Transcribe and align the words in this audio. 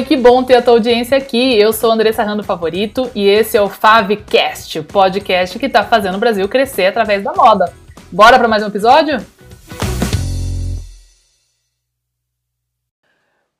Oi, 0.00 0.06
que 0.06 0.16
bom 0.16 0.42
ter 0.42 0.54
a 0.54 0.62
tua 0.62 0.72
audiência 0.72 1.18
aqui. 1.18 1.58
Eu 1.58 1.74
sou 1.74 1.90
Andressa 1.90 2.22
Rando 2.22 2.42
Favorito 2.42 3.10
e 3.14 3.28
esse 3.28 3.58
é 3.58 3.60
o 3.60 3.68
Favcast, 3.68 4.78
o 4.78 4.84
podcast 4.84 5.58
que 5.58 5.66
está 5.66 5.84
fazendo 5.84 6.14
o 6.14 6.18
Brasil 6.18 6.48
crescer 6.48 6.86
através 6.86 7.22
da 7.22 7.34
moda. 7.34 7.70
Bora 8.10 8.38
para 8.38 8.48
mais 8.48 8.62
um 8.62 8.68
episódio? 8.68 9.18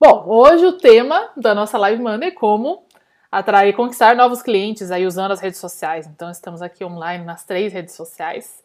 Bom, 0.01 0.25
hoje 0.29 0.65
o 0.65 0.79
tema 0.79 1.29
da 1.37 1.55
nossa 1.55 1.77
live 1.77 2.03
Monday 2.03 2.31
é 2.31 2.33
como 2.33 2.87
atrair 3.31 3.69
e 3.69 3.77
conquistar 3.77 4.17
novos 4.17 4.41
clientes 4.41 4.91
aí 4.91 5.07
usando 5.07 5.33
as 5.33 5.41
redes 5.41 5.61
sociais. 5.61 6.07
Então 6.07 6.31
estamos 6.31 6.63
aqui 6.63 6.83
online 6.83 7.23
nas 7.23 7.45
três 7.45 7.71
redes 7.71 7.95
sociais. 7.95 8.65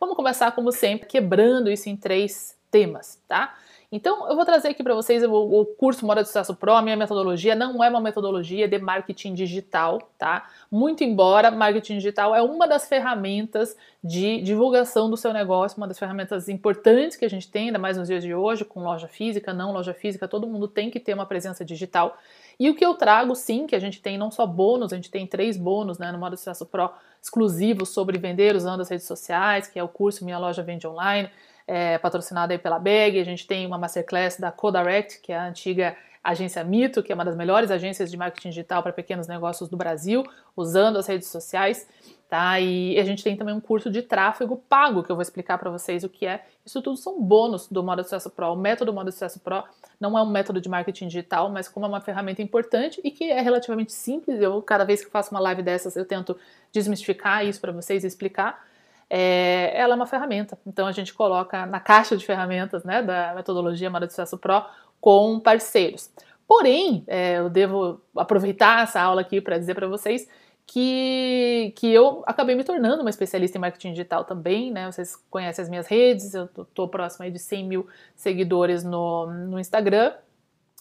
Vamos 0.00 0.16
começar 0.16 0.50
como 0.50 0.72
sempre 0.72 1.06
quebrando 1.06 1.70
isso 1.70 1.88
em 1.88 1.96
três 1.96 2.56
temas, 2.68 3.16
tá? 3.28 3.54
Então, 3.92 4.28
eu 4.28 4.36
vou 4.36 4.44
trazer 4.44 4.68
aqui 4.68 4.84
para 4.84 4.94
vocês 4.94 5.24
o, 5.24 5.32
o, 5.32 5.66
curso 5.66 6.06
Moda 6.06 6.22
de 6.22 6.28
Sucesso 6.28 6.54
Pro. 6.54 6.74
A 6.74 6.82
minha 6.82 6.96
metodologia 6.96 7.56
não 7.56 7.82
é 7.82 7.90
uma 7.90 8.00
metodologia 8.00 8.68
de 8.68 8.78
marketing 8.78 9.34
digital, 9.34 9.98
tá? 10.16 10.48
Muito 10.70 11.02
embora 11.02 11.50
marketing 11.50 11.96
digital 11.96 12.32
é 12.32 12.40
uma 12.40 12.68
das 12.68 12.88
ferramentas 12.88 13.76
de 14.02 14.40
divulgação 14.42 15.10
do 15.10 15.16
seu 15.16 15.32
negócio, 15.32 15.76
uma 15.76 15.88
das 15.88 15.98
ferramentas 15.98 16.48
importantes 16.48 17.16
que 17.16 17.24
a 17.24 17.28
gente 17.28 17.50
tem, 17.50 17.66
ainda 17.66 17.80
mais 17.80 17.96
nos 17.96 18.06
dias 18.06 18.22
de 18.22 18.32
hoje, 18.32 18.64
com 18.64 18.80
loja 18.84 19.08
física, 19.08 19.52
não 19.52 19.72
loja 19.72 19.92
física, 19.92 20.28
todo 20.28 20.46
mundo 20.46 20.68
tem 20.68 20.88
que 20.88 21.00
ter 21.00 21.12
uma 21.12 21.26
presença 21.26 21.64
digital. 21.64 22.16
E 22.60 22.70
o 22.70 22.76
que 22.76 22.84
eu 22.84 22.94
trago, 22.94 23.34
sim, 23.34 23.66
que 23.66 23.74
a 23.74 23.80
gente 23.80 24.00
tem 24.00 24.16
não 24.16 24.30
só 24.30 24.46
bônus, 24.46 24.92
a 24.92 24.96
gente 24.96 25.10
tem 25.10 25.26
três 25.26 25.56
bônus 25.56 25.98
né, 25.98 26.12
no 26.12 26.30
de 26.30 26.36
Sucesso 26.36 26.64
Pro 26.64 26.90
exclusivos 27.20 27.88
sobre 27.88 28.18
vender 28.18 28.54
usando 28.54 28.82
as 28.82 28.88
redes 28.88 29.06
sociais, 29.06 29.66
que 29.66 29.80
é 29.80 29.82
o 29.82 29.88
curso 29.88 30.24
Minha 30.24 30.38
Loja 30.38 30.62
Vende 30.62 30.86
Online 30.86 31.28
é, 31.70 31.98
patrocinada 31.98 32.52
aí 32.52 32.58
pela 32.58 32.80
BEG. 32.80 33.20
A 33.20 33.24
gente 33.24 33.46
tem 33.46 33.64
uma 33.64 33.78
masterclass 33.78 34.36
da 34.36 34.50
CoDirect, 34.50 35.20
que 35.20 35.32
é 35.32 35.38
a 35.38 35.46
antiga 35.46 35.96
agência 36.22 36.64
Mito, 36.64 37.00
que 37.00 37.12
é 37.12 37.14
uma 37.14 37.24
das 37.24 37.36
melhores 37.36 37.70
agências 37.70 38.10
de 38.10 38.16
marketing 38.16 38.48
digital 38.48 38.82
para 38.82 38.92
pequenos 38.92 39.28
negócios 39.28 39.68
do 39.68 39.76
Brasil, 39.76 40.24
usando 40.56 40.98
as 40.98 41.06
redes 41.06 41.28
sociais. 41.28 41.86
Tá? 42.28 42.58
E 42.58 42.98
a 42.98 43.04
gente 43.04 43.22
tem 43.22 43.36
também 43.36 43.54
um 43.54 43.60
curso 43.60 43.88
de 43.88 44.02
tráfego 44.02 44.56
pago, 44.68 45.04
que 45.04 45.10
eu 45.10 45.16
vou 45.16 45.22
explicar 45.22 45.58
para 45.58 45.70
vocês 45.70 46.02
o 46.02 46.08
que 46.08 46.26
é. 46.26 46.44
Isso 46.66 46.82
tudo 46.82 46.96
são 46.96 47.22
bônus 47.22 47.68
do 47.68 47.84
Modo 47.84 48.02
Sucesso 48.02 48.30
Pro. 48.30 48.52
O 48.52 48.56
método 48.56 48.92
Modo 48.92 49.12
Sucesso 49.12 49.38
Pro 49.38 49.62
não 50.00 50.18
é 50.18 50.22
um 50.22 50.28
método 50.28 50.60
de 50.60 50.68
marketing 50.68 51.06
digital, 51.06 51.50
mas 51.50 51.68
como 51.68 51.86
é 51.86 51.88
uma 51.88 52.00
ferramenta 52.00 52.42
importante 52.42 53.00
e 53.04 53.12
que 53.12 53.30
é 53.30 53.40
relativamente 53.40 53.92
simples. 53.92 54.40
Eu, 54.40 54.60
cada 54.60 54.84
vez 54.84 55.04
que 55.04 55.10
faço 55.10 55.30
uma 55.30 55.40
live 55.40 55.62
dessas, 55.62 55.94
eu 55.94 56.04
tento 56.04 56.36
desmistificar 56.72 57.46
isso 57.46 57.60
para 57.60 57.70
vocês 57.70 58.02
e 58.02 58.08
explicar 58.08 58.69
é, 59.10 59.72
ela 59.74 59.94
é 59.94 59.96
uma 59.96 60.06
ferramenta. 60.06 60.56
Então 60.64 60.86
a 60.86 60.92
gente 60.92 61.12
coloca 61.12 61.66
na 61.66 61.80
caixa 61.80 62.16
de 62.16 62.24
ferramentas 62.24 62.84
né, 62.84 63.02
da 63.02 63.34
metodologia 63.34 63.90
Moda 63.90 64.06
de 64.06 64.12
Sucesso 64.12 64.38
Pro 64.38 64.64
com 65.00 65.40
parceiros. 65.40 66.10
Porém, 66.46 67.04
é, 67.08 67.38
eu 67.38 67.50
devo 67.50 68.00
aproveitar 68.16 68.84
essa 68.84 69.00
aula 69.00 69.20
aqui 69.20 69.40
para 69.40 69.58
dizer 69.58 69.74
para 69.74 69.88
vocês 69.88 70.28
que, 70.66 71.72
que 71.76 71.92
eu 71.92 72.22
acabei 72.26 72.54
me 72.54 72.62
tornando 72.62 73.02
uma 73.02 73.10
especialista 73.10 73.58
em 73.58 73.60
marketing 73.60 73.90
digital 73.90 74.24
também, 74.24 74.70
né? 74.70 74.90
Vocês 74.90 75.16
conhecem 75.28 75.64
as 75.64 75.68
minhas 75.68 75.88
redes, 75.88 76.34
eu 76.34 76.44
estou 76.44 76.86
próxima 76.86 77.28
de 77.28 77.38
100 77.38 77.64
mil 77.66 77.88
seguidores 78.14 78.84
no, 78.84 79.26
no 79.26 79.58
Instagram, 79.58 80.12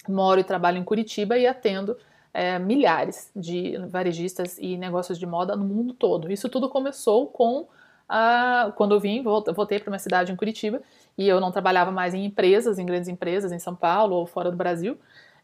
moro 0.08 0.40
e 0.40 0.44
trabalho 0.44 0.78
em 0.78 0.84
Curitiba 0.84 1.38
e 1.38 1.48
atendo 1.48 1.98
é, 2.32 2.60
milhares 2.60 3.32
de 3.36 3.78
varejistas 3.88 4.58
e 4.60 4.78
negócios 4.78 5.18
de 5.18 5.26
moda 5.26 5.56
no 5.56 5.66
mundo 5.66 5.94
todo. 5.94 6.32
Isso 6.32 6.50
tudo 6.50 6.70
começou 6.70 7.28
com 7.28 7.68
quando 8.76 8.96
eu 8.96 9.00
vim, 9.00 9.22
voltei 9.22 9.80
para 9.80 9.90
minha 9.90 10.00
cidade 10.00 10.32
em 10.32 10.36
Curitiba 10.36 10.82
e 11.18 11.28
eu 11.28 11.40
não 11.40 11.52
trabalhava 11.52 11.92
mais 11.92 12.14
em 12.14 12.26
empresas, 12.26 12.80
em 12.80 12.86
grandes 12.86 13.10
empresas, 13.10 13.52
em 13.52 13.60
São 13.60 13.76
Paulo 13.76 14.16
ou 14.16 14.26
fora 14.26 14.50
do 14.50 14.58
Brasil. 14.58 14.98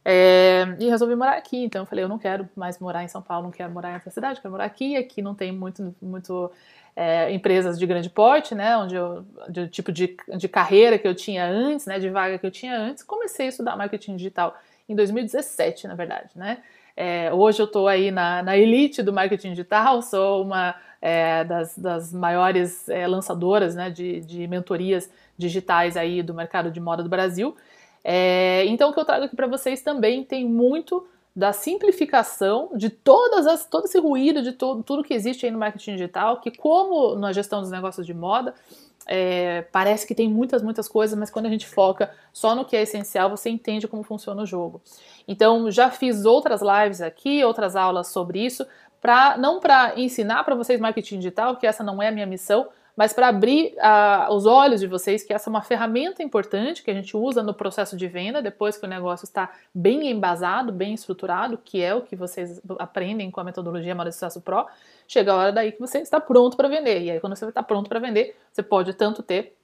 É, 0.08 0.76
e 0.80 0.88
resolvi 0.88 1.16
morar 1.16 1.36
aqui, 1.36 1.58
então 1.58 1.82
eu 1.82 1.86
falei, 1.88 2.04
eu 2.06 2.10
não 2.10 2.20
quero 2.20 2.48
mais 2.56 2.78
morar 2.78 3.04
em 3.04 3.08
São 3.08 3.24
Paulo, 3.24 3.46
não 3.46 3.52
quero 3.52 3.74
morar 3.74 3.90
em 3.90 3.94
outra 3.96 4.12
cidade, 4.12 4.40
quero 4.40 4.52
morar 4.52 4.66
aqui. 4.66 4.96
Aqui 4.96 5.22
não 5.22 5.34
tem 5.34 5.52
muito, 5.52 5.96
muito 6.00 6.52
é, 6.96 7.32
empresas 7.32 7.78
de 7.78 7.86
grande 7.86 8.10
porte, 8.10 8.56
né, 8.56 8.78
onde 8.78 8.96
eu, 8.96 9.26
do 9.50 9.68
tipo 9.68 9.92
de, 9.92 10.16
de 10.38 10.48
carreira 10.48 10.98
que 10.98 11.08
eu 11.08 11.16
tinha 11.16 11.46
antes, 11.46 11.88
né, 11.88 12.00
de 12.00 12.10
vaga 12.10 12.38
que 12.38 12.46
eu 12.46 12.52
tinha 12.52 12.78
antes. 12.78 13.04
Comecei 13.04 13.48
a 13.48 13.50
estudar 13.50 13.76
marketing 13.76 14.16
digital 14.16 14.56
em 14.88 14.96
2017, 14.96 15.88
na 15.88 15.96
verdade, 15.96 16.30
né. 16.36 16.60
É, 16.96 17.34
hoje 17.34 17.62
eu 17.62 17.66
estou 17.66 17.88
aí 17.88 18.10
na, 18.10 18.42
na 18.42 18.58
elite 18.58 19.04
do 19.04 19.12
marketing 19.12 19.50
digital, 19.50 20.02
sou 20.02 20.44
uma 20.44 20.76
é, 21.02 21.44
das, 21.44 21.78
das, 21.78 22.14
maiores 22.14 22.88
é, 22.88 23.06
lançadoras 23.06 23.76
né, 23.76 23.90
de, 23.90 24.22
de, 24.22 24.48
mentorias 24.48 25.10
digitais 25.38 25.98
aí 25.98 26.24
do 26.24 26.34
mercado 26.34 26.72
de 26.72 26.80
moda 26.80 27.04
do 27.04 27.10
Brasil. 27.10 27.56
É, 28.04 28.64
então, 28.68 28.90
o 28.90 28.94
que 28.94 29.00
eu 29.00 29.06
trago 29.06 29.26
aqui 29.26 29.36
para 29.36 29.48
vocês 29.48 29.82
também 29.82 30.24
tem 30.24 30.48
muito 30.48 31.06
da 31.36 31.52
simplificação 31.52 32.70
de 32.76 32.90
todas 32.90 33.46
as, 33.46 33.66
todo 33.66 33.86
esse 33.86 34.00
ruído 34.00 34.42
de 34.42 34.54
todo, 34.54 34.82
tudo 34.82 35.04
que 35.04 35.14
existe 35.14 35.46
aí 35.46 35.52
no 35.52 35.60
marketing 35.60 35.94
digital, 35.94 36.40
que 36.40 36.50
como 36.50 37.16
na 37.16 37.34
gestão 37.34 37.60
dos 37.60 37.70
negócios 37.70 38.06
de 38.06 38.14
moda, 38.14 38.54
é, 39.08 39.64
parece 39.72 40.08
que 40.08 40.16
tem 40.16 40.30
muitas, 40.30 40.62
muitas 40.62 40.88
coisas, 40.88 41.18
mas 41.18 41.30
quando 41.30 41.46
a 41.46 41.50
gente 41.50 41.68
foca 41.68 42.12
só 42.34 42.56
no 42.56 42.66
que 42.66 42.76
é 42.76 42.82
essencial, 42.82 43.30
você 43.30 43.50
entende 43.50 43.88
como 43.88 44.04
funciona 44.04 44.42
o 44.42 44.46
jogo. 44.46 44.82
Então, 45.28 45.70
já 45.70 45.92
fiz 45.92 46.26
outras 46.26 46.62
lives 46.62 47.02
aqui, 47.02 47.44
outras 47.44 47.76
aulas 47.76 48.08
sobre 48.08 48.44
isso, 48.44 48.66
para 49.02 49.38
não 49.38 49.60
para 49.60 50.00
ensinar 50.00 50.44
para 50.44 50.56
vocês 50.56 50.80
marketing 50.80 51.18
digital, 51.18 51.58
que 51.58 51.68
essa 51.68 51.84
não 51.84 52.02
é 52.02 52.08
a 52.08 52.12
minha 52.12 52.26
missão, 52.26 52.68
mas 52.96 53.12
para 53.12 53.28
abrir 53.28 53.76
os 54.30 54.46
olhos 54.46 54.80
de 54.80 54.88
vocês 54.88 55.24
que 55.24 55.34
essa 55.34 55.50
é 55.50 55.52
uma 55.52 55.62
ferramenta 55.62 56.24
importante 56.24 56.82
que 56.82 56.90
a 56.90 56.94
gente 56.94 57.16
usa 57.18 57.44
no 57.44 57.54
processo 57.54 57.98
de 57.98 58.08
venda, 58.08 58.42
depois 58.42 58.78
que 58.78 58.86
o 58.86 58.90
negócio 58.90 59.26
está 59.26 59.52
bem 59.74 60.10
embasado, 60.10 60.72
bem 60.72 60.94
estruturado, 60.94 61.58
que 61.58 61.82
é 61.82 61.94
o 61.94 62.02
que 62.02 62.16
vocês 62.16 62.62
aprendem 62.80 63.30
com 63.30 63.42
a 63.42 63.44
metodologia 63.44 63.94
Moda 63.94 64.10
de 64.10 64.16
Sucesso 64.16 64.42
Pro, 64.42 64.66
chega 65.08 65.34
a 65.34 65.36
hora 65.36 65.52
daí 65.52 65.72
que 65.72 65.80
você 65.80 66.00
está 66.00 66.20
pronto 66.20 66.56
para 66.56 66.68
vender. 66.68 67.02
E 67.02 67.12
aí, 67.12 67.20
quando 67.20 67.36
você 67.36 67.46
está 67.46 67.62
pronto 67.62 67.90
para 67.90 68.00
vender, 68.00 68.38
você 68.52 68.64
pode 68.64 68.94
tanto 68.94 69.22
ter 69.22 69.56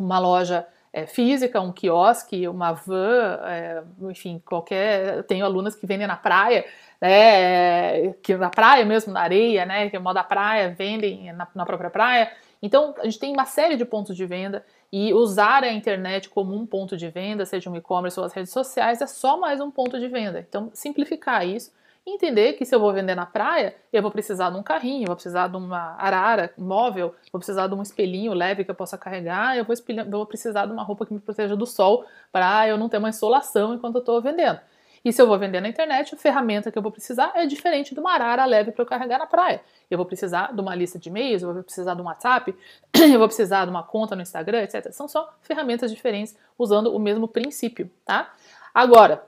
uma 0.00 0.18
loja 0.18 0.66
é, 0.92 1.06
física, 1.06 1.60
um 1.60 1.72
quiosque, 1.72 2.46
uma 2.46 2.72
van, 2.72 3.40
é, 3.44 3.82
enfim, 4.10 4.42
qualquer. 4.44 5.18
Eu 5.18 5.22
tenho 5.22 5.44
alunas 5.44 5.74
que 5.74 5.86
vendem 5.86 6.06
na 6.06 6.16
praia, 6.16 6.64
né, 7.00 8.12
que 8.22 8.36
na 8.36 8.50
praia 8.50 8.84
mesmo, 8.84 9.12
na 9.12 9.20
areia, 9.20 9.64
né, 9.64 9.88
que 9.88 9.96
é 9.96 9.98
moda 9.98 10.22
praia, 10.22 10.74
vendem 10.76 11.32
na, 11.32 11.48
na 11.54 11.64
própria 11.64 11.90
praia. 11.90 12.30
Então, 12.60 12.94
a 12.98 13.04
gente 13.04 13.18
tem 13.18 13.32
uma 13.32 13.46
série 13.46 13.76
de 13.76 13.84
pontos 13.84 14.16
de 14.16 14.26
venda 14.26 14.64
e 14.92 15.12
usar 15.14 15.64
a 15.64 15.72
internet 15.72 16.28
como 16.28 16.54
um 16.54 16.66
ponto 16.66 16.96
de 16.96 17.08
venda, 17.08 17.46
seja 17.46 17.70
um 17.70 17.74
e-commerce 17.74 18.20
ou 18.20 18.26
as 18.26 18.32
redes 18.32 18.52
sociais, 18.52 19.00
é 19.00 19.06
só 19.06 19.38
mais 19.38 19.60
um 19.60 19.70
ponto 19.70 19.98
de 19.98 20.06
venda. 20.06 20.44
Então, 20.46 20.70
simplificar 20.74 21.46
isso 21.46 21.72
entender 22.06 22.54
que 22.54 22.64
se 22.64 22.74
eu 22.74 22.80
vou 22.80 22.92
vender 22.92 23.14
na 23.14 23.26
praia, 23.26 23.74
eu 23.92 24.02
vou 24.02 24.10
precisar 24.10 24.50
de 24.50 24.56
um 24.56 24.62
carrinho, 24.62 25.02
eu 25.02 25.06
vou 25.06 25.16
precisar 25.16 25.48
de 25.48 25.56
uma 25.56 25.94
arara 25.98 26.52
móvel, 26.58 27.14
vou 27.32 27.38
precisar 27.38 27.68
de 27.68 27.74
um 27.74 27.82
espelhinho 27.82 28.34
leve 28.34 28.64
que 28.64 28.70
eu 28.70 28.74
possa 28.74 28.98
carregar, 28.98 29.56
eu 29.56 29.64
vou, 29.64 29.72
espelhar, 29.72 30.08
vou 30.08 30.26
precisar 30.26 30.66
de 30.66 30.72
uma 30.72 30.82
roupa 30.82 31.06
que 31.06 31.14
me 31.14 31.20
proteja 31.20 31.56
do 31.56 31.66
sol 31.66 32.04
para 32.32 32.66
eu 32.68 32.76
não 32.76 32.88
ter 32.88 32.98
uma 32.98 33.08
insolação 33.08 33.74
enquanto 33.74 33.96
eu 33.96 34.00
estou 34.00 34.20
vendendo. 34.20 34.58
E 35.04 35.12
se 35.12 35.20
eu 35.20 35.26
vou 35.26 35.36
vender 35.36 35.60
na 35.60 35.68
internet, 35.68 36.14
a 36.14 36.18
ferramenta 36.18 36.70
que 36.70 36.78
eu 36.78 36.82
vou 36.82 36.92
precisar 36.92 37.32
é 37.34 37.44
diferente 37.44 37.92
de 37.92 37.98
uma 37.98 38.12
arara 38.12 38.44
leve 38.44 38.70
para 38.70 38.82
eu 38.82 38.86
carregar 38.86 39.18
na 39.18 39.26
praia. 39.26 39.60
Eu 39.90 39.98
vou 39.98 40.06
precisar 40.06 40.54
de 40.54 40.60
uma 40.60 40.74
lista 40.76 40.98
de 40.98 41.08
e-mails, 41.08 41.42
eu 41.42 41.52
vou 41.52 41.62
precisar 41.62 41.94
de 41.94 42.00
um 42.00 42.04
WhatsApp, 42.04 42.54
eu 42.94 43.18
vou 43.18 43.26
precisar 43.26 43.64
de 43.64 43.70
uma 43.70 43.82
conta 43.82 44.14
no 44.14 44.22
Instagram, 44.22 44.62
etc. 44.62 44.92
São 44.92 45.08
só 45.08 45.34
ferramentas 45.40 45.90
diferentes 45.90 46.36
usando 46.56 46.94
o 46.94 47.00
mesmo 47.00 47.26
princípio, 47.26 47.90
tá? 48.04 48.32
Agora, 48.72 49.24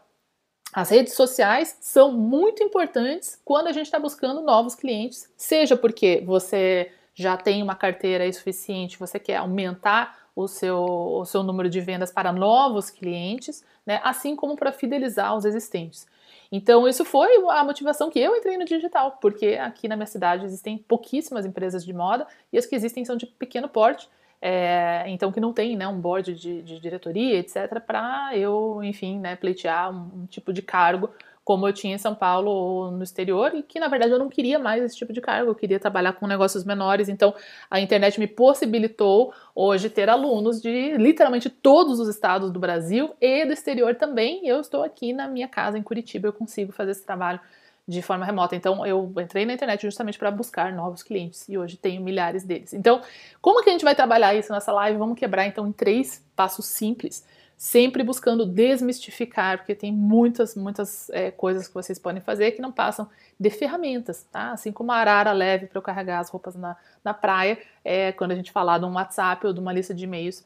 as 0.74 0.90
redes 0.90 1.12
sociais 1.14 1.78
são 1.80 2.10
muito 2.10 2.60
importantes 2.60 3.40
quando 3.44 3.68
a 3.68 3.72
gente 3.72 3.86
está 3.86 3.98
buscando 3.98 4.40
novos 4.40 4.74
clientes, 4.74 5.32
seja 5.36 5.76
porque 5.76 6.20
você 6.26 6.90
já 7.14 7.36
tem 7.36 7.62
uma 7.62 7.76
carteira 7.76 8.30
suficiente, 8.32 8.98
você 8.98 9.20
quer 9.20 9.36
aumentar 9.36 10.18
o 10.34 10.48
seu, 10.48 10.84
o 10.84 11.24
seu 11.24 11.44
número 11.44 11.70
de 11.70 11.80
vendas 11.80 12.10
para 12.10 12.32
novos 12.32 12.90
clientes, 12.90 13.64
né, 13.86 14.00
assim 14.02 14.34
como 14.34 14.56
para 14.56 14.72
fidelizar 14.72 15.36
os 15.36 15.44
existentes. 15.44 16.08
Então, 16.50 16.88
isso 16.88 17.04
foi 17.04 17.36
a 17.50 17.62
motivação 17.62 18.10
que 18.10 18.18
eu 18.18 18.34
entrei 18.34 18.58
no 18.58 18.64
digital, 18.64 19.18
porque 19.20 19.58
aqui 19.60 19.86
na 19.86 19.94
minha 19.94 20.06
cidade 20.06 20.44
existem 20.44 20.76
pouquíssimas 20.76 21.46
empresas 21.46 21.84
de 21.84 21.92
moda 21.92 22.26
e 22.52 22.58
as 22.58 22.66
que 22.66 22.74
existem 22.74 23.04
são 23.04 23.16
de 23.16 23.26
pequeno 23.26 23.68
porte 23.68 24.08
é, 24.46 25.04
então 25.06 25.32
que 25.32 25.40
não 25.40 25.54
tem 25.54 25.74
né, 25.74 25.88
um 25.88 25.98
board 25.98 26.34
de, 26.34 26.60
de 26.60 26.78
diretoria, 26.78 27.38
etc., 27.38 27.80
para 27.80 28.36
eu, 28.36 28.78
enfim, 28.84 29.18
né, 29.18 29.36
pleitear 29.36 29.90
um, 29.90 30.24
um, 30.24 30.26
tipo 30.26 30.52
de 30.52 30.60
cargo 30.60 31.08
como 31.42 31.66
eu 31.66 31.72
tinha 31.72 31.94
em 31.94 31.98
São 31.98 32.14
Paulo 32.14 32.50
ou 32.50 32.90
no 32.90 33.02
exterior, 33.02 33.54
e 33.54 33.62
que 33.62 33.80
na 33.80 33.88
verdade 33.88 34.12
eu 34.12 34.18
não 34.18 34.28
queria 34.28 34.58
mais 34.58 34.82
esse 34.82 34.96
tipo 34.96 35.14
de 35.14 35.20
cargo, 35.22 35.50
eu 35.50 35.54
queria 35.54 35.80
trabalhar 35.80 36.12
com 36.12 36.26
negócios 36.26 36.62
menores, 36.62 37.08
então 37.08 37.34
a 37.70 37.80
internet 37.80 38.20
me 38.20 38.26
possibilitou 38.26 39.32
hoje 39.54 39.88
ter 39.88 40.10
alunos 40.10 40.60
de 40.60 40.94
literalmente 40.98 41.48
todos 41.48 41.98
os 41.98 42.08
estados 42.08 42.50
do 42.50 42.60
Brasil 42.60 43.14
e 43.20 43.46
do 43.46 43.52
exterior 43.52 43.94
também. 43.94 44.46
Eu 44.46 44.60
estou 44.60 44.82
aqui 44.82 45.14
na 45.14 45.26
minha 45.26 45.48
casa 45.48 45.78
em 45.78 45.82
Curitiba, 45.82 46.28
eu 46.28 46.32
consigo 46.34 46.70
fazer 46.70 46.90
esse 46.90 47.04
trabalho 47.04 47.40
de 47.86 48.00
forma 48.00 48.24
remota. 48.24 48.56
Então, 48.56 48.84
eu 48.86 49.12
entrei 49.18 49.44
na 49.44 49.52
internet 49.52 49.82
justamente 49.82 50.18
para 50.18 50.30
buscar 50.30 50.72
novos 50.72 51.02
clientes 51.02 51.48
e 51.48 51.58
hoje 51.58 51.76
tenho 51.76 52.02
milhares 52.02 52.44
deles. 52.44 52.72
Então, 52.72 53.02
como 53.40 53.62
que 53.62 53.68
a 53.68 53.72
gente 53.72 53.84
vai 53.84 53.94
trabalhar 53.94 54.34
isso 54.34 54.52
nessa 54.52 54.72
live? 54.72 54.98
Vamos 54.98 55.18
quebrar 55.18 55.46
então 55.46 55.66
em 55.66 55.72
três 55.72 56.24
passos 56.34 56.66
simples 56.66 57.24
sempre 57.56 58.02
buscando 58.02 58.44
desmistificar, 58.44 59.58
porque 59.58 59.74
tem 59.74 59.92
muitas, 59.92 60.54
muitas 60.54 61.08
é, 61.10 61.30
coisas 61.30 61.68
que 61.68 61.74
vocês 61.74 61.98
podem 61.98 62.20
fazer 62.20 62.52
que 62.52 62.60
não 62.60 62.72
passam 62.72 63.08
de 63.38 63.50
ferramentas, 63.50 64.26
tá? 64.30 64.50
Assim 64.52 64.72
como 64.72 64.92
a 64.92 64.96
arara 64.96 65.32
leve 65.32 65.66
para 65.66 65.78
eu 65.78 65.82
carregar 65.82 66.18
as 66.18 66.28
roupas 66.28 66.54
na, 66.54 66.76
na 67.02 67.14
praia, 67.14 67.58
é 67.84 68.12
quando 68.12 68.32
a 68.32 68.34
gente 68.34 68.52
falar 68.52 68.78
de 68.78 68.84
um 68.84 68.94
WhatsApp 68.94 69.46
ou 69.46 69.52
de 69.52 69.60
uma 69.60 69.72
lista 69.72 69.94
de 69.94 70.04
e-mails, 70.04 70.44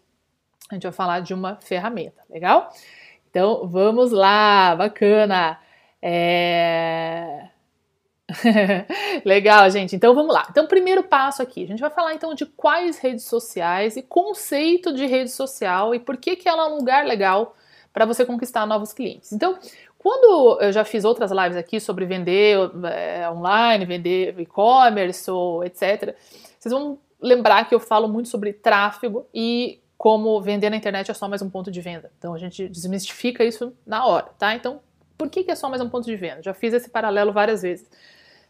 a 0.70 0.74
gente 0.74 0.82
vai 0.82 0.92
falar 0.92 1.20
de 1.20 1.32
uma 1.32 1.56
ferramenta, 1.56 2.22
legal? 2.28 2.72
Então 3.30 3.66
vamos 3.66 4.12
lá, 4.12 4.76
bacana. 4.76 5.58
É... 6.02 7.48
Legal, 9.24 9.70
gente. 9.70 9.96
Então 9.96 10.14
vamos 10.14 10.32
lá. 10.32 10.46
Então, 10.50 10.66
primeiro 10.66 11.02
passo 11.02 11.42
aqui, 11.42 11.64
a 11.64 11.66
gente 11.66 11.80
vai 11.80 11.90
falar 11.90 12.14
então 12.14 12.34
de 12.34 12.44
quais 12.44 12.98
redes 12.98 13.24
sociais 13.24 13.96
e 13.96 14.02
conceito 14.02 14.92
de 14.92 15.06
rede 15.06 15.30
social 15.30 15.94
e 15.94 15.98
por 15.98 16.16
que, 16.16 16.36
que 16.36 16.48
ela 16.48 16.64
é 16.64 16.68
um 16.68 16.76
lugar 16.76 17.06
legal 17.06 17.56
para 17.92 18.04
você 18.04 18.24
conquistar 18.24 18.66
novos 18.66 18.92
clientes. 18.92 19.32
Então, 19.32 19.58
quando 19.98 20.60
eu 20.60 20.70
já 20.72 20.84
fiz 20.84 21.04
outras 21.04 21.32
lives 21.32 21.56
aqui 21.56 21.80
sobre 21.80 22.04
vender 22.04 22.56
é, 22.84 23.28
online, 23.30 23.84
vender 23.84 24.38
e-commerce 24.38 25.28
ou 25.30 25.64
etc., 25.64 26.14
vocês 26.58 26.72
vão 26.72 26.98
lembrar 27.20 27.68
que 27.68 27.74
eu 27.74 27.80
falo 27.80 28.08
muito 28.08 28.28
sobre 28.28 28.52
tráfego 28.52 29.26
e 29.34 29.80
como 29.96 30.40
vender 30.40 30.70
na 30.70 30.76
internet 30.76 31.10
é 31.10 31.14
só 31.14 31.28
mais 31.28 31.42
um 31.42 31.50
ponto 31.50 31.70
de 31.70 31.80
venda. 31.80 32.12
Então 32.18 32.32
a 32.32 32.38
gente 32.38 32.68
desmistifica 32.68 33.42
isso 33.42 33.72
na 33.84 34.06
hora, 34.06 34.26
tá? 34.38 34.54
Então, 34.54 34.80
por 35.18 35.28
que, 35.28 35.42
que 35.42 35.50
é 35.50 35.56
só 35.56 35.68
mais 35.68 35.82
um 35.82 35.88
ponto 35.88 36.06
de 36.06 36.16
venda? 36.16 36.42
Já 36.42 36.54
fiz 36.54 36.72
esse 36.72 36.88
paralelo 36.88 37.32
várias 37.32 37.60
vezes. 37.62 37.90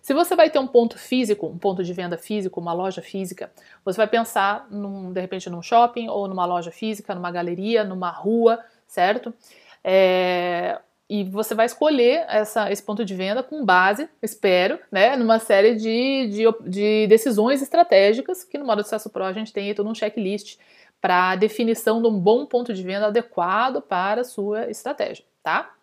Se 0.02 0.14
você 0.14 0.36
vai 0.36 0.48
ter 0.48 0.58
um 0.58 0.66
ponto 0.66 0.96
físico, 0.98 1.46
um 1.46 1.58
ponto 1.58 1.82
de 1.82 1.92
venda 1.92 2.16
físico, 2.16 2.60
uma 2.60 2.72
loja 2.72 3.02
física, 3.02 3.50
você 3.84 3.96
vai 3.96 4.06
pensar, 4.06 4.68
num, 4.70 5.12
de 5.12 5.20
repente, 5.20 5.50
num 5.50 5.62
shopping 5.62 6.08
ou 6.08 6.28
numa 6.28 6.46
loja 6.46 6.70
física, 6.70 7.14
numa 7.14 7.30
galeria, 7.30 7.82
numa 7.82 8.10
rua, 8.10 8.62
certo? 8.86 9.34
É, 9.82 10.78
e 11.10 11.24
você 11.24 11.54
vai 11.54 11.66
escolher 11.66 12.24
essa, 12.28 12.70
esse 12.70 12.82
ponto 12.82 13.04
de 13.04 13.14
venda 13.14 13.42
com 13.42 13.64
base, 13.64 14.08
espero, 14.22 14.78
né, 14.92 15.16
numa 15.16 15.38
série 15.38 15.74
de, 15.74 16.28
de, 16.28 16.70
de 16.70 17.06
decisões 17.06 17.62
estratégicas, 17.62 18.44
que 18.44 18.58
no 18.58 18.66
modo 18.66 18.82
sucesso 18.82 19.08
pro 19.08 19.24
a 19.24 19.32
gente 19.32 19.52
tem 19.52 19.74
todo 19.74 19.88
um 19.88 19.94
checklist 19.94 20.58
para 21.00 21.34
definição 21.36 22.02
de 22.02 22.08
um 22.08 22.18
bom 22.18 22.44
ponto 22.44 22.74
de 22.74 22.82
venda 22.82 23.06
adequado 23.06 23.80
para 23.80 24.20
a 24.20 24.24
sua 24.24 24.70
estratégia, 24.70 25.24
tá? 25.42 25.74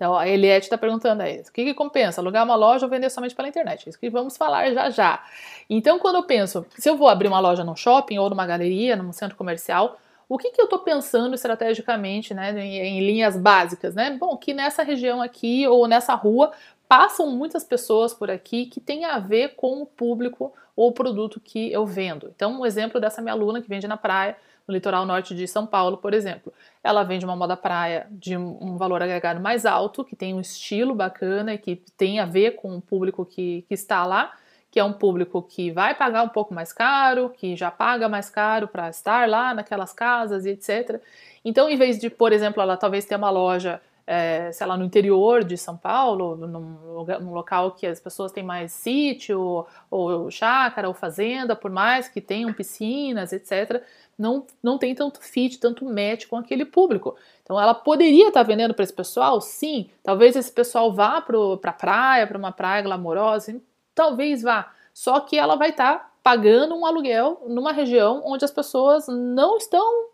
Então, 0.00 0.16
a 0.16 0.26
Eliette 0.26 0.64
está 0.64 0.78
perguntando 0.78 1.22
aí, 1.22 1.40
o 1.40 1.52
que, 1.52 1.62
que 1.62 1.74
compensa, 1.74 2.22
alugar 2.22 2.42
uma 2.42 2.54
loja 2.54 2.86
ou 2.86 2.90
vender 2.90 3.10
somente 3.10 3.34
pela 3.34 3.46
internet? 3.46 3.86
Isso 3.86 4.00
que 4.00 4.08
vamos 4.08 4.34
falar 4.34 4.72
já 4.72 4.88
já. 4.88 5.22
Então, 5.68 5.98
quando 5.98 6.16
eu 6.16 6.22
penso, 6.22 6.64
se 6.70 6.88
eu 6.88 6.96
vou 6.96 7.06
abrir 7.06 7.28
uma 7.28 7.38
loja 7.38 7.62
num 7.62 7.76
shopping 7.76 8.16
ou 8.16 8.30
numa 8.30 8.46
galeria, 8.46 8.96
num 8.96 9.12
centro 9.12 9.36
comercial, 9.36 9.98
o 10.26 10.38
que, 10.38 10.52
que 10.52 10.58
eu 10.58 10.64
estou 10.64 10.78
pensando 10.78 11.34
estrategicamente, 11.34 12.32
né, 12.32 12.58
em, 12.58 12.78
em, 12.78 13.00
linhas 13.00 13.36
básicas, 13.36 13.94
né? 13.94 14.16
Bom, 14.18 14.38
que 14.38 14.54
nessa 14.54 14.82
região 14.82 15.20
aqui 15.20 15.68
ou 15.68 15.86
nessa 15.86 16.14
rua 16.14 16.50
passam 16.88 17.30
muitas 17.30 17.62
pessoas 17.62 18.14
por 18.14 18.30
aqui 18.30 18.64
que 18.64 18.80
tem 18.80 19.04
a 19.04 19.18
ver 19.18 19.54
com 19.54 19.82
o 19.82 19.86
público 19.86 20.50
ou 20.74 20.88
o 20.88 20.92
produto 20.92 21.38
que 21.38 21.70
eu 21.70 21.84
vendo. 21.84 22.32
Então, 22.34 22.58
um 22.58 22.64
exemplo 22.64 22.98
dessa 22.98 23.20
minha 23.20 23.34
aluna 23.34 23.60
que 23.60 23.68
vende 23.68 23.86
na 23.86 23.98
praia, 23.98 24.34
no 24.66 24.74
litoral 24.74 25.04
norte 25.06 25.34
de 25.34 25.46
São 25.46 25.66
Paulo, 25.66 25.96
por 25.98 26.14
exemplo. 26.14 26.52
Ela 26.82 27.02
vende 27.02 27.24
uma 27.24 27.36
moda 27.36 27.56
praia 27.56 28.06
de 28.10 28.36
um 28.36 28.76
valor 28.76 29.02
agregado 29.02 29.40
mais 29.40 29.66
alto, 29.66 30.04
que 30.04 30.16
tem 30.16 30.34
um 30.34 30.40
estilo 30.40 30.94
bacana 30.94 31.54
e 31.54 31.58
que 31.58 31.76
tem 31.96 32.20
a 32.20 32.26
ver 32.26 32.52
com 32.52 32.76
o 32.76 32.80
público 32.80 33.24
que, 33.24 33.64
que 33.68 33.74
está 33.74 34.04
lá, 34.06 34.32
que 34.70 34.78
é 34.78 34.84
um 34.84 34.92
público 34.92 35.42
que 35.42 35.70
vai 35.70 35.94
pagar 35.94 36.22
um 36.22 36.28
pouco 36.28 36.54
mais 36.54 36.72
caro, 36.72 37.30
que 37.30 37.56
já 37.56 37.70
paga 37.70 38.08
mais 38.08 38.30
caro 38.30 38.68
para 38.68 38.88
estar 38.88 39.28
lá 39.28 39.52
naquelas 39.52 39.92
casas 39.92 40.46
e 40.46 40.50
etc. 40.50 41.02
Então, 41.44 41.68
em 41.68 41.76
vez 41.76 41.98
de, 41.98 42.08
por 42.08 42.32
exemplo, 42.32 42.62
ela 42.62 42.76
talvez 42.76 43.04
ter 43.04 43.16
uma 43.16 43.30
loja 43.30 43.80
é, 44.12 44.50
sei 44.50 44.66
lá, 44.66 44.76
no 44.76 44.84
interior 44.84 45.44
de 45.44 45.56
São 45.56 45.76
Paulo, 45.76 46.34
num, 46.34 47.04
num 47.20 47.32
local 47.32 47.70
que 47.70 47.86
as 47.86 48.00
pessoas 48.00 48.32
têm 48.32 48.42
mais 48.42 48.72
sítio, 48.72 49.40
ou, 49.40 49.68
ou 49.88 50.30
chácara, 50.32 50.88
ou 50.88 50.94
fazenda, 50.94 51.54
por 51.54 51.70
mais 51.70 52.08
que 52.08 52.20
tenham 52.20 52.52
piscinas, 52.52 53.32
etc., 53.32 53.80
não, 54.18 54.44
não 54.60 54.78
tem 54.78 54.96
tanto 54.96 55.22
fit, 55.22 55.60
tanto 55.60 55.84
match 55.84 56.26
com 56.26 56.36
aquele 56.36 56.64
público. 56.64 57.14
Então 57.44 57.58
ela 57.58 57.72
poderia 57.72 58.26
estar 58.26 58.40
tá 58.40 58.46
vendendo 58.46 58.74
para 58.74 58.82
esse 58.82 58.92
pessoal? 58.92 59.40
Sim. 59.40 59.88
Talvez 60.02 60.34
esse 60.34 60.50
pessoal 60.50 60.92
vá 60.92 61.20
para 61.20 61.56
pra 61.58 61.72
praia, 61.72 62.26
para 62.26 62.36
uma 62.36 62.50
praia 62.50 62.82
glamourosa, 62.82 63.62
talvez 63.94 64.42
vá. 64.42 64.72
Só 64.92 65.20
que 65.20 65.38
ela 65.38 65.54
vai 65.54 65.70
estar 65.70 65.98
tá 65.98 66.10
pagando 66.20 66.74
um 66.74 66.84
aluguel 66.84 67.44
numa 67.46 67.72
região 67.72 68.22
onde 68.26 68.44
as 68.44 68.50
pessoas 68.50 69.06
não 69.06 69.56
estão 69.56 70.09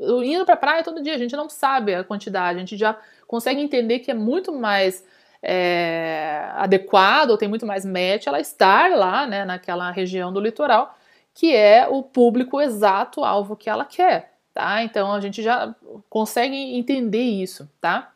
indo 0.00 0.44
para 0.44 0.54
a 0.54 0.58
praia 0.58 0.84
todo 0.84 1.02
dia. 1.02 1.14
A 1.14 1.18
gente 1.18 1.36
não 1.36 1.48
sabe 1.48 1.94
a 1.94 2.04
quantidade, 2.04 2.56
a 2.56 2.60
gente 2.60 2.76
já 2.76 2.96
consegue 3.26 3.60
entender 3.60 3.98
que 4.00 4.10
é 4.10 4.14
muito 4.14 4.52
mais 4.52 5.04
é, 5.42 6.50
adequado, 6.56 7.30
ou 7.30 7.38
tem 7.38 7.48
muito 7.48 7.66
mais 7.66 7.84
match 7.84 8.26
ela 8.26 8.40
estar 8.40 8.90
lá, 8.90 9.26
né, 9.26 9.44
naquela 9.44 9.90
região 9.90 10.32
do 10.32 10.40
litoral, 10.40 10.96
que 11.34 11.54
é 11.54 11.86
o 11.88 12.02
público 12.02 12.60
exato 12.60 13.24
alvo 13.24 13.56
que 13.56 13.70
ela 13.70 13.84
quer, 13.84 14.34
tá? 14.52 14.82
Então 14.82 15.12
a 15.12 15.20
gente 15.20 15.42
já 15.42 15.74
consegue 16.08 16.56
entender 16.56 17.22
isso, 17.22 17.70
tá? 17.80 18.12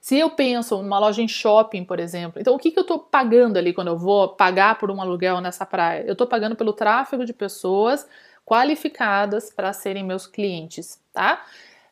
Se 0.00 0.18
eu 0.18 0.28
penso 0.28 0.82
numa 0.82 0.98
loja 0.98 1.22
em 1.22 1.28
shopping, 1.28 1.82
por 1.82 1.98
exemplo, 1.98 2.38
então 2.38 2.54
o 2.54 2.58
que, 2.58 2.70
que 2.70 2.78
eu 2.78 2.82
estou 2.82 2.98
pagando 2.98 3.56
ali 3.56 3.72
quando 3.72 3.88
eu 3.88 3.96
vou 3.96 4.28
pagar 4.28 4.78
por 4.78 4.90
um 4.90 5.00
aluguel 5.00 5.40
nessa 5.40 5.64
praia? 5.64 6.04
Eu 6.06 6.12
estou 6.12 6.26
pagando 6.26 6.54
pelo 6.54 6.74
tráfego 6.74 7.24
de 7.24 7.32
pessoas 7.32 8.06
qualificadas 8.44 9.50
para 9.50 9.72
serem 9.72 10.04
meus 10.04 10.26
clientes, 10.26 11.00
tá? 11.12 11.42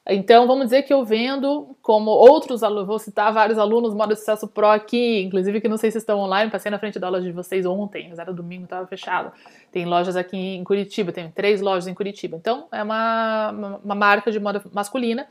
Então, 0.08 0.48
vamos 0.48 0.64
dizer 0.64 0.82
que 0.82 0.92
eu 0.92 1.04
vendo 1.04 1.76
como 1.80 2.10
outros 2.10 2.64
alunos, 2.64 2.88
vou 2.88 2.98
citar 2.98 3.32
vários 3.32 3.56
alunos 3.56 3.94
modo 3.94 4.16
sucesso 4.16 4.48
pro 4.48 4.66
aqui, 4.66 5.22
inclusive 5.22 5.60
que 5.60 5.68
não 5.68 5.76
sei 5.76 5.92
se 5.92 5.98
estão 5.98 6.18
online, 6.18 6.50
passei 6.50 6.72
na 6.72 6.78
frente 6.78 6.98
da 6.98 7.08
loja 7.08 7.24
de 7.24 7.32
vocês 7.32 7.64
ontem, 7.64 8.08
mas 8.08 8.18
era 8.18 8.32
domingo, 8.32 8.64
estava 8.64 8.84
fechado. 8.88 9.32
Tem 9.70 9.86
lojas 9.86 10.16
aqui 10.16 10.36
em 10.36 10.64
Curitiba, 10.64 11.12
tem 11.12 11.30
três 11.30 11.60
lojas 11.60 11.86
em 11.86 11.94
Curitiba. 11.94 12.36
Então, 12.36 12.66
é 12.72 12.82
uma, 12.82 13.78
uma 13.84 13.94
marca 13.94 14.32
de 14.32 14.40
moda 14.40 14.60
masculina 14.72 15.28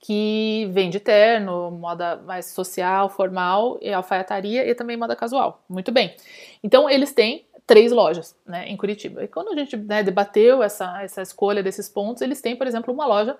que 0.00 0.68
vende 0.72 0.98
terno, 0.98 1.70
moda 1.70 2.16
mais 2.24 2.46
social, 2.46 3.08
formal, 3.08 3.78
e 3.80 3.92
alfaiataria 3.92 4.68
e 4.68 4.74
também 4.74 4.96
moda 4.96 5.14
casual. 5.14 5.62
Muito 5.68 5.92
bem. 5.92 6.14
Então, 6.62 6.90
eles 6.90 7.12
têm 7.12 7.46
três 7.68 7.92
lojas 7.92 8.34
né, 8.46 8.66
em 8.66 8.76
Curitiba. 8.78 9.22
E 9.22 9.28
quando 9.28 9.52
a 9.52 9.54
gente 9.54 9.76
né, 9.76 10.02
debateu 10.02 10.62
essa, 10.62 11.02
essa 11.02 11.20
escolha 11.20 11.62
desses 11.62 11.86
pontos, 11.86 12.22
eles 12.22 12.40
têm, 12.40 12.56
por 12.56 12.66
exemplo, 12.66 12.94
uma 12.94 13.06
loja 13.06 13.36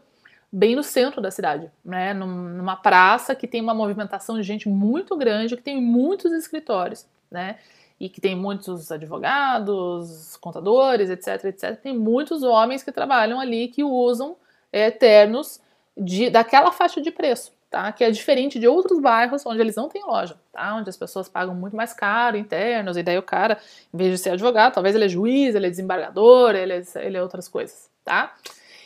bem 0.53 0.77
no 0.77 0.83
centro 0.83 1.23
da 1.23 1.31
cidade, 1.31 1.71
né, 1.83 2.13
numa 2.13 2.77
praça 2.77 3.35
que 3.35 3.47
tem 3.47 3.61
uma 3.61 3.75
movimentação 3.75 4.37
de 4.37 4.43
gente 4.43 4.69
muito 4.69 5.17
grande, 5.17 5.57
que 5.57 5.63
tem 5.63 5.81
muitos 5.81 6.31
escritórios, 6.33 7.07
né, 7.31 7.57
e 7.99 8.09
que 8.09 8.21
tem 8.21 8.37
muitos 8.37 8.93
advogados, 8.93 10.37
contadores, 10.37 11.09
etc, 11.09 11.47
etc. 11.47 11.77
Tem 11.81 11.97
muitos 11.97 12.43
homens 12.43 12.83
que 12.83 12.93
trabalham 12.93 13.41
ali 13.41 13.69
que 13.69 13.83
usam 13.83 14.37
é, 14.71 14.91
ternos 14.91 15.61
de, 15.97 16.29
daquela 16.29 16.71
faixa 16.71 17.01
de 17.01 17.11
preço, 17.11 17.53
tá? 17.71 17.93
Que 17.93 18.05
é 18.05 18.11
diferente 18.11 18.59
de 18.59 18.67
outros 18.67 19.01
bairros 19.01 19.45
onde 19.45 19.61
eles 19.61 19.77
não 19.77 19.89
têm 19.89 20.03
loja, 20.05 20.37
tá? 20.53 20.75
Onde 20.75 20.89
as 20.89 20.97
pessoas 20.97 21.29
pagam 21.29 21.55
muito 21.55 21.77
mais 21.77 21.93
caro 21.93 22.37
internos, 22.37 22.97
e 22.97 23.03
daí 23.03 23.19
o 23.19 23.23
cara, 23.23 23.59
em 23.93 23.97
vez 23.97 24.13
de 24.13 24.19
ser 24.19 24.31
advogado, 24.31 24.75
talvez 24.75 24.95
ele 24.95 25.05
é 25.05 25.09
juiz, 25.09 25.55
ele 25.55 25.67
é 25.67 25.71
desembargador, 25.71 26.55
ele 26.55 26.73
é, 26.73 26.83
ele 26.97 27.17
é 27.17 27.23
outras 27.23 27.49
coisas, 27.49 27.91
tá? 28.05 28.35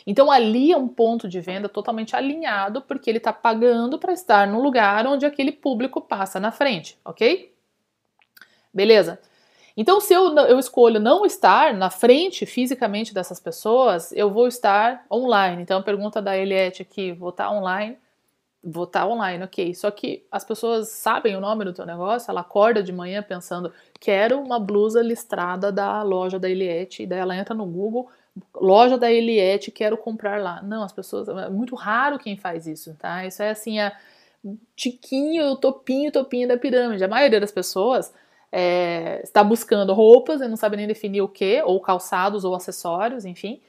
Então 0.05 0.29
ali 0.29 0.71
é 0.71 0.77
um 0.77 0.87
ponto 0.87 1.29
de 1.29 1.39
venda 1.39 1.69
totalmente 1.69 2.15
alinhado, 2.15 2.81
porque 2.81 3.09
ele 3.09 3.19
está 3.19 3.31
pagando 3.31 3.97
para 3.97 4.11
estar 4.11 4.47
no 4.47 4.61
lugar 4.61 5.07
onde 5.07 5.25
aquele 5.25 5.51
público 5.51 6.01
passa 6.01 6.39
na 6.39 6.51
frente, 6.51 6.97
ok? 7.05 7.53
Beleza? 8.73 9.19
Então, 9.75 9.99
se 9.99 10.13
eu, 10.13 10.35
eu 10.35 10.59
escolho 10.59 10.99
não 10.99 11.25
estar 11.25 11.73
na 11.73 11.89
frente 11.89 12.45
fisicamente 12.45 13.13
dessas 13.13 13.39
pessoas, 13.39 14.11
eu 14.11 14.29
vou 14.29 14.47
estar 14.47 15.03
online. 15.11 15.63
Então, 15.63 15.79
a 15.79 15.83
pergunta 15.83 16.21
da 16.21 16.37
Eliette 16.37 16.83
aqui, 16.83 17.11
vou 17.11 17.29
estar 17.29 17.49
online? 17.49 17.97
Vou 18.63 18.85
estar 18.85 19.05
online, 19.05 19.43
ok. 19.43 19.75
Só 19.75 19.91
que 19.91 20.25
as 20.31 20.45
pessoas 20.45 20.87
sabem 20.87 21.35
o 21.35 21.41
nome 21.41 21.65
do 21.65 21.73
teu 21.73 21.85
negócio, 21.85 22.31
ela 22.31 22.41
acorda 22.41 22.81
de 22.81 22.93
manhã 22.93 23.21
pensando, 23.21 23.73
quero 23.99 24.39
uma 24.39 24.57
blusa 24.57 25.01
listrada 25.01 25.69
da 25.71 26.01
loja 26.01 26.39
da 26.39 26.49
Eliette, 26.49 27.03
e 27.03 27.07
daí 27.07 27.19
ela 27.19 27.35
entra 27.35 27.53
no 27.53 27.65
Google, 27.65 28.09
loja 28.55 28.97
da 28.97 29.11
Eliette, 29.11 29.69
quero 29.69 29.97
comprar 29.97 30.41
lá. 30.41 30.61
Não, 30.63 30.81
as 30.83 30.93
pessoas, 30.93 31.27
é 31.27 31.49
muito 31.49 31.75
raro 31.75 32.17
quem 32.17 32.37
faz 32.37 32.65
isso, 32.65 32.95
tá? 32.97 33.25
Isso 33.25 33.43
é 33.43 33.49
assim, 33.49 33.79
a 33.79 33.91
tiquinho, 34.75 35.55
topinho, 35.57 36.11
topinho 36.11 36.47
da 36.47 36.57
pirâmide. 36.57 37.03
A 37.03 37.07
maioria 37.07 37.39
das 37.39 37.51
pessoas 37.51 38.13
é, 38.51 39.21
está 39.23 39.43
buscando 39.43 39.93
roupas 39.93 40.41
e 40.41 40.47
não 40.47 40.55
sabe 40.55 40.77
nem 40.77 40.87
definir 40.87 41.21
o 41.21 41.27
que, 41.27 41.61
ou 41.63 41.79
calçados 41.81 42.45
ou 42.45 42.55
acessórios, 42.55 43.25
enfim. 43.25 43.61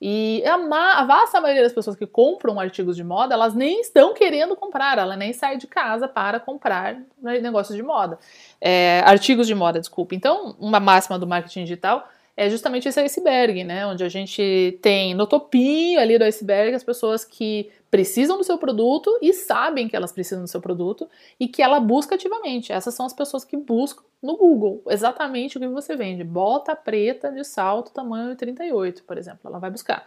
E 0.00 0.44
a, 0.46 0.54
a, 0.54 1.04
vasta 1.04 1.40
maioria 1.40 1.64
das 1.64 1.72
pessoas 1.72 1.96
que 1.96 2.06
compram 2.06 2.60
artigos 2.60 2.94
de 2.94 3.02
moda, 3.02 3.34
elas 3.34 3.54
nem 3.54 3.80
estão 3.80 4.14
querendo 4.14 4.54
comprar, 4.54 4.96
ela 4.96 5.16
nem 5.16 5.32
sai 5.32 5.56
de 5.56 5.66
casa 5.66 6.06
para 6.06 6.38
comprar 6.38 7.00
negócios 7.20 7.76
de 7.76 7.82
moda. 7.82 8.18
É, 8.60 9.02
artigos 9.04 9.46
de 9.46 9.54
moda, 9.56 9.80
desculpa. 9.80 10.14
Então, 10.14 10.54
uma 10.60 10.78
máxima 10.78 11.18
do 11.18 11.26
marketing 11.26 11.64
digital 11.64 12.08
é 12.38 12.48
justamente 12.48 12.88
esse 12.88 13.00
iceberg, 13.00 13.64
né? 13.64 13.84
Onde 13.84 14.04
a 14.04 14.08
gente 14.08 14.78
tem 14.80 15.12
no 15.12 15.26
topinho 15.26 15.98
ali 15.98 16.16
do 16.16 16.22
iceberg 16.22 16.72
as 16.72 16.84
pessoas 16.84 17.24
que 17.24 17.68
precisam 17.90 18.38
do 18.38 18.44
seu 18.44 18.56
produto 18.56 19.10
e 19.20 19.32
sabem 19.32 19.88
que 19.88 19.96
elas 19.96 20.12
precisam 20.12 20.44
do 20.44 20.48
seu 20.48 20.60
produto 20.60 21.08
e 21.40 21.48
que 21.48 21.60
ela 21.60 21.80
busca 21.80 22.14
ativamente. 22.14 22.72
Essas 22.72 22.94
são 22.94 23.04
as 23.04 23.12
pessoas 23.12 23.44
que 23.44 23.56
buscam 23.56 24.04
no 24.22 24.36
Google 24.36 24.80
exatamente 24.88 25.56
o 25.56 25.60
que 25.60 25.66
você 25.66 25.96
vende. 25.96 26.22
Bota 26.22 26.76
preta 26.76 27.32
de 27.32 27.42
salto 27.42 27.90
tamanho 27.90 28.36
38, 28.36 29.02
por 29.02 29.18
exemplo, 29.18 29.40
ela 29.44 29.58
vai 29.58 29.72
buscar. 29.72 30.06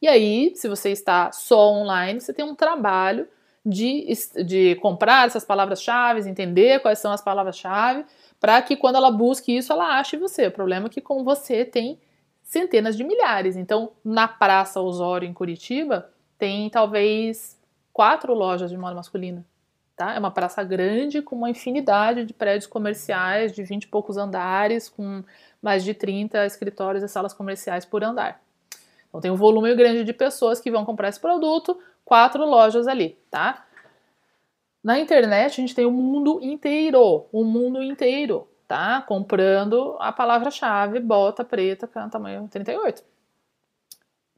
E 0.00 0.06
aí, 0.06 0.52
se 0.54 0.68
você 0.68 0.90
está 0.90 1.32
só 1.32 1.72
online, 1.72 2.20
você 2.20 2.32
tem 2.32 2.44
um 2.44 2.54
trabalho 2.54 3.26
de, 3.66 4.06
de 4.46 4.76
comprar 4.76 5.26
essas 5.26 5.44
palavras-chave, 5.44 6.28
entender 6.28 6.78
quais 6.80 7.00
são 7.00 7.10
as 7.10 7.20
palavras-chave, 7.20 8.04
para 8.40 8.60
que 8.62 8.76
quando 8.76 8.96
ela 8.96 9.10
busque 9.10 9.56
isso, 9.56 9.72
ela 9.72 9.98
ache 9.98 10.16
você. 10.16 10.46
O 10.48 10.52
problema 10.52 10.86
é 10.86 10.90
que 10.90 11.00
com 11.00 11.24
você 11.24 11.64
tem 11.64 11.98
centenas 12.42 12.96
de 12.96 13.02
milhares. 13.02 13.56
Então, 13.56 13.92
na 14.04 14.28
Praça 14.28 14.80
Osório, 14.80 15.28
em 15.28 15.32
Curitiba, 15.32 16.10
tem 16.38 16.68
talvez 16.68 17.58
quatro 17.92 18.34
lojas 18.34 18.70
de 18.70 18.76
moda 18.76 18.94
masculina. 18.94 19.44
Tá? 19.96 20.14
É 20.14 20.18
uma 20.18 20.30
praça 20.30 20.62
grande 20.64 21.22
com 21.22 21.36
uma 21.36 21.48
infinidade 21.48 22.24
de 22.24 22.34
prédios 22.34 22.66
comerciais 22.66 23.52
de 23.52 23.62
20 23.62 23.84
e 23.84 23.88
poucos 23.88 24.16
andares, 24.16 24.88
com 24.88 25.22
mais 25.62 25.84
de 25.84 25.94
30 25.94 26.44
escritórios 26.44 27.02
e 27.02 27.08
salas 27.08 27.32
comerciais 27.32 27.84
por 27.84 28.02
andar. 28.02 28.42
Então 29.08 29.20
tem 29.20 29.30
um 29.30 29.36
volume 29.36 29.72
grande 29.76 30.02
de 30.02 30.12
pessoas 30.12 30.60
que 30.60 30.70
vão 30.70 30.84
comprar 30.84 31.08
esse 31.08 31.20
produto, 31.20 31.78
quatro 32.04 32.44
lojas 32.44 32.88
ali, 32.88 33.16
tá? 33.30 33.64
Na 34.84 34.98
internet 34.98 35.52
a 35.52 35.62
gente 35.62 35.74
tem 35.74 35.86
o 35.86 35.90
mundo 35.90 36.40
inteiro, 36.42 37.24
o 37.32 37.42
mundo 37.42 37.82
inteiro, 37.82 38.46
tá? 38.68 39.00
Comprando 39.00 39.96
a 39.98 40.12
palavra-chave 40.12 41.00
bota 41.00 41.42
preta, 41.42 41.88
tamanho 42.10 42.46
38. 42.48 43.02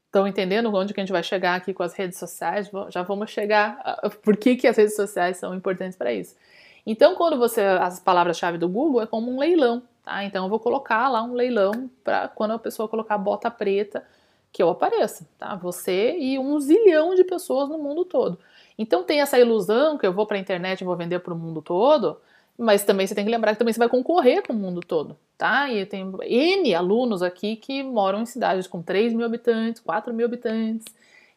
Estão 0.05 0.25
entendendo 0.25 0.73
onde 0.73 0.93
que 0.93 1.01
a 1.01 1.03
gente 1.03 1.11
vai 1.11 1.21
chegar 1.21 1.55
aqui 1.55 1.73
com 1.73 1.83
as 1.83 1.93
redes 1.93 2.17
sociais? 2.17 2.71
Já 2.87 3.03
vamos 3.03 3.29
chegar. 3.29 3.77
Por 4.23 4.37
que, 4.37 4.55
que 4.55 4.67
as 4.67 4.77
redes 4.77 4.95
sociais 4.95 5.35
são 5.35 5.53
importantes 5.53 5.97
para 5.97 6.13
isso? 6.13 6.33
Então, 6.85 7.13
quando 7.15 7.37
você. 7.37 7.61
As 7.61 7.99
palavras-chave 7.99 8.57
do 8.57 8.69
Google 8.69 9.01
é 9.01 9.05
como 9.05 9.29
um 9.29 9.37
leilão, 9.37 9.83
tá? 10.01 10.23
Então, 10.23 10.45
eu 10.45 10.49
vou 10.49 10.61
colocar 10.61 11.09
lá 11.09 11.21
um 11.21 11.33
leilão 11.33 11.91
para 12.05 12.29
quando 12.29 12.51
a 12.51 12.59
pessoa 12.59 12.87
colocar 12.87 13.17
bota 13.17 13.51
preta, 13.51 14.07
que 14.53 14.63
eu 14.63 14.69
apareça, 14.69 15.27
tá? 15.37 15.55
Você 15.55 16.17
e 16.17 16.39
um 16.39 16.57
zilhão 16.57 17.13
de 17.13 17.25
pessoas 17.25 17.67
no 17.67 17.77
mundo 17.77 18.05
todo. 18.05 18.39
Então, 18.77 19.03
tem 19.03 19.21
essa 19.21 19.39
ilusão 19.39 19.97
que 19.97 20.05
eu 20.05 20.13
vou 20.13 20.25
para 20.25 20.37
a 20.37 20.39
internet 20.39 20.81
e 20.81 20.85
vou 20.85 20.95
vender 20.95 21.19
para 21.19 21.33
o 21.33 21.37
mundo 21.37 21.61
todo, 21.61 22.19
mas 22.57 22.83
também 22.83 23.07
você 23.07 23.15
tem 23.15 23.25
que 23.25 23.31
lembrar 23.31 23.53
que 23.53 23.59
também 23.59 23.73
você 23.73 23.79
vai 23.79 23.89
concorrer 23.89 24.45
com 24.45 24.53
o 24.53 24.55
mundo 24.55 24.81
todo, 24.81 25.17
tá? 25.37 25.69
E 25.71 25.85
tem 25.85 26.11
N 26.23 26.75
alunos 26.75 27.21
aqui 27.21 27.55
que 27.55 27.83
moram 27.83 28.21
em 28.21 28.25
cidades 28.25 28.67
com 28.67 28.81
3 28.81 29.13
mil 29.13 29.25
habitantes, 29.25 29.81
4 29.81 30.13
mil 30.13 30.25
habitantes, 30.25 30.85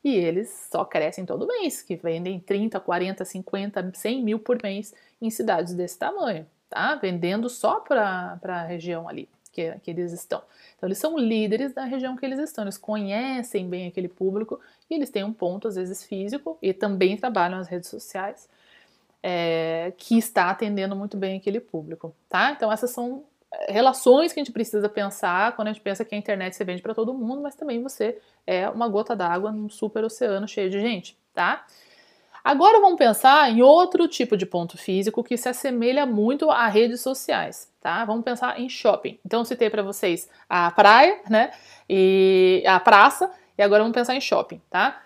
e 0.02 0.14
eles 0.14 0.68
só 0.70 0.84
crescem 0.84 1.26
todo 1.26 1.46
mês, 1.46 1.82
que 1.82 1.96
vendem 1.96 2.40
30, 2.40 2.80
40, 2.80 3.24
50, 3.24 3.92
100 3.94 4.22
mil 4.22 4.38
por 4.38 4.62
mês 4.62 4.94
em 5.20 5.30
cidades 5.30 5.74
desse 5.74 5.98
tamanho, 5.98 6.46
tá? 6.68 6.94
Vendendo 6.94 7.48
só 7.48 7.80
para 7.80 8.38
a 8.42 8.62
região 8.62 9.08
ali 9.08 9.28
que, 9.52 9.72
que 9.82 9.90
eles 9.90 10.12
estão. 10.12 10.42
Então, 10.76 10.88
eles 10.88 10.98
são 10.98 11.18
líderes 11.18 11.72
da 11.72 11.84
região 11.84 12.16
que 12.16 12.24
eles 12.24 12.38
estão, 12.38 12.64
eles 12.64 12.78
conhecem 12.78 13.68
bem 13.68 13.88
aquele 13.88 14.08
público 14.08 14.60
e 14.88 14.94
eles 14.94 15.10
têm 15.10 15.24
um 15.24 15.32
ponto, 15.32 15.68
às 15.68 15.76
vezes, 15.76 16.04
físico 16.04 16.58
e 16.62 16.72
também 16.72 17.16
trabalham 17.16 17.58
nas 17.58 17.68
redes 17.68 17.88
sociais 17.88 18.48
é, 19.22 19.92
que 19.96 20.16
está 20.18 20.50
atendendo 20.50 20.96
muito 20.96 21.16
bem 21.16 21.36
aquele 21.38 21.60
público, 21.60 22.14
tá? 22.28 22.52
Então 22.52 22.72
essas 22.72 22.90
são 22.90 23.24
é, 23.52 23.72
relações 23.72 24.32
que 24.32 24.40
a 24.40 24.44
gente 24.44 24.52
precisa 24.52 24.88
pensar 24.88 25.54
quando 25.54 25.68
a 25.68 25.72
gente 25.72 25.82
pensa 25.82 26.04
que 26.04 26.14
a 26.14 26.18
internet 26.18 26.56
se 26.56 26.64
vende 26.64 26.82
para 26.82 26.94
todo 26.94 27.12
mundo, 27.12 27.42
mas 27.42 27.54
também 27.54 27.82
você 27.82 28.18
é 28.46 28.68
uma 28.68 28.88
gota 28.88 29.14
d'água 29.14 29.52
num 29.52 29.68
super 29.68 30.04
oceano 30.04 30.48
cheio 30.48 30.70
de 30.70 30.80
gente, 30.80 31.18
tá? 31.34 31.66
Agora 32.42 32.80
vamos 32.80 32.98
pensar 32.98 33.50
em 33.50 33.62
outro 33.62 34.08
tipo 34.08 34.36
de 34.36 34.46
ponto 34.46 34.78
físico 34.78 35.22
que 35.22 35.36
se 35.36 35.48
assemelha 35.48 36.06
muito 36.06 36.50
a 36.50 36.66
redes 36.68 37.00
sociais, 37.00 37.70
tá? 37.80 38.04
Vamos 38.04 38.24
pensar 38.24 38.58
em 38.58 38.68
shopping. 38.68 39.18
Então 39.24 39.44
citei 39.44 39.68
para 39.68 39.82
vocês 39.82 40.28
a 40.48 40.70
praia, 40.70 41.20
né? 41.28 41.50
E 41.88 42.62
a 42.66 42.80
praça, 42.80 43.30
e 43.58 43.62
agora 43.62 43.82
vamos 43.82 43.94
pensar 43.94 44.14
em 44.14 44.20
shopping, 44.20 44.60
tá? 44.70 45.02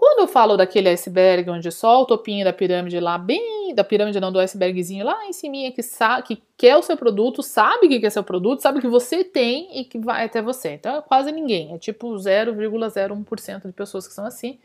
Quando 0.00 0.20
eu 0.20 0.28
falo 0.28 0.56
daquele 0.56 0.88
iceberg 0.88 1.50
onde 1.50 1.70
só 1.70 2.00
o 2.00 2.06
topinho 2.06 2.42
da 2.42 2.54
pirâmide 2.54 2.98
lá, 2.98 3.18
bem 3.18 3.74
da 3.74 3.84
pirâmide 3.84 4.18
não, 4.18 4.32
do 4.32 4.40
icebergzinho 4.40 5.04
lá 5.04 5.26
em 5.26 5.32
cima 5.34 5.70
que, 5.72 5.82
sabe, 5.82 6.22
que 6.22 6.42
quer 6.56 6.74
o 6.78 6.82
seu 6.82 6.96
produto, 6.96 7.42
sabe 7.42 7.86
que 7.86 8.00
quer 8.00 8.08
seu 8.08 8.24
produto, 8.24 8.60
sabe 8.62 8.80
que 8.80 8.88
você 8.88 9.22
tem 9.22 9.78
e 9.78 9.84
que 9.84 9.98
vai 9.98 10.24
até 10.24 10.40
você. 10.40 10.70
Então 10.70 10.96
é 10.96 11.02
quase 11.02 11.30
ninguém, 11.30 11.74
é 11.74 11.78
tipo 11.78 12.14
0,01% 12.14 13.66
de 13.66 13.72
pessoas 13.74 14.08
que 14.08 14.14
são 14.14 14.24
assim. 14.24 14.58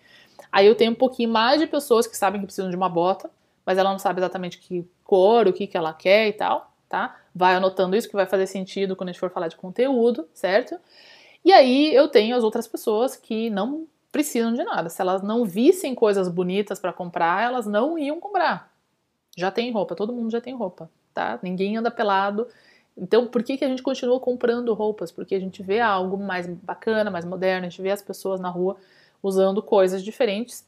Aí 0.51 0.65
eu 0.65 0.75
tenho 0.75 0.91
um 0.91 0.95
pouquinho 0.95 1.29
mais 1.29 1.59
de 1.59 1.67
pessoas 1.67 2.07
que 2.07 2.17
sabem 2.17 2.39
que 2.39 2.47
precisam 2.47 2.69
de 2.69 2.75
uma 2.75 2.89
bota, 2.89 3.29
mas 3.65 3.77
ela 3.77 3.91
não 3.91 3.99
sabe 3.99 4.19
exatamente 4.19 4.59
que 4.59 4.87
cor, 5.03 5.47
o 5.47 5.53
que, 5.53 5.67
que 5.67 5.77
ela 5.77 5.93
quer 5.93 6.27
e 6.27 6.33
tal, 6.33 6.73
tá? 6.87 7.15
Vai 7.33 7.55
anotando 7.55 7.95
isso 7.95 8.07
que 8.07 8.15
vai 8.15 8.25
fazer 8.25 8.47
sentido 8.47 8.95
quando 8.95 9.09
a 9.09 9.11
gente 9.11 9.19
for 9.19 9.29
falar 9.29 9.47
de 9.47 9.55
conteúdo, 9.55 10.27
certo? 10.33 10.77
E 11.43 11.51
aí 11.51 11.93
eu 11.93 12.07
tenho 12.07 12.35
as 12.35 12.43
outras 12.43 12.67
pessoas 12.67 13.15
que 13.15 13.49
não 13.49 13.87
precisam 14.11 14.53
de 14.53 14.63
nada. 14.63 14.89
Se 14.89 15.01
elas 15.01 15.21
não 15.21 15.45
vissem 15.45 15.93
coisas 15.93 16.29
bonitas 16.29 16.79
para 16.79 16.93
comprar, 16.93 17.43
elas 17.43 17.65
não 17.65 17.97
iam 17.97 18.19
comprar. 18.19 18.71
Já 19.37 19.51
tem 19.51 19.71
roupa, 19.71 19.95
todo 19.95 20.13
mundo 20.13 20.31
já 20.31 20.39
tem 20.39 20.55
roupa, 20.55 20.89
tá? 21.13 21.37
Ninguém 21.43 21.77
anda 21.77 21.91
pelado. 21.91 22.47
Então, 22.97 23.27
por 23.27 23.43
que, 23.43 23.57
que 23.57 23.65
a 23.65 23.67
gente 23.67 23.83
continua 23.83 24.19
comprando 24.19 24.73
roupas? 24.73 25.11
Porque 25.11 25.35
a 25.35 25.39
gente 25.39 25.61
vê 25.61 25.81
algo 25.81 26.17
mais 26.17 26.47
bacana, 26.47 27.11
mais 27.11 27.25
moderno, 27.25 27.67
a 27.67 27.69
gente 27.69 27.81
vê 27.81 27.91
as 27.91 28.01
pessoas 28.01 28.39
na 28.39 28.49
rua 28.49 28.77
usando 29.21 29.61
coisas 29.61 30.03
diferentes, 30.03 30.65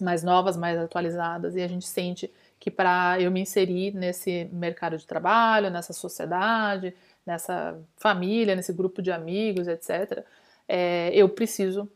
mais 0.00 0.22
novas, 0.22 0.56
mais 0.56 0.78
atualizadas, 0.78 1.56
e 1.56 1.62
a 1.62 1.68
gente 1.68 1.86
sente 1.86 2.32
que 2.58 2.70
para 2.70 3.20
eu 3.20 3.30
me 3.30 3.40
inserir 3.40 3.94
nesse 3.94 4.48
mercado 4.52 4.96
de 4.96 5.06
trabalho, 5.06 5.70
nessa 5.70 5.92
sociedade, 5.92 6.94
nessa 7.24 7.78
família, 7.96 8.56
nesse 8.56 8.72
grupo 8.72 9.00
de 9.00 9.12
amigos, 9.12 9.68
etc., 9.68 10.24
é, 10.66 11.10
eu 11.14 11.28
preciso 11.28 11.88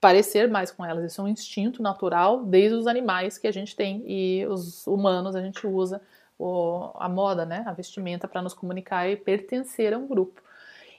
parecer 0.00 0.48
mais 0.48 0.70
com 0.70 0.84
elas. 0.84 1.04
Isso 1.04 1.20
é 1.20 1.24
um 1.24 1.28
instinto 1.28 1.82
natural 1.82 2.44
desde 2.44 2.76
os 2.76 2.86
animais 2.86 3.36
que 3.36 3.46
a 3.46 3.52
gente 3.52 3.76
tem 3.76 4.02
e 4.06 4.46
os 4.46 4.86
humanos 4.86 5.36
a 5.36 5.42
gente 5.42 5.66
usa 5.66 6.00
o, 6.38 6.90
a 6.94 7.08
moda, 7.08 7.44
né, 7.44 7.62
a 7.66 7.72
vestimenta 7.72 8.26
para 8.26 8.40
nos 8.40 8.54
comunicar 8.54 9.08
e 9.08 9.16
pertencer 9.16 9.92
a 9.92 9.98
um 9.98 10.06
grupo. 10.06 10.42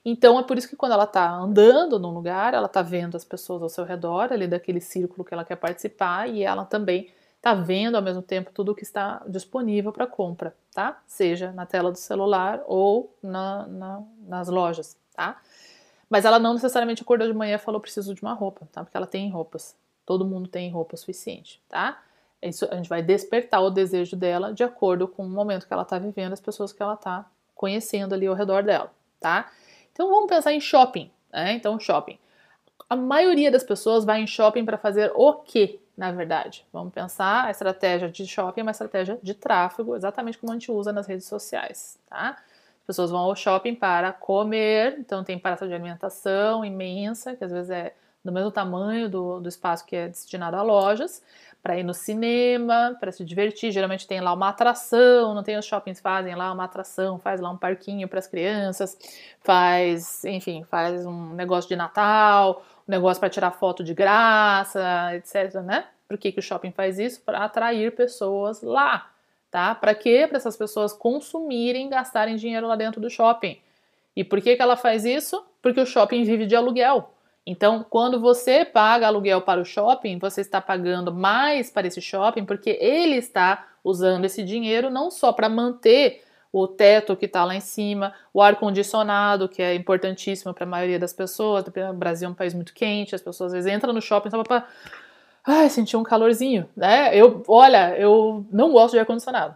Então 0.04 0.40
é 0.40 0.44
por 0.44 0.58
isso 0.58 0.68
que 0.68 0.76
quando 0.76 0.94
ela 0.94 1.04
está 1.04 1.30
andando 1.30 2.00
num 2.00 2.10
lugar, 2.10 2.54
ela 2.54 2.66
está 2.66 2.82
vendo 2.82 3.16
as 3.16 3.24
pessoas 3.24 3.62
ao 3.62 3.70
seu 3.70 3.84
redor, 3.84 4.34
ali 4.34 4.48
daquele 4.48 4.82
círculo 4.82 5.24
que 5.24 5.34
ela 5.34 5.46
quer 5.46 5.58
participar, 5.58 6.28
e 6.28 6.44
ela 6.44 6.66
também 6.66 7.12
está 7.38 7.54
vendo 7.54 7.96
ao 7.96 8.02
mesmo 8.02 8.22
tempo 8.22 8.52
tudo 8.54 8.72
o 8.72 8.76
que 8.76 8.84
está 8.84 9.22
disponível 9.28 9.92
para 9.92 10.06
compra, 10.06 10.56
tá? 10.74 11.02
Seja 11.08 11.52
na 11.52 11.66
tela 11.66 11.92
do 11.92 11.98
celular 11.98 12.62
ou 12.68 13.16
na, 13.22 13.68
na, 13.68 14.04
nas 14.28 14.48
lojas, 14.48 14.96
tá? 15.16 15.42
Mas 16.10 16.26
ela 16.26 16.38
não 16.38 16.54
necessariamente 16.54 17.02
acordou 17.02 17.28
de 17.28 17.34
manhã 17.34 17.56
e 17.56 17.60
falou 17.60 17.82
preciso 17.82 18.14
de 18.14 18.22
uma 18.22 18.34
roupa, 18.34 18.68
tá? 18.72 18.84
Porque 18.84 18.98
ela 18.98 19.08
tem 19.08 19.30
roupas. 19.32 19.76
Todo 20.06 20.26
mundo 20.26 20.50
tem 20.50 20.70
roupa 20.70 20.98
suficiente, 20.98 21.62
tá? 21.70 22.00
Isso, 22.42 22.68
a 22.72 22.76
gente 22.76 22.90
vai 22.90 23.02
despertar 23.02 23.62
o 23.62 23.70
desejo 23.70 24.16
dela 24.16 24.54
de 24.54 24.64
acordo 24.64 25.08
com 25.08 25.24
o 25.24 25.30
momento 25.30 25.68
que 25.68 25.74
ela 25.74 25.86
tá 25.86 25.98
vivendo, 26.00 26.34
as 26.34 26.42
pessoas 26.42 26.74
que 26.74 26.82
ela 26.82 26.96
tá 26.98 27.30
conhecendo 27.56 28.14
ali 28.14 28.28
ao 28.28 28.36
redor 28.36 28.64
dela, 28.64 28.92
tá? 29.20 29.52
Então 29.92 30.10
vamos 30.10 30.28
pensar 30.28 30.54
em 30.54 30.60
shopping, 30.60 31.12
né? 31.32 31.54
Então 31.54 31.80
shopping. 31.80 32.18
A 32.90 32.96
maioria 32.96 33.50
das 33.50 33.64
pessoas 33.64 34.04
vai 34.04 34.22
em 34.22 34.28
shopping 34.28 34.66
para 34.66 34.78
fazer 34.78 35.12
o 35.16 35.34
quê, 35.34 35.80
na 35.96 36.12
verdade? 36.12 36.66
Vamos 36.74 36.94
pensar 36.94 37.46
a 37.46 37.52
estratégia 37.52 38.10
de 38.10 38.28
shopping 38.28 38.62
é 38.62 38.64
uma 38.64 38.72
estratégia 38.72 39.20
de 39.22 39.34
tráfego, 39.34 39.96
exatamente 39.96 40.38
como 40.38 40.52
a 40.52 40.56
gente 40.56 40.72
usa 40.72 40.92
nas 40.92 41.08
redes 41.08 41.28
sociais, 41.28 42.00
tá? 42.10 42.38
pessoas 42.92 43.10
vão 43.10 43.22
ao 43.22 43.36
shopping 43.36 43.74
para 43.74 44.12
comer, 44.12 44.98
então 45.00 45.24
tem 45.24 45.40
praça 45.40 45.66
de 45.66 45.74
alimentação 45.74 46.66
imensa, 46.66 47.36
que 47.36 47.44
às 47.44 47.52
vezes 47.52 47.70
é 47.70 47.94
do 48.24 48.32
mesmo 48.32 48.52
tamanho 48.52 49.10
do, 49.10 49.40
do 49.40 49.50
espaço 49.50 49.86
que 49.86 49.96
é 49.96 50.08
destinado 50.08 50.56
a 50.56 50.62
lojas, 50.62 51.24
para 51.62 51.78
ir 51.78 51.84
no 51.84 51.94
cinema, 51.94 52.98
para 53.00 53.12
se 53.12 53.24
divertir. 53.24 53.72
Geralmente 53.72 54.08
tem 54.08 54.20
lá 54.20 54.34
uma 54.34 54.50
atração, 54.50 55.34
não 55.34 55.44
tem 55.44 55.58
os 55.58 55.66
shoppings 55.66 56.00
fazem 56.00 56.36
lá 56.36 56.52
uma 56.52 56.64
atração, 56.64 57.20
faz 57.20 57.40
lá 57.40 57.50
um 57.50 57.58
parquinho 57.58 58.08
para 58.08 58.20
as 58.20 58.28
crianças, 58.28 58.98
faz, 59.42 60.24
enfim, 60.26 60.64
faz 60.64 61.06
um 61.06 61.34
negócio 61.34 61.70
de 61.70 61.76
Natal, 61.76 62.64
um 62.88 62.92
negócio 62.92 63.20
para 63.20 63.30
tirar 63.30 63.52
foto 63.52 63.84
de 63.84 63.94
graça, 63.94 65.16
etc, 65.16 65.62
né? 65.62 65.86
Por 66.08 66.18
que, 66.18 66.32
que 66.32 66.40
o 66.40 66.44
shopping 66.44 66.72
faz 66.72 67.00
isso? 67.00 67.22
Para 67.22 67.46
atrair 67.46 67.96
pessoas 67.96 68.62
lá 68.62 69.12
tá? 69.52 69.76
Para 69.76 69.94
quê? 69.94 70.26
Para 70.28 70.38
essas 70.38 70.56
pessoas 70.56 70.94
consumirem, 70.94 71.90
gastarem 71.90 72.38
dinheiro 72.38 72.66
lá 72.66 72.78
dentro 72.78 73.02
do 73.02 73.10
shopping. 73.10 73.60
E 74.16 74.24
por 74.24 74.42
que, 74.42 74.56
que 74.56 74.62
ela 74.62 74.78
faz 74.78 75.04
isso? 75.04 75.46
Porque 75.62 75.80
o 75.80 75.86
shopping 75.86 76.24
vive 76.24 76.46
de 76.46 76.56
aluguel. 76.56 77.14
Então, 77.46 77.84
quando 77.90 78.20
você 78.20 78.64
paga 78.64 79.08
aluguel 79.08 79.42
para 79.42 79.60
o 79.60 79.66
shopping, 79.66 80.20
você 80.20 80.42
está 80.42 80.62
pagando 80.62 81.12
mais 81.12 81.72
para 81.72 81.88
esse 81.88 82.02
shopping 82.02 82.46
porque 82.46 82.78
ele 82.80 83.16
está 83.16 83.68
usando 83.84 84.26
esse 84.26 84.44
dinheiro 84.44 84.90
não 84.92 85.10
só 85.10 85.34
para 85.34 85.50
manter 85.50 86.24
o 86.54 86.68
teto 86.68 87.16
que 87.16 87.26
está 87.26 87.46
lá 87.46 87.56
em 87.56 87.62
cima, 87.62 88.14
o 88.34 88.42
ar 88.42 88.58
condicionado 88.58 89.48
que 89.48 89.62
é 89.62 89.74
importantíssimo 89.74 90.54
para 90.54 90.66
a 90.66 90.68
maioria 90.68 91.00
das 91.00 91.14
pessoas. 91.14 91.66
O 91.66 91.94
Brasil 91.94 92.28
é 92.28 92.32
um 92.32 92.36
país 92.36 92.54
muito 92.54 92.74
quente, 92.74 93.16
as 93.16 93.22
pessoas 93.22 93.54
às 93.54 93.64
vezes 93.64 93.74
entram 93.74 93.94
no 93.94 94.02
shopping 94.02 94.30
só 94.30 94.44
para 94.44 94.68
ai, 95.44 95.70
sentir 95.70 95.98
um 95.98 96.04
calorzinho, 96.04 96.70
né? 96.76 97.16
Eu, 97.18 97.42
olha, 97.48 97.98
eu 97.98 98.46
não 98.52 98.72
gosto 98.72 98.94
de 98.94 99.00
ar 99.00 99.06
condicionado. 99.06 99.56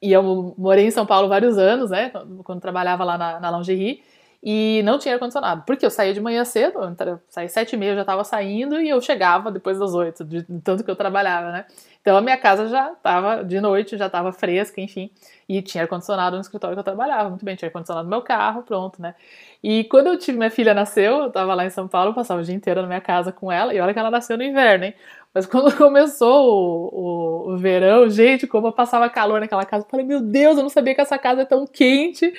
E 0.00 0.12
eu 0.12 0.54
morei 0.56 0.86
em 0.86 0.90
São 0.90 1.04
Paulo 1.04 1.28
vários 1.28 1.58
anos, 1.58 1.90
né? 1.90 2.08
Quando, 2.08 2.42
quando 2.42 2.60
trabalhava 2.60 3.04
lá 3.04 3.18
na, 3.18 3.40
na 3.40 3.50
lingerie 3.50 4.02
e 4.42 4.82
não 4.84 4.98
tinha 4.98 5.14
ar-condicionado. 5.14 5.64
Porque 5.66 5.84
eu 5.84 5.90
saía 5.90 6.14
de 6.14 6.20
manhã 6.20 6.44
cedo, 6.44 6.80
eu 6.80 7.20
saía 7.28 7.48
sete 7.48 7.74
e 7.74 7.76
meia, 7.76 7.90
eu 7.90 7.96
já 7.96 8.00
estava 8.02 8.24
saindo 8.24 8.80
e 8.80 8.88
eu 8.88 9.00
chegava 9.00 9.50
depois 9.50 9.78
das 9.78 9.94
oito, 9.94 10.24
de 10.24 10.42
tanto 10.64 10.82
que 10.82 10.90
eu 10.90 10.96
trabalhava, 10.96 11.52
né? 11.52 11.66
Então 12.00 12.16
a 12.16 12.22
minha 12.22 12.38
casa 12.38 12.66
já 12.68 12.92
estava 12.92 13.44
de 13.44 13.60
noite, 13.60 13.98
já 13.98 14.06
estava 14.06 14.32
fresca, 14.32 14.80
enfim, 14.80 15.10
e 15.46 15.60
tinha 15.60 15.84
ar-condicionado 15.84 16.36
no 16.36 16.40
escritório 16.40 16.74
que 16.74 16.80
eu 16.80 16.84
trabalhava, 16.84 17.28
muito 17.28 17.44
bem, 17.44 17.54
tinha 17.56 17.68
ar-condicionado 17.68 18.04
no 18.06 18.10
meu 18.10 18.22
carro, 18.22 18.62
pronto, 18.62 19.02
né? 19.02 19.14
E 19.62 19.84
quando 19.84 20.06
eu 20.06 20.16
tive 20.16 20.38
minha 20.38 20.50
filha 20.50 20.72
nasceu, 20.72 21.18
eu 21.18 21.26
estava 21.28 21.52
lá 21.54 21.66
em 21.66 21.70
São 21.70 21.86
Paulo, 21.86 22.14
passava 22.14 22.40
o 22.40 22.44
dia 22.44 22.54
inteiro 22.54 22.80
na 22.80 22.86
minha 22.86 23.00
casa 23.02 23.30
com 23.30 23.52
ela, 23.52 23.74
e 23.74 23.80
olha 23.80 23.92
que 23.92 23.98
ela 23.98 24.10
nasceu 24.10 24.38
no 24.38 24.42
inverno, 24.42 24.86
hein? 24.86 24.94
Mas 25.32 25.46
quando 25.46 25.74
começou 25.78 26.44
o, 26.48 27.50
o, 27.50 27.54
o, 27.54 27.56
verão, 27.56 28.08
gente, 28.08 28.46
como 28.46 28.66
eu 28.66 28.72
passava 28.72 29.08
calor 29.08 29.40
naquela 29.40 29.64
casa, 29.64 29.84
eu 29.84 29.88
falei, 29.88 30.04
meu 30.04 30.20
Deus, 30.20 30.56
eu 30.56 30.62
não 30.62 30.68
sabia 30.68 30.94
que 30.94 31.00
essa 31.00 31.16
casa 31.18 31.42
é 31.42 31.44
tão 31.44 31.66
quente. 31.66 32.32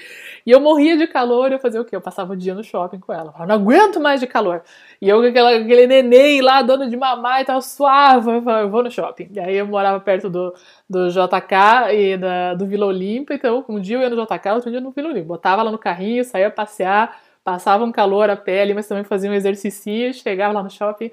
E 0.46 0.52
eu 0.52 0.60
morria 0.60 0.98
de 0.98 1.08
calor, 1.08 1.52
eu 1.52 1.60
fazia 1.60 1.80
o 1.80 1.86
quê? 1.86 1.96
Eu 1.96 2.02
passava 2.02 2.34
o 2.34 2.36
dia 2.36 2.54
no 2.54 2.64
shopping 2.64 3.00
com 3.00 3.14
ela. 3.14 3.34
Eu 3.40 3.48
não 3.48 3.56
aguento 3.56 4.00
mais 4.00 4.20
de 4.20 4.28
calor. 4.28 4.62
E 5.02 5.08
eu 5.08 5.22
com 5.22 5.28
aquele 5.28 5.88
neném 5.88 6.42
lá, 6.42 6.62
dando 6.62 6.90
de 6.90 6.98
mamar 6.98 7.42
e 7.42 7.46
tal, 7.46 7.62
suave, 7.62 8.30
eu, 8.30 8.42
falei, 8.42 8.64
eu 8.64 8.70
vou 8.70 8.84
no 8.84 8.92
shopping. 8.92 9.30
E 9.34 9.40
aí 9.40 9.56
eu 9.56 9.68
morava 9.68 10.00
perto 10.02 10.30
do, 10.30 10.54
do 10.90 11.10
JK 11.10 11.94
e 11.94 12.18
da, 12.18 12.54
do 12.56 12.66
Vila 12.66 12.86
Olímpia, 12.88 13.36
então 13.36 13.64
um 13.70 13.80
dia 13.80 13.98
eu 13.98 14.02
ia 14.02 14.10
no 14.10 14.26
JK, 14.26 14.50
outro 14.54 14.70
dia 14.70 14.82
no 14.82 14.92
Vila 14.92 15.08
Olímpia. 15.08 15.28
Botava 15.28 15.64
lá 15.64 15.72
no 15.72 15.78
carrinho, 15.78 16.26
saía 16.26 16.52
passear, 16.52 17.18
passava 17.44 17.86
um 17.86 17.92
calor 17.92 18.30
a 18.30 18.36
pele, 18.36 18.74
mas 18.74 18.88
também 18.88 19.06
fazia 19.06 19.32
um 19.32 19.34
exercício, 19.34 20.14
chegava 20.14 20.54
lá 20.54 20.62
no 20.62 20.70
shopping 20.70 21.10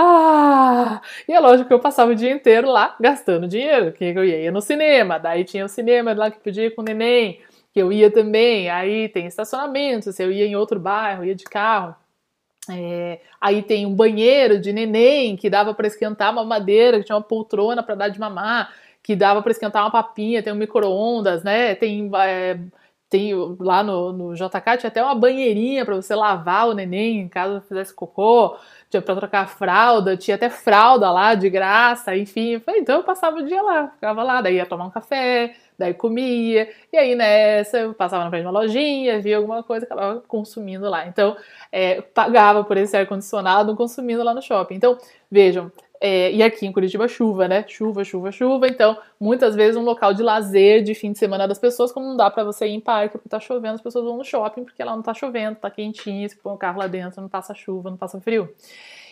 ah! 0.00 1.02
E 1.28 1.32
é 1.32 1.40
lógico 1.40 1.68
que 1.68 1.74
eu 1.74 1.80
passava 1.80 2.12
o 2.12 2.14
dia 2.14 2.32
inteiro 2.32 2.70
lá 2.70 2.96
gastando 3.00 3.46
dinheiro, 3.46 3.92
que 3.92 4.04
eu 4.04 4.24
ia, 4.24 4.50
no 4.50 4.60
cinema, 4.60 5.18
daí 5.18 5.44
tinha 5.44 5.64
o 5.64 5.68
cinema 5.68 6.14
lá 6.14 6.30
que 6.30 6.38
podia 6.40 6.66
ir 6.66 6.74
com 6.74 6.82
o 6.82 6.84
neném, 6.84 7.40
que 7.72 7.80
eu 7.80 7.92
ia 7.92 8.10
também, 8.10 8.70
aí 8.70 9.08
tem 9.08 9.26
estacionamento, 9.26 10.12
se 10.12 10.22
eu 10.22 10.32
ia 10.32 10.46
em 10.46 10.56
outro 10.56 10.80
bairro, 10.80 11.24
ia 11.24 11.34
de 11.34 11.44
carro. 11.44 11.94
É, 12.70 13.20
aí 13.40 13.62
tem 13.62 13.86
um 13.86 13.94
banheiro 13.94 14.60
de 14.60 14.72
neném 14.72 15.36
que 15.36 15.50
dava 15.50 15.74
para 15.74 15.86
esquentar 15.86 16.32
uma 16.32 16.44
madeira, 16.44 16.98
que 16.98 17.04
tinha 17.04 17.16
uma 17.16 17.22
poltrona 17.22 17.82
para 17.82 17.94
dar 17.94 18.08
de 18.08 18.20
mamar, 18.20 18.72
que 19.02 19.16
dava 19.16 19.42
para 19.42 19.52
esquentar 19.52 19.82
uma 19.82 19.90
papinha, 19.90 20.42
tem 20.42 20.52
um 20.52 20.56
micro-ondas, 20.56 21.42
né? 21.42 21.74
Tem 21.74 22.10
é, 22.14 22.58
tem 23.10 23.32
lá 23.58 23.82
no, 23.82 24.12
no 24.12 24.34
JK 24.34 24.78
tinha 24.78 24.88
até 24.88 25.02
uma 25.02 25.16
banheirinha 25.16 25.84
para 25.84 25.96
você 25.96 26.14
lavar 26.14 26.68
o 26.68 26.72
neném 26.72 27.28
caso 27.28 27.60
fizesse 27.62 27.92
cocô, 27.92 28.56
tinha 28.88 29.02
para 29.02 29.16
trocar 29.16 29.48
fralda, 29.48 30.16
tinha 30.16 30.36
até 30.36 30.48
fralda 30.48 31.10
lá 31.10 31.34
de 31.34 31.50
graça, 31.50 32.16
enfim. 32.16 32.62
Então 32.68 32.98
eu 32.98 33.02
passava 33.02 33.38
o 33.38 33.42
dia 33.42 33.60
lá, 33.60 33.88
ficava 33.88 34.22
lá, 34.22 34.40
daí 34.40 34.54
ia 34.54 34.64
tomar 34.64 34.86
um 34.86 34.90
café, 34.90 35.56
daí 35.76 35.92
comia, 35.92 36.70
e 36.92 36.96
aí 36.96 37.16
nessa 37.16 37.78
eu 37.78 37.94
passava 37.94 38.22
na 38.22 38.30
frente 38.30 38.42
de 38.42 38.46
uma 38.46 38.60
lojinha, 38.60 39.20
via 39.20 39.38
alguma 39.38 39.64
coisa, 39.64 39.86
acabava 39.86 40.20
consumindo 40.28 40.88
lá. 40.88 41.06
Então, 41.08 41.36
é, 41.72 42.00
pagava 42.00 42.62
por 42.62 42.76
esse 42.76 42.96
ar-condicionado 42.96 43.74
consumindo 43.74 44.22
lá 44.22 44.32
no 44.32 44.40
shopping. 44.40 44.76
Então, 44.76 44.96
vejam, 45.28 45.72
é, 46.00 46.32
e 46.32 46.42
aqui 46.42 46.66
em 46.66 46.72
Curitiba, 46.72 47.06
chuva, 47.06 47.46
né? 47.46 47.62
Chuva, 47.68 48.02
chuva, 48.04 48.32
chuva. 48.32 48.66
Então, 48.66 48.96
muitas 49.20 49.54
vezes 49.54 49.76
um 49.76 49.82
local 49.82 50.14
de 50.14 50.22
lazer 50.22 50.82
de 50.82 50.94
fim 50.94 51.12
de 51.12 51.18
semana 51.18 51.46
das 51.46 51.58
pessoas, 51.58 51.92
como 51.92 52.06
não 52.06 52.16
dá 52.16 52.30
para 52.30 52.42
você 52.42 52.66
ir 52.66 52.70
em 52.70 52.80
parque 52.80 53.12
porque 53.12 53.28
tá 53.28 53.38
chovendo, 53.38 53.74
as 53.74 53.82
pessoas 53.82 54.06
vão 54.06 54.16
no 54.16 54.24
shopping 54.24 54.64
porque 54.64 54.82
lá 54.82 54.96
não 54.96 55.02
tá 55.02 55.12
chovendo, 55.12 55.56
tá 55.56 55.70
quentinho, 55.70 56.26
se 56.28 56.36
põe 56.36 56.54
o 56.54 56.56
carro 56.56 56.78
lá 56.78 56.86
dentro, 56.86 57.20
não 57.20 57.28
passa 57.28 57.54
chuva, 57.54 57.90
não 57.90 57.98
passa 57.98 58.18
frio. 58.18 58.48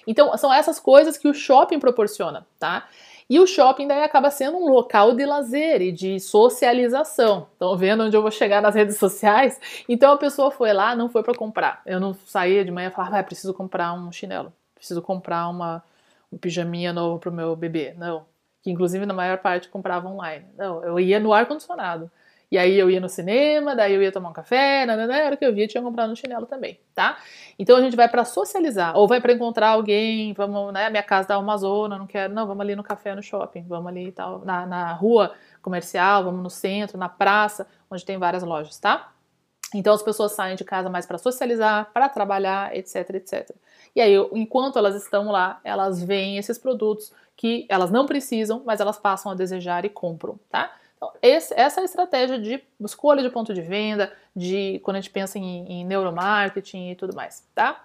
Então, 0.06 0.34
são 0.38 0.50
essas 0.50 0.80
coisas 0.80 1.18
que 1.18 1.28
o 1.28 1.34
shopping 1.34 1.78
proporciona, 1.78 2.46
tá? 2.58 2.88
E 3.28 3.38
o 3.38 3.46
shopping 3.46 3.86
daí 3.86 4.02
acaba 4.02 4.30
sendo 4.30 4.56
um 4.56 4.70
local 4.70 5.14
de 5.14 5.26
lazer 5.26 5.82
e 5.82 5.92
de 5.92 6.18
socialização. 6.18 7.48
Estão 7.52 7.76
vendo 7.76 8.04
onde 8.04 8.16
eu 8.16 8.22
vou 8.22 8.30
chegar 8.30 8.62
nas 8.62 8.74
redes 8.74 8.96
sociais? 8.96 9.60
Então 9.86 10.12
a 10.12 10.16
pessoa 10.16 10.50
foi 10.50 10.72
lá, 10.72 10.96
não 10.96 11.10
foi 11.10 11.22
para 11.22 11.34
comprar. 11.34 11.82
Eu 11.84 12.00
não 12.00 12.14
saía 12.24 12.64
de 12.64 12.70
manhã 12.70 12.88
e 12.88 12.90
falava, 12.90 13.18
ah, 13.18 13.22
preciso 13.22 13.52
comprar 13.52 13.92
um 13.92 14.10
chinelo, 14.10 14.50
preciso 14.74 15.02
comprar 15.02 15.46
uma 15.50 15.84
um 16.32 16.38
pijaminha 16.38 16.92
novo 16.92 17.18
pro 17.18 17.32
meu 17.32 17.54
bebê. 17.56 17.94
Não. 17.96 18.26
Que 18.62 18.70
inclusive 18.70 19.06
na 19.06 19.14
maior 19.14 19.38
parte 19.38 19.68
comprava 19.68 20.08
online. 20.08 20.46
Não, 20.56 20.82
eu 20.84 20.98
ia 21.00 21.20
no 21.20 21.32
ar-condicionado. 21.32 22.10
E 22.50 22.56
aí 22.56 22.78
eu 22.78 22.88
ia 22.88 22.98
no 22.98 23.08
cinema, 23.10 23.76
daí 23.76 23.92
eu 23.92 24.02
ia 24.02 24.10
tomar 24.10 24.30
um 24.30 24.32
café, 24.32 24.86
nanana, 24.86 25.18
era 25.18 25.34
o 25.34 25.38
que 25.38 25.44
eu 25.44 25.54
via, 25.54 25.68
tinha 25.68 25.82
comprado 25.82 26.10
um 26.10 26.16
chinelo 26.16 26.46
também, 26.46 26.80
tá? 26.94 27.18
Então 27.58 27.76
a 27.76 27.82
gente 27.82 27.94
vai 27.94 28.08
para 28.08 28.24
socializar, 28.24 28.96
ou 28.96 29.06
vai 29.06 29.20
para 29.20 29.34
encontrar 29.34 29.68
alguém, 29.68 30.32
vamos, 30.32 30.72
né, 30.72 30.88
minha 30.88 31.02
casa 31.02 31.28
tá 31.28 31.38
uma 31.38 31.58
zona, 31.58 31.98
não 31.98 32.06
quero, 32.06 32.32
não, 32.32 32.46
vamos 32.46 32.62
ali 32.62 32.74
no 32.74 32.82
café 32.82 33.14
no 33.14 33.22
shopping, 33.22 33.66
vamos 33.68 33.88
ali 33.88 34.12
tal, 34.12 34.42
na, 34.46 34.64
na 34.64 34.92
rua 34.94 35.34
comercial, 35.60 36.24
vamos 36.24 36.42
no 36.42 36.48
centro, 36.48 36.96
na 36.96 37.08
praça, 37.08 37.66
onde 37.90 38.02
tem 38.02 38.16
várias 38.16 38.42
lojas, 38.42 38.78
tá? 38.78 39.12
Então 39.74 39.92
as 39.92 40.02
pessoas 40.02 40.32
saem 40.32 40.56
de 40.56 40.64
casa 40.64 40.88
mais 40.88 41.04
para 41.04 41.18
socializar, 41.18 41.90
para 41.92 42.08
trabalhar, 42.08 42.74
etc, 42.74 43.10
etc. 43.10 43.50
E 43.94 44.00
aí, 44.00 44.14
enquanto 44.32 44.78
elas 44.78 44.94
estão 44.94 45.30
lá, 45.30 45.60
elas 45.64 46.02
veem 46.02 46.38
esses 46.38 46.58
produtos 46.58 47.12
que 47.36 47.66
elas 47.68 47.90
não 47.90 48.06
precisam, 48.06 48.62
mas 48.66 48.80
elas 48.80 48.98
passam 48.98 49.30
a 49.30 49.34
desejar 49.34 49.84
e 49.84 49.88
compram, 49.88 50.38
tá? 50.50 50.72
Então, 50.96 51.12
esse, 51.22 51.54
essa 51.54 51.80
é 51.80 51.82
a 51.82 51.84
estratégia 51.84 52.38
de 52.38 52.60
escolha 52.80 53.22
de 53.22 53.30
ponto 53.30 53.54
de 53.54 53.60
venda, 53.60 54.12
de 54.34 54.80
quando 54.82 54.96
a 54.96 55.00
gente 55.00 55.10
pensa 55.10 55.38
em, 55.38 55.64
em 55.70 55.84
neuromarketing 55.84 56.90
e 56.90 56.96
tudo 56.96 57.14
mais, 57.14 57.46
tá? 57.54 57.84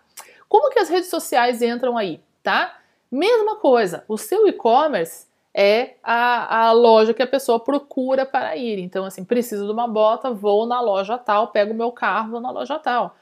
Como 0.50 0.72
que 0.72 0.80
as 0.80 0.90
redes 0.90 1.10
sociais 1.10 1.62
entram 1.62 1.98
aí, 1.98 2.20
tá? 2.42 2.80
Mesma 3.12 3.58
coisa, 3.58 4.04
o 4.08 4.18
seu 4.18 4.48
e-commerce 4.48 5.28
é 5.54 5.98
a, 6.02 6.68
a, 6.68 6.72
loja 6.72 7.14
que 7.14 7.22
a 7.22 7.28
pessoa 7.28 7.60
procura 7.60 8.26
para 8.26 8.58
ir. 8.58 8.80
Então, 8.80 9.06
assim, 9.06 9.24
preciso 9.24 9.68
de 9.68 9.72
uma 9.72 9.88
bota, 9.88 10.32
vou 10.32 10.66
na 10.66 10.82
loja 10.82 11.16
tal, 11.16 11.50
pego 11.50 11.76
meu 11.76 11.92
carro, 11.92 12.32
vou 12.32 12.42
na 12.42 12.50
loja 12.50 12.80
tal 12.80 13.16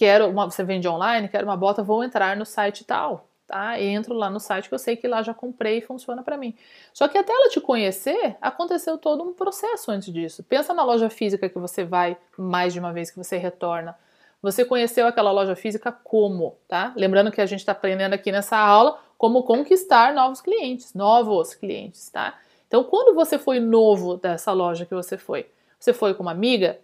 quero 0.00 0.30
uma, 0.30 0.50
você 0.50 0.64
vende 0.64 0.88
online, 0.88 1.28
quero 1.28 1.44
uma 1.44 1.58
bota, 1.58 1.82
vou 1.82 2.02
entrar 2.02 2.34
no 2.34 2.46
site 2.46 2.86
tal, 2.86 3.28
tá? 3.46 3.78
Entro 3.78 4.14
lá 4.14 4.30
no 4.30 4.40
site 4.40 4.66
que 4.66 4.74
eu 4.74 4.78
sei 4.78 4.96
que 4.96 5.06
lá 5.06 5.22
já 5.22 5.34
comprei 5.34 5.76
e 5.76 5.82
funciona 5.82 6.22
para 6.22 6.38
mim. 6.38 6.54
Só 6.94 7.06
que 7.06 7.18
até 7.18 7.30
ela 7.30 7.50
te 7.50 7.60
conhecer, 7.60 8.34
aconteceu 8.40 8.96
todo 8.96 9.22
um 9.22 9.34
processo 9.34 9.90
antes 9.90 10.10
disso. 10.10 10.42
Pensa 10.42 10.72
na 10.72 10.82
loja 10.84 11.10
física 11.10 11.50
que 11.50 11.58
você 11.58 11.84
vai 11.84 12.16
mais 12.38 12.72
de 12.72 12.80
uma 12.80 12.94
vez 12.94 13.10
que 13.10 13.18
você 13.18 13.36
retorna. 13.36 13.94
Você 14.40 14.64
conheceu 14.64 15.06
aquela 15.06 15.30
loja 15.32 15.54
física 15.54 15.92
como, 15.92 16.56
tá? 16.66 16.94
Lembrando 16.96 17.30
que 17.30 17.42
a 17.42 17.44
gente 17.44 17.60
está 17.60 17.72
aprendendo 17.72 18.14
aqui 18.14 18.32
nessa 18.32 18.56
aula 18.56 18.98
como 19.18 19.42
conquistar 19.42 20.14
novos 20.14 20.40
clientes, 20.40 20.94
novos 20.94 21.54
clientes, 21.54 22.08
tá? 22.08 22.38
Então, 22.66 22.84
quando 22.84 23.14
você 23.14 23.38
foi 23.38 23.60
novo 23.60 24.16
dessa 24.16 24.50
loja 24.50 24.86
que 24.86 24.94
você 24.94 25.18
foi, 25.18 25.46
você 25.78 25.92
foi 25.92 26.14
com 26.14 26.22
uma 26.22 26.32
amiga, 26.32 26.78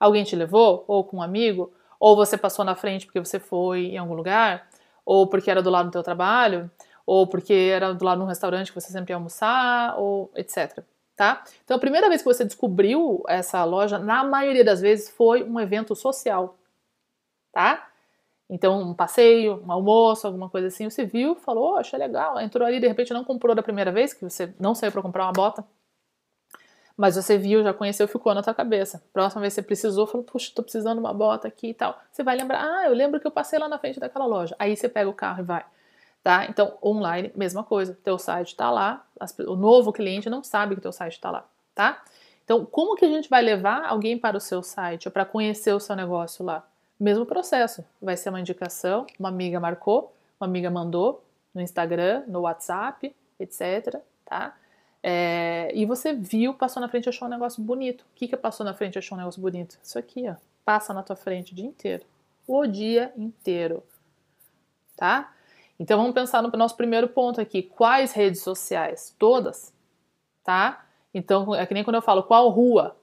alguém 0.00 0.24
te 0.24 0.34
levou, 0.34 0.84
ou 0.88 1.04
com 1.04 1.18
um 1.18 1.22
amigo, 1.22 1.72
ou 2.00 2.16
você 2.16 2.38
passou 2.38 2.64
na 2.64 2.74
frente 2.74 3.04
porque 3.04 3.20
você 3.20 3.38
foi 3.38 3.88
em 3.88 3.98
algum 3.98 4.14
lugar, 4.14 4.66
ou 5.04 5.26
porque 5.28 5.50
era 5.50 5.62
do 5.62 5.68
lado 5.68 5.86
do 5.86 5.92
teu 5.92 6.02
trabalho, 6.02 6.70
ou 7.06 7.26
porque 7.26 7.52
era 7.52 7.92
do 7.92 8.04
lado 8.04 8.18
de 8.18 8.24
um 8.24 8.28
restaurante 8.28 8.72
que 8.72 8.80
você 8.80 8.90
sempre 8.90 9.12
ia 9.12 9.16
almoçar, 9.16 9.98
ou 9.98 10.32
etc. 10.34 10.82
Tá? 11.14 11.44
Então, 11.62 11.76
a 11.76 11.80
primeira 11.80 12.08
vez 12.08 12.22
que 12.22 12.28
você 12.28 12.44
descobriu 12.44 13.22
essa 13.28 13.62
loja, 13.64 13.98
na 13.98 14.24
maioria 14.24 14.64
das 14.64 14.80
vezes, 14.80 15.10
foi 15.10 15.42
um 15.42 15.60
evento 15.60 15.94
social, 15.94 16.56
tá? 17.52 17.86
Então, 18.48 18.80
um 18.80 18.94
passeio, 18.94 19.62
um 19.64 19.70
almoço, 19.70 20.26
alguma 20.26 20.48
coisa 20.48 20.68
assim, 20.68 20.88
você 20.88 21.04
viu, 21.04 21.34
falou, 21.36 21.74
oh, 21.74 21.76
achei 21.76 21.98
legal, 21.98 22.40
entrou 22.40 22.66
ali, 22.66 22.80
de 22.80 22.88
repente 22.88 23.12
não 23.12 23.22
comprou 23.22 23.54
da 23.54 23.62
primeira 23.62 23.92
vez, 23.92 24.14
que 24.14 24.24
você 24.24 24.54
não 24.58 24.74
saiu 24.74 24.90
para 24.90 25.02
comprar 25.02 25.24
uma 25.24 25.32
bota, 25.32 25.64
mas 27.00 27.16
você 27.16 27.38
viu, 27.38 27.62
já 27.62 27.72
conheceu, 27.72 28.06
ficou 28.06 28.34
na 28.34 28.42
tua 28.42 28.52
cabeça. 28.52 29.02
Próxima 29.10 29.40
vez 29.40 29.54
você 29.54 29.62
precisou, 29.62 30.06
falou, 30.06 30.22
puxa, 30.22 30.52
tô 30.54 30.62
precisando 30.62 30.96
de 30.96 31.00
uma 31.00 31.14
bota 31.14 31.48
aqui 31.48 31.68
e 31.68 31.74
tal. 31.74 31.98
Você 32.12 32.22
vai 32.22 32.36
lembrar, 32.36 32.62
ah, 32.62 32.84
eu 32.84 32.92
lembro 32.92 33.18
que 33.18 33.26
eu 33.26 33.30
passei 33.30 33.58
lá 33.58 33.70
na 33.70 33.78
frente 33.78 33.98
daquela 33.98 34.26
loja. 34.26 34.54
Aí 34.58 34.76
você 34.76 34.86
pega 34.86 35.08
o 35.08 35.14
carro 35.14 35.40
e 35.40 35.42
vai. 35.42 35.64
Tá? 36.22 36.44
Então, 36.44 36.76
online, 36.84 37.32
mesma 37.34 37.64
coisa. 37.64 37.98
Teu 38.04 38.18
site 38.18 38.54
tá 38.54 38.70
lá, 38.70 39.02
o 39.48 39.56
novo 39.56 39.94
cliente 39.94 40.28
não 40.28 40.44
sabe 40.44 40.74
que 40.74 40.82
teu 40.82 40.92
site 40.92 41.14
está 41.14 41.30
lá, 41.30 41.48
tá? 41.74 42.02
Então, 42.44 42.66
como 42.66 42.94
que 42.94 43.06
a 43.06 43.08
gente 43.08 43.30
vai 43.30 43.40
levar 43.40 43.86
alguém 43.86 44.18
para 44.18 44.36
o 44.36 44.40
seu 44.40 44.62
site 44.62 45.08
ou 45.08 45.12
para 45.12 45.24
conhecer 45.24 45.72
o 45.72 45.80
seu 45.80 45.96
negócio 45.96 46.44
lá? 46.44 46.68
Mesmo 46.98 47.24
processo. 47.24 47.82
Vai 48.02 48.18
ser 48.18 48.28
uma 48.28 48.40
indicação, 48.40 49.06
uma 49.18 49.30
amiga 49.30 49.58
marcou, 49.58 50.14
uma 50.38 50.46
amiga 50.46 50.70
mandou 50.70 51.24
no 51.54 51.62
Instagram, 51.62 52.24
no 52.26 52.40
WhatsApp, 52.40 53.16
etc, 53.38 54.02
tá? 54.26 54.54
É, 55.02 55.70
e 55.74 55.86
você 55.86 56.12
viu, 56.12 56.54
passou 56.54 56.80
na 56.80 56.88
frente 56.88 57.06
e 57.06 57.08
achou 57.08 57.26
um 57.26 57.30
negócio 57.30 57.62
bonito. 57.62 58.02
O 58.02 58.14
que, 58.14 58.28
que 58.28 58.36
passou 58.36 58.64
na 58.64 58.74
frente 58.74 58.96
e 58.96 58.98
achou 58.98 59.16
um 59.16 59.20
negócio 59.20 59.40
bonito? 59.40 59.78
Isso 59.82 59.98
aqui, 59.98 60.28
ó. 60.28 60.34
Passa 60.64 60.92
na 60.92 61.02
tua 61.02 61.16
frente 61.16 61.52
o 61.52 61.54
dia 61.54 61.64
inteiro. 61.64 62.04
O 62.46 62.66
dia 62.66 63.12
inteiro. 63.16 63.82
Tá? 64.96 65.32
Então 65.78 65.98
vamos 65.98 66.12
pensar 66.12 66.42
no 66.42 66.50
nosso 66.50 66.76
primeiro 66.76 67.08
ponto 67.08 67.40
aqui. 67.40 67.62
Quais 67.62 68.12
redes 68.12 68.42
sociais? 68.42 69.14
Todas. 69.18 69.72
Tá? 70.44 70.84
Então, 71.12 71.54
é 71.54 71.64
que 71.66 71.74
nem 71.74 71.82
quando 71.82 71.96
eu 71.96 72.02
falo 72.02 72.22
qual 72.22 72.48
rua. 72.50 72.96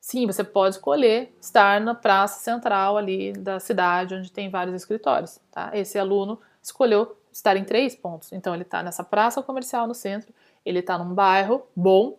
Sim, 0.00 0.26
você 0.26 0.42
pode 0.42 0.76
escolher 0.76 1.36
estar 1.40 1.80
na 1.80 1.94
praça 1.94 2.40
central 2.40 2.96
ali 2.96 3.32
da 3.32 3.60
cidade, 3.60 4.14
onde 4.14 4.32
tem 4.32 4.48
vários 4.48 4.74
escritórios, 4.74 5.38
tá? 5.50 5.70
Esse 5.74 5.98
aluno 5.98 6.40
escolheu 6.62 7.16
estar 7.30 7.54
em 7.56 7.64
três 7.64 7.94
pontos. 7.94 8.32
Então, 8.32 8.54
ele 8.54 8.62
está 8.62 8.82
nessa 8.82 9.04
praça 9.04 9.42
comercial 9.42 9.86
no 9.86 9.94
centro, 9.94 10.32
ele 10.64 10.80
está 10.80 10.98
num 10.98 11.14
bairro 11.14 11.62
bom, 11.74 12.18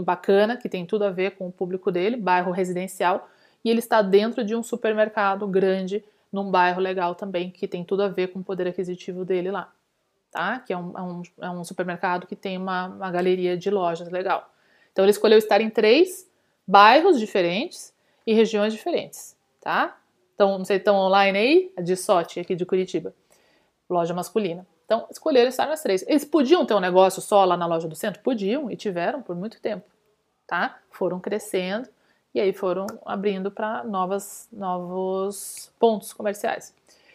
bacana, 0.00 0.56
que 0.56 0.68
tem 0.68 0.86
tudo 0.86 1.04
a 1.04 1.10
ver 1.10 1.32
com 1.32 1.46
o 1.48 1.52
público 1.52 1.90
dele, 1.90 2.16
bairro 2.16 2.50
residencial, 2.50 3.28
e 3.64 3.70
ele 3.70 3.78
está 3.78 4.00
dentro 4.00 4.44
de 4.44 4.56
um 4.56 4.62
supermercado 4.62 5.46
grande, 5.46 6.04
num 6.32 6.50
bairro 6.50 6.80
legal 6.80 7.14
também, 7.14 7.50
que 7.50 7.68
tem 7.68 7.84
tudo 7.84 8.02
a 8.02 8.08
ver 8.08 8.28
com 8.28 8.38
o 8.38 8.44
poder 8.44 8.66
aquisitivo 8.66 9.24
dele 9.24 9.50
lá, 9.50 9.70
tá? 10.30 10.60
Que 10.60 10.72
é 10.72 10.78
um, 10.78 10.96
é 10.96 11.02
um, 11.02 11.22
é 11.42 11.50
um 11.50 11.64
supermercado 11.64 12.26
que 12.26 12.34
tem 12.34 12.56
uma, 12.56 12.86
uma 12.86 13.10
galeria 13.10 13.56
de 13.56 13.70
lojas 13.70 14.08
legal. 14.08 14.50
Então, 14.90 15.04
ele 15.04 15.10
escolheu 15.10 15.38
estar 15.38 15.60
em 15.60 15.68
três 15.68 16.28
bairros 16.66 17.18
diferentes 17.18 17.92
e 18.26 18.32
regiões 18.32 18.72
diferentes, 18.72 19.36
tá? 19.60 19.98
Então, 20.34 20.56
não 20.58 20.64
sei, 20.64 20.78
estão 20.78 20.96
online 20.96 21.38
aí? 21.38 21.72
De 21.84 21.96
sorte 21.96 22.40
aqui 22.40 22.54
de 22.54 22.64
Curitiba, 22.64 23.14
loja 23.88 24.14
masculina. 24.14 24.66
Então, 24.92 25.06
escolheram 25.10 25.48
estar 25.48 25.66
nas 25.66 25.82
três. 25.82 26.04
Eles 26.06 26.22
podiam 26.22 26.66
ter 26.66 26.74
um 26.74 26.80
negócio 26.80 27.22
só 27.22 27.46
lá 27.46 27.56
na 27.56 27.64
loja 27.64 27.88
do 27.88 27.96
centro? 27.96 28.20
Podiam 28.20 28.70
e 28.70 28.76
tiveram 28.76 29.22
por 29.22 29.34
muito 29.34 29.58
tempo, 29.58 29.86
tá? 30.46 30.78
Foram 30.90 31.18
crescendo 31.18 31.88
e 32.34 32.38
aí 32.38 32.52
foram 32.52 32.86
abrindo 33.06 33.50
para 33.50 33.82
novos 33.84 35.70
pontos 35.78 36.12
comerciais. 36.12 36.74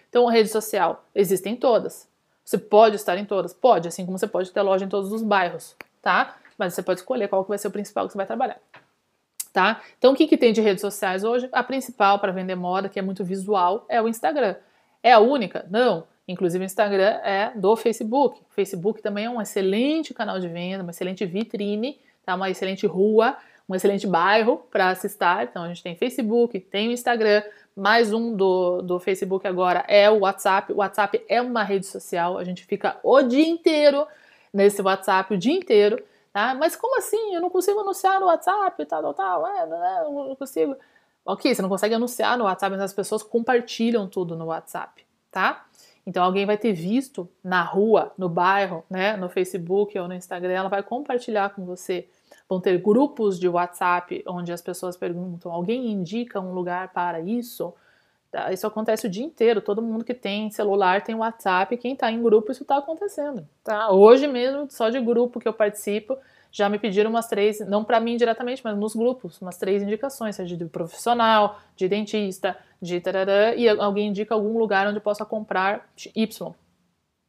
Então, 0.09 0.25
rede 0.25 0.49
social, 0.49 1.05
existem 1.13 1.55
todas. 1.55 2.09
Você 2.43 2.57
pode 2.57 2.95
estar 2.95 3.15
em 3.15 3.25
todas? 3.25 3.53
Pode, 3.53 3.87
assim 3.87 4.07
como 4.07 4.17
você 4.17 4.27
pode 4.27 4.49
ter 4.49 4.61
loja 4.63 4.83
em 4.83 4.89
todos 4.89 5.11
os 5.11 5.21
bairros, 5.21 5.75
tá? 6.01 6.35
Mas 6.57 6.73
você 6.73 6.81
pode 6.81 7.01
escolher 7.01 7.27
qual 7.27 7.43
que 7.43 7.49
vai 7.49 7.59
ser 7.59 7.67
o 7.67 7.71
principal 7.71 8.07
que 8.07 8.13
você 8.13 8.17
vai 8.17 8.25
trabalhar. 8.25 8.57
Tá? 9.53 9.81
Então, 9.99 10.13
o 10.13 10.15
que, 10.15 10.25
que 10.25 10.37
tem 10.37 10.51
de 10.51 10.61
redes 10.61 10.81
sociais 10.81 11.23
hoje? 11.23 11.47
A 11.51 11.61
principal 11.61 12.17
para 12.17 12.31
vender 12.31 12.55
moda, 12.55 12.89
que 12.89 12.97
é 12.97 13.03
muito 13.03 13.23
visual, 13.23 13.85
é 13.87 14.01
o 14.01 14.07
Instagram. 14.07 14.55
É 15.03 15.11
a 15.11 15.19
única? 15.19 15.63
Não. 15.69 16.07
Inclusive, 16.27 16.63
o 16.63 16.65
Instagram 16.65 17.19
é 17.23 17.51
do 17.55 17.75
Facebook. 17.75 18.41
O 18.41 18.53
Facebook 18.53 19.01
também 19.01 19.25
é 19.25 19.29
um 19.29 19.41
excelente 19.41 20.13
canal 20.13 20.39
de 20.39 20.47
venda, 20.47 20.83
uma 20.83 20.91
excelente 20.91 21.25
vitrine, 21.25 21.99
tá? 22.25 22.35
uma 22.35 22.49
excelente 22.49 22.85
rua, 22.85 23.37
um 23.69 23.75
excelente 23.75 24.05
bairro 24.05 24.57
para 24.69 24.93
se 24.95 25.07
estar. 25.07 25.43
Então, 25.43 25.63
a 25.63 25.67
gente 25.67 25.81
tem 25.81 25.95
Facebook, 25.95 26.59
tem 26.59 26.89
o 26.89 26.91
Instagram, 26.91 27.43
mais 27.77 28.11
um 28.11 28.35
do, 28.35 28.81
do 28.81 28.99
Facebook 28.99 29.47
agora 29.47 29.85
é 29.87 30.09
o 30.09 30.21
WhatsApp. 30.21 30.73
O 30.73 30.77
WhatsApp 30.77 31.23
é 31.29 31.39
uma 31.39 31.61
rede 31.63 31.85
social, 31.85 32.39
a 32.39 32.43
gente 32.43 32.65
fica 32.65 32.99
o 33.03 33.21
dia 33.21 33.47
inteiro 33.47 34.07
nesse 34.51 34.81
WhatsApp, 34.81 35.33
o 35.33 35.37
dia 35.37 35.53
inteiro. 35.53 36.03
Tá? 36.33 36.55
Mas 36.55 36.75
como 36.75 36.97
assim? 36.97 37.35
Eu 37.35 37.41
não 37.41 37.51
consigo 37.51 37.79
anunciar 37.79 38.19
no 38.19 38.25
WhatsApp, 38.25 38.83
tal, 38.85 39.01
tal, 39.01 39.13
tal. 39.13 39.47
É, 39.47 39.65
não, 39.67 39.85
é, 39.85 40.03
não 40.03 40.35
consigo. 40.35 40.75
Ok, 41.23 41.53
você 41.53 41.61
não 41.61 41.69
consegue 41.69 41.93
anunciar 41.93 42.37
no 42.37 42.45
WhatsApp, 42.45 42.71
mas 42.71 42.81
as 42.81 42.93
pessoas 42.93 43.21
compartilham 43.21 44.07
tudo 44.07 44.35
no 44.35 44.45
WhatsApp, 44.45 45.05
tá? 45.29 45.66
Então 46.07 46.23
alguém 46.23 46.45
vai 46.45 46.57
ter 46.57 46.71
visto 46.71 47.29
na 47.43 47.61
rua, 47.61 48.13
no 48.17 48.29
bairro, 48.29 48.81
né, 48.89 49.17
no 49.17 49.27
Facebook 49.27 49.99
ou 49.99 50.07
no 50.07 50.13
Instagram, 50.13 50.53
ela 50.53 50.69
vai 50.69 50.81
compartilhar 50.81 51.49
com 51.49 51.65
você. 51.65 52.07
Vão 52.47 52.61
ter 52.61 52.77
grupos 52.81 53.37
de 53.37 53.49
WhatsApp 53.49 54.23
onde 54.25 54.53
as 54.53 54.61
pessoas 54.61 54.95
perguntam: 54.95 55.51
alguém 55.51 55.91
indica 55.91 56.39
um 56.39 56.53
lugar 56.53 56.93
para 56.93 57.19
isso? 57.19 57.73
Tá? 58.31 58.53
Isso 58.53 58.65
acontece 58.65 59.05
o 59.05 59.09
dia 59.09 59.25
inteiro. 59.25 59.59
Todo 59.59 59.81
mundo 59.81 60.05
que 60.05 60.13
tem 60.13 60.49
celular 60.49 61.03
tem 61.03 61.13
WhatsApp. 61.13 61.75
Quem 61.75 61.91
está 61.91 62.09
em 62.09 62.23
grupo, 62.23 62.53
isso 62.53 62.63
está 62.63 62.77
acontecendo. 62.77 63.45
Tá? 63.61 63.91
Hoje 63.91 64.27
mesmo, 64.27 64.65
só 64.69 64.89
de 64.89 65.01
grupo 65.01 65.41
que 65.41 65.47
eu 65.47 65.53
participo, 65.53 66.17
já 66.51 66.69
me 66.69 66.79
pediram 66.79 67.09
umas 67.09 67.27
três, 67.27 67.59
não 67.61 67.83
para 67.83 67.99
mim 67.99 68.17
diretamente, 68.17 68.61
mas 68.63 68.77
nos 68.77 68.95
grupos, 68.95 69.41
umas 69.41 69.57
três 69.57 69.83
indicações, 69.83 70.35
seja 70.35 70.55
de 70.55 70.65
profissional, 70.65 71.59
de 71.75 71.87
dentista, 71.87 72.57
de 72.81 72.99
tarará, 72.99 73.55
e 73.55 73.67
alguém 73.67 74.07
indica 74.07 74.33
algum 74.33 74.57
lugar 74.57 74.87
onde 74.87 74.99
possa 74.99 75.25
comprar 75.25 75.87
Y. 76.15 76.53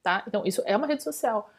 Tá? 0.02 0.22
Então, 0.26 0.42
isso 0.44 0.62
é 0.64 0.76
uma 0.76 0.86
rede 0.86 1.02
social. 1.02 1.50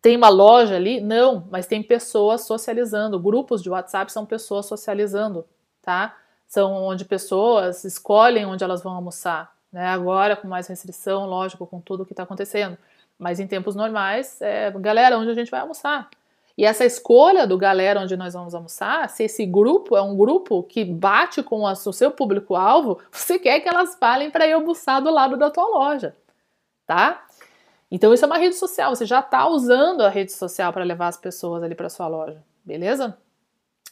Tem 0.00 0.16
uma 0.16 0.28
loja 0.28 0.76
ali? 0.76 1.00
Não, 1.00 1.44
mas 1.50 1.66
tem 1.66 1.82
pessoas 1.82 2.42
socializando. 2.42 3.18
Grupos 3.18 3.62
de 3.62 3.68
WhatsApp 3.68 4.10
são 4.12 4.24
pessoas 4.24 4.66
socializando, 4.66 5.44
tá? 5.82 6.16
são 6.48 6.72
onde 6.72 7.04
pessoas 7.04 7.84
escolhem 7.84 8.46
onde 8.46 8.64
elas 8.64 8.82
vão 8.82 8.94
almoçar. 8.94 9.54
Né? 9.70 9.86
Agora, 9.86 10.34
com 10.34 10.48
mais 10.48 10.66
restrição, 10.66 11.26
lógico, 11.26 11.66
com 11.66 11.78
tudo 11.78 12.02
o 12.02 12.06
que 12.06 12.14
está 12.14 12.22
acontecendo. 12.22 12.76
Mas 13.18 13.38
em 13.38 13.46
tempos 13.46 13.76
normais, 13.76 14.40
é, 14.40 14.70
galera, 14.70 15.18
onde 15.18 15.30
a 15.30 15.34
gente 15.34 15.50
vai 15.50 15.60
almoçar? 15.60 16.08
E 16.58 16.64
essa 16.64 16.84
escolha 16.84 17.46
do 17.46 17.56
galera 17.56 18.00
onde 18.00 18.16
nós 18.16 18.34
vamos 18.34 18.52
almoçar, 18.52 19.08
se 19.08 19.22
esse 19.22 19.46
grupo 19.46 19.96
é 19.96 20.02
um 20.02 20.16
grupo 20.16 20.64
que 20.64 20.84
bate 20.84 21.40
com 21.40 21.62
o 21.62 21.92
seu 21.92 22.10
público-alvo, 22.10 22.98
você 23.12 23.38
quer 23.38 23.60
que 23.60 23.68
elas 23.68 23.94
falem 23.94 24.28
para 24.28 24.44
ir 24.44 24.54
almoçar 24.54 24.98
do 24.98 25.08
lado 25.08 25.36
da 25.36 25.52
tua 25.52 25.68
loja, 25.68 26.16
tá? 26.84 27.24
Então 27.88 28.12
isso 28.12 28.24
é 28.24 28.26
uma 28.26 28.38
rede 28.38 28.56
social, 28.56 28.92
você 28.92 29.06
já 29.06 29.20
está 29.20 29.46
usando 29.46 30.00
a 30.00 30.08
rede 30.08 30.32
social 30.32 30.72
para 30.72 30.82
levar 30.82 31.06
as 31.06 31.16
pessoas 31.16 31.62
ali 31.62 31.76
para 31.76 31.88
sua 31.88 32.08
loja, 32.08 32.42
beleza? 32.64 33.16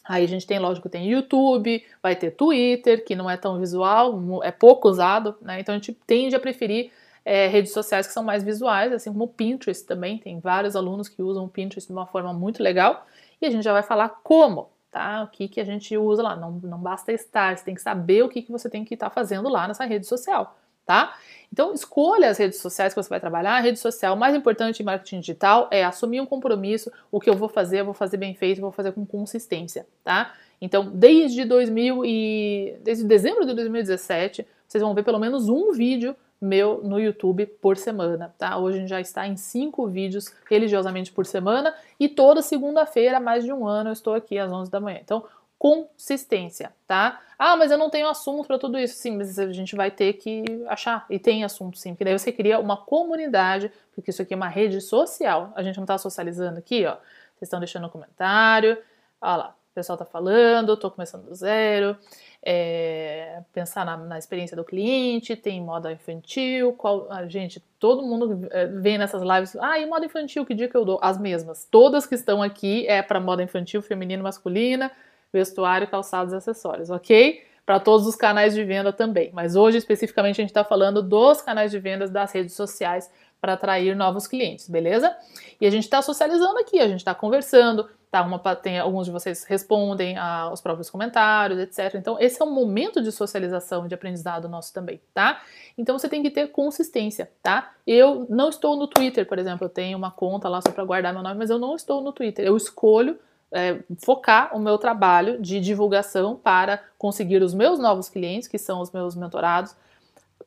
Aí 0.03 0.25
a 0.25 0.27
gente 0.27 0.45
tem, 0.45 0.59
lógico, 0.59 0.89
tem 0.89 1.09
YouTube, 1.09 1.81
vai 2.03 2.17
ter 2.17 2.31
Twitter, 2.31 3.05
que 3.05 3.15
não 3.15 3.29
é 3.29 3.37
tão 3.37 3.57
visual, 3.57 4.43
é 4.43 4.51
pouco 4.51 4.89
usado, 4.89 5.37
né? 5.41 5.61
Então 5.61 5.73
a 5.73 5.77
gente 5.77 5.93
tende 6.05 6.35
a 6.35 6.39
preferir 6.39 6.91
é, 7.27 7.45
redes 7.47 7.73
sociais 7.73 8.07
que 8.07 8.13
são 8.13 8.23
mais 8.23 8.41
visuais, 8.41 8.93
assim 8.93 9.11
como 9.11 9.25
o 9.25 9.27
Pinterest 9.27 9.85
também. 9.85 10.17
Tem 10.17 10.39
vários 10.39 10.77
alunos 10.77 11.09
que 11.09 11.21
usam 11.21 11.43
o 11.43 11.49
Pinterest 11.49 11.85
de 11.85 11.91
uma 11.91 12.05
forma 12.05 12.31
muito 12.31 12.63
legal. 12.63 13.05
E 13.41 13.45
a 13.45 13.49
gente 13.49 13.65
já 13.65 13.73
vai 13.73 13.83
falar 13.83 14.07
como, 14.23 14.69
tá? 14.89 15.23
O 15.23 15.27
que, 15.27 15.49
que 15.49 15.59
a 15.59 15.65
gente 15.65 15.97
usa 15.97 16.23
lá. 16.23 16.37
Não, 16.37 16.51
não 16.51 16.77
basta 16.77 17.11
estar, 17.11 17.57
você 17.57 17.65
tem 17.65 17.75
que 17.75 17.81
saber 17.81 18.23
o 18.23 18.29
que, 18.29 18.41
que 18.41 18.49
você 18.49 18.69
tem 18.69 18.85
que 18.85 18.93
estar 18.93 19.09
tá 19.09 19.13
fazendo 19.13 19.49
lá 19.49 19.67
nessa 19.67 19.83
rede 19.83 20.07
social, 20.07 20.57
tá? 20.85 21.17
Então, 21.51 21.73
escolha 21.73 22.29
as 22.29 22.37
redes 22.37 22.61
sociais 22.61 22.93
que 22.93 23.03
você 23.03 23.09
vai 23.09 23.19
trabalhar. 23.19 23.57
A 23.57 23.59
rede 23.59 23.77
social 23.77 24.15
mais 24.15 24.33
importante 24.33 24.81
em 24.81 24.85
marketing 24.85 25.19
digital 25.19 25.67
é 25.69 25.83
assumir 25.83 26.21
um 26.21 26.25
compromisso. 26.25 26.89
O 27.11 27.19
que 27.19 27.29
eu 27.29 27.35
vou 27.35 27.49
fazer, 27.49 27.81
eu 27.81 27.85
vou 27.85 27.93
fazer 27.93 28.15
bem 28.15 28.35
feito, 28.35 28.61
vou 28.61 28.71
fazer 28.71 28.93
com 28.93 29.05
consistência, 29.05 29.85
tá? 30.01 30.33
Então, 30.61 30.89
desde 30.93 31.43
2000 31.43 32.05
e 32.05 32.77
desde 32.85 33.03
dezembro 33.03 33.45
de 33.45 33.53
2017, 33.53 34.47
vocês 34.65 34.81
vão 34.81 34.93
ver 34.93 35.03
pelo 35.03 35.19
menos 35.19 35.49
um 35.49 35.73
vídeo 35.73 36.15
meu 36.39 36.81
no 36.83 36.99
YouTube 36.99 37.45
por 37.45 37.77
semana, 37.77 38.33
tá? 38.37 38.57
Hoje 38.57 38.77
a 38.77 38.81
gente 38.81 38.89
já 38.89 39.01
está 39.01 39.27
em 39.27 39.35
cinco 39.35 39.87
vídeos 39.87 40.33
religiosamente 40.49 41.11
por 41.11 41.25
semana 41.25 41.73
e 41.99 42.07
toda 42.07 42.41
segunda-feira, 42.41 43.19
mais 43.19 43.43
de 43.43 43.51
um 43.51 43.67
ano, 43.67 43.89
eu 43.89 43.93
estou 43.93 44.13
aqui 44.13 44.37
às 44.37 44.51
11 44.51 44.69
da 44.69 44.79
manhã. 44.79 44.99
Então, 45.01 45.23
consistência, 45.57 46.71
tá? 46.85 47.19
Ah, 47.37 47.55
mas 47.57 47.71
eu 47.71 47.77
não 47.77 47.89
tenho 47.89 48.07
assunto 48.07 48.47
para 48.47 48.59
tudo 48.59 48.77
isso. 48.77 48.95
Sim, 48.95 49.17
mas 49.17 49.39
a 49.39 49.51
gente 49.51 49.75
vai 49.75 49.89
ter 49.89 50.13
que 50.13 50.43
achar. 50.67 51.05
E 51.09 51.17
tem 51.17 51.43
assunto 51.43 51.77
sim, 51.77 51.93
porque 51.93 52.05
daí 52.05 52.17
você 52.17 52.31
cria 52.31 52.59
uma 52.59 52.77
comunidade, 52.77 53.71
porque 53.93 54.11
isso 54.11 54.21
aqui 54.21 54.33
é 54.33 54.37
uma 54.37 54.47
rede 54.47 54.79
social. 54.81 55.51
A 55.55 55.63
gente 55.63 55.77
não 55.77 55.83
está 55.83 55.97
socializando 55.97 56.59
aqui, 56.59 56.85
ó. 56.85 56.93
Vocês 57.37 57.47
estão 57.47 57.59
deixando 57.59 57.87
um 57.87 57.89
comentário. 57.89 58.77
Olha 59.19 59.35
lá, 59.35 59.55
pessoal 59.77 59.95
tá 59.95 60.05
falando, 60.05 60.73
estou 60.73 60.89
começando 60.89 61.25
do 61.25 61.35
zero. 61.35 61.95
É, 62.41 63.41
pensar 63.53 63.85
na, 63.85 63.95
na, 63.97 64.17
experiência 64.17 64.55
do 64.57 64.63
cliente, 64.63 65.35
tem 65.35 65.61
moda 65.61 65.91
infantil, 65.91 66.73
qual, 66.73 67.07
a 67.11 67.27
gente, 67.27 67.61
todo 67.79 68.01
mundo 68.01 68.47
é, 68.51 68.65
vem 68.67 68.97
nessas 68.97 69.21
lives, 69.21 69.55
ah, 69.57 69.77
e 69.77 69.85
moda 69.85 70.05
infantil, 70.05 70.45
que 70.45 70.53
dia 70.53 70.67
que 70.67 70.75
eu 70.75 70.85
dou? 70.85 70.97
As 71.01 71.19
mesmas. 71.19 71.67
Todas 71.69 72.07
que 72.07 72.15
estão 72.15 72.41
aqui 72.41 72.87
é 72.87 73.01
para 73.01 73.19
moda 73.19 73.43
infantil, 73.43 73.81
feminino, 73.81 74.23
masculina, 74.23 74.91
vestuário, 75.31 75.87
calçados 75.87 76.33
e 76.33 76.37
acessórios, 76.37 76.89
ok? 76.89 77.43
Para 77.65 77.79
todos 77.79 78.07
os 78.07 78.15
canais 78.15 78.55
de 78.55 78.63
venda 78.63 78.93
também. 78.93 79.29
Mas 79.33 79.55
hoje, 79.55 79.77
especificamente, 79.77 80.39
a 80.39 80.43
gente 80.43 80.51
está 80.51 80.63
falando 80.63 81.03
dos 81.03 81.41
canais 81.41 81.69
de 81.69 81.79
vendas 81.79 82.09
das 82.09 82.31
redes 82.31 82.53
sociais 82.55 83.11
para 83.39 83.53
atrair 83.53 83.95
novos 83.95 84.25
clientes, 84.25 84.67
beleza? 84.69 85.15
E 85.59 85.67
a 85.67 85.69
gente 85.69 85.83
está 85.83 86.01
socializando 86.01 86.57
aqui, 86.59 86.79
a 86.79 86.87
gente 86.87 86.99
está 86.99 87.13
conversando, 87.13 87.87
tá? 88.11 88.21
Uma, 88.21 88.39
tem, 88.55 88.79
alguns 88.79 89.05
de 89.05 89.11
vocês 89.11 89.43
respondem 89.43 90.17
aos 90.17 90.61
próprios 90.61 90.89
comentários, 90.89 91.59
etc. 91.59 91.95
Então, 91.95 92.17
esse 92.19 92.41
é 92.41 92.45
um 92.45 92.51
momento 92.51 93.01
de 93.01 93.11
socialização, 93.11 93.87
de 93.87 93.93
aprendizado 93.93 94.47
nosso 94.47 94.73
também, 94.73 95.01
tá? 95.13 95.41
Então, 95.77 95.97
você 95.97 96.07
tem 96.07 96.23
que 96.23 96.31
ter 96.31 96.47
consistência, 96.47 97.29
tá? 97.43 97.73
Eu 97.85 98.25
não 98.29 98.49
estou 98.49 98.75
no 98.75 98.87
Twitter, 98.87 99.27
por 99.27 99.37
exemplo, 99.37 99.65
eu 99.65 99.69
tenho 99.69 99.97
uma 99.97 100.11
conta 100.11 100.47
lá 100.49 100.61
só 100.61 100.71
para 100.71 100.83
guardar 100.83 101.13
meu 101.13 101.21
nome, 101.21 101.37
mas 101.37 101.49
eu 101.49 101.59
não 101.59 101.75
estou 101.75 102.01
no 102.01 102.11
Twitter. 102.11 102.45
Eu 102.45 102.55
escolho 102.55 103.19
é, 103.51 103.79
focar 103.99 104.55
o 104.55 104.59
meu 104.59 104.77
trabalho 104.77 105.41
de 105.41 105.59
divulgação 105.59 106.35
para 106.35 106.81
conseguir 106.97 107.41
os 107.41 107.53
meus 107.53 107.79
novos 107.79 108.09
clientes, 108.09 108.47
que 108.47 108.57
são 108.57 108.81
os 108.81 108.91
meus 108.91 109.15
mentorados, 109.15 109.75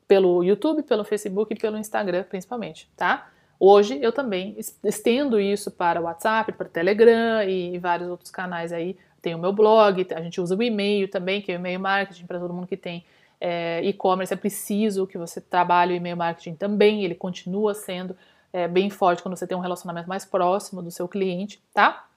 pelo 0.07 0.43
YouTube, 0.43 0.83
pelo 0.83 1.05
Facebook 1.05 1.53
e 1.53 1.57
pelo 1.57 1.77
Instagram, 1.77 2.23
principalmente, 2.23 2.89
tá? 2.97 3.29
Hoje 3.63 3.99
eu 4.01 4.11
também 4.11 4.57
estendo 4.83 5.39
isso 5.39 5.69
para 5.69 6.01
o 6.01 6.05
WhatsApp, 6.05 6.51
para 6.53 6.65
o 6.65 6.69
Telegram 6.69 7.43
e 7.43 7.77
vários 7.77 8.09
outros 8.09 8.31
canais 8.31 8.73
aí. 8.73 8.97
Tem 9.21 9.35
o 9.35 9.37
meu 9.37 9.53
blog, 9.53 10.07
a 10.15 10.19
gente 10.19 10.41
usa 10.41 10.55
o 10.55 10.63
e-mail 10.63 11.07
também, 11.07 11.43
que 11.43 11.51
é 11.51 11.55
o 11.55 11.59
e-mail 11.59 11.79
marketing 11.79 12.25
para 12.25 12.39
todo 12.39 12.51
mundo 12.55 12.65
que 12.65 12.75
tem 12.75 13.05
é, 13.39 13.79
e-commerce. 13.83 14.33
É 14.33 14.35
preciso 14.35 15.05
que 15.05 15.15
você 15.15 15.39
trabalhe 15.39 15.93
o 15.93 15.95
e-mail 15.95 16.17
marketing 16.17 16.55
também, 16.55 17.03
ele 17.05 17.13
continua 17.13 17.75
sendo 17.75 18.17
é, 18.51 18.67
bem 18.67 18.89
forte 18.89 19.21
quando 19.21 19.37
você 19.37 19.45
tem 19.45 19.55
um 19.55 19.61
relacionamento 19.61 20.09
mais 20.09 20.25
próximo 20.25 20.81
do 20.81 20.89
seu 20.89 21.07
cliente, 21.07 21.61
tá? 21.71 22.07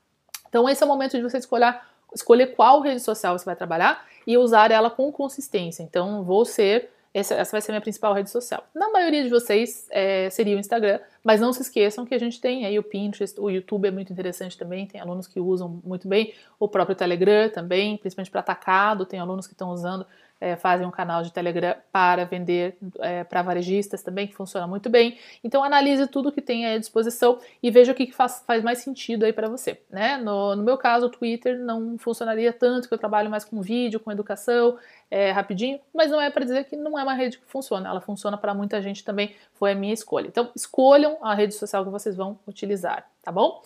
Então 0.49 0.67
esse 0.67 0.83
é 0.83 0.87
o 0.87 0.89
momento 0.89 1.15
de 1.15 1.23
você 1.23 1.37
escolher, 1.37 1.79
escolher 2.15 2.55
qual 2.55 2.81
rede 2.81 3.01
social 3.01 3.39
você 3.39 3.45
vai 3.45 3.55
trabalhar 3.55 4.03
e 4.27 4.39
usar 4.39 4.71
ela 4.71 4.89
com 4.89 5.13
consistência. 5.13 5.83
Então, 5.83 6.25
vou 6.25 6.47
ser 6.47 6.91
essa, 7.15 7.35
essa 7.35 7.53
vai 7.53 7.63
ser 7.63 7.71
a 7.71 7.75
minha 7.75 7.81
principal 7.81 8.13
rede 8.13 8.29
social. 8.29 8.67
Na 8.75 8.91
maioria 8.91 9.23
de 9.23 9.31
vocês 9.31 9.87
é, 9.91 10.29
seria 10.31 10.57
o 10.57 10.59
Instagram, 10.59 10.99
mas 11.23 11.41
não 11.41 11.53
se 11.53 11.63
esqueçam 11.63 12.05
que 12.05 12.13
a 12.13 12.19
gente 12.19 12.41
tem 12.41 12.67
aí 12.67 12.77
o 12.77 12.83
Pinterest, 12.83 13.41
o 13.41 13.49
YouTube 13.49 13.87
é 13.87 13.91
muito 13.93 14.13
interessante 14.13 14.59
também, 14.59 14.85
tem 14.85 15.01
alunos 15.01 15.29
que 15.29 15.39
usam 15.39 15.81
muito 15.85 16.09
bem, 16.09 16.35
o 16.59 16.69
próprio 16.69 16.97
Telegram 16.97 17.49
também, 17.49 17.97
principalmente 17.97 18.33
para 18.33 18.41
atacado, 18.41 19.07
tem 19.07 19.21
alunos 19.21 19.47
que 19.47 19.55
estão 19.55 19.71
usando 19.71 20.05
é, 20.45 20.57
fazem 20.57 20.87
um 20.87 20.91
canal 20.91 21.23
de 21.23 21.33
Telegram 21.33 21.75
para 21.91 22.27
vender 22.27 22.77
é, 23.01 23.25
para 23.25 23.41
varejistas 23.41 24.03
também, 24.03 24.27
que 24.27 24.35
funciona 24.35 24.67
muito 24.67 24.91
bem. 24.91 25.19
Então 25.43 25.65
analise 25.65 26.07
tudo 26.07 26.31
que 26.31 26.43
tem 26.43 26.67
à 26.67 26.77
disposição 26.77 27.39
e 27.63 27.71
veja 27.71 27.93
o 27.93 27.95
que, 27.95 28.05
que 28.05 28.13
faz, 28.13 28.45
faz, 28.47 28.63
mais 28.63 28.81
sentido 28.81 29.25
aí 29.25 29.33
para 29.33 29.49
você. 29.49 29.81
Né? 29.91 30.19
No, 30.19 30.55
no, 30.55 30.63
meu 30.63 30.77
caso, 30.77 31.07
o 31.07 31.09
Twitter 31.09 31.59
não 31.59 31.97
funcionaria 31.97 32.53
tanto, 32.53 32.83
porque 32.83 32.95
eu 32.95 32.99
trabalho 32.99 33.31
mais 33.31 33.43
com 33.43 33.63
vídeo, 33.63 33.99
com 33.99 34.13
educação, 34.13 34.77
é, 35.11 35.31
rapidinho, 35.31 35.81
mas 35.95 36.11
não 36.11 36.21
é 36.21 36.29
para 36.29 36.45
dizer 36.45 36.65
que 36.65 36.77
não 36.77 36.99
é 36.99 37.03
uma 37.03 37.15
rede 37.15 37.39
que 37.39 37.47
funciona. 37.47 37.89
Ela 37.89 38.03
funciona 38.03 38.37
para 38.37 38.53
muita 38.53 38.83
gente 38.83 39.03
também, 39.03 39.35
foi 39.55 39.73
a 39.73 39.75
minha 39.75 39.95
escolha. 39.95 40.27
Então 40.27 40.51
escolham 40.55 41.17
a 41.23 41.35
rede 41.35 41.55
social 41.55 41.85
que 41.87 41.91
vocês 41.91 42.15
vão 42.15 42.39
utilizar, 42.47 43.09
tá 43.23 43.33
bom? 43.33 43.63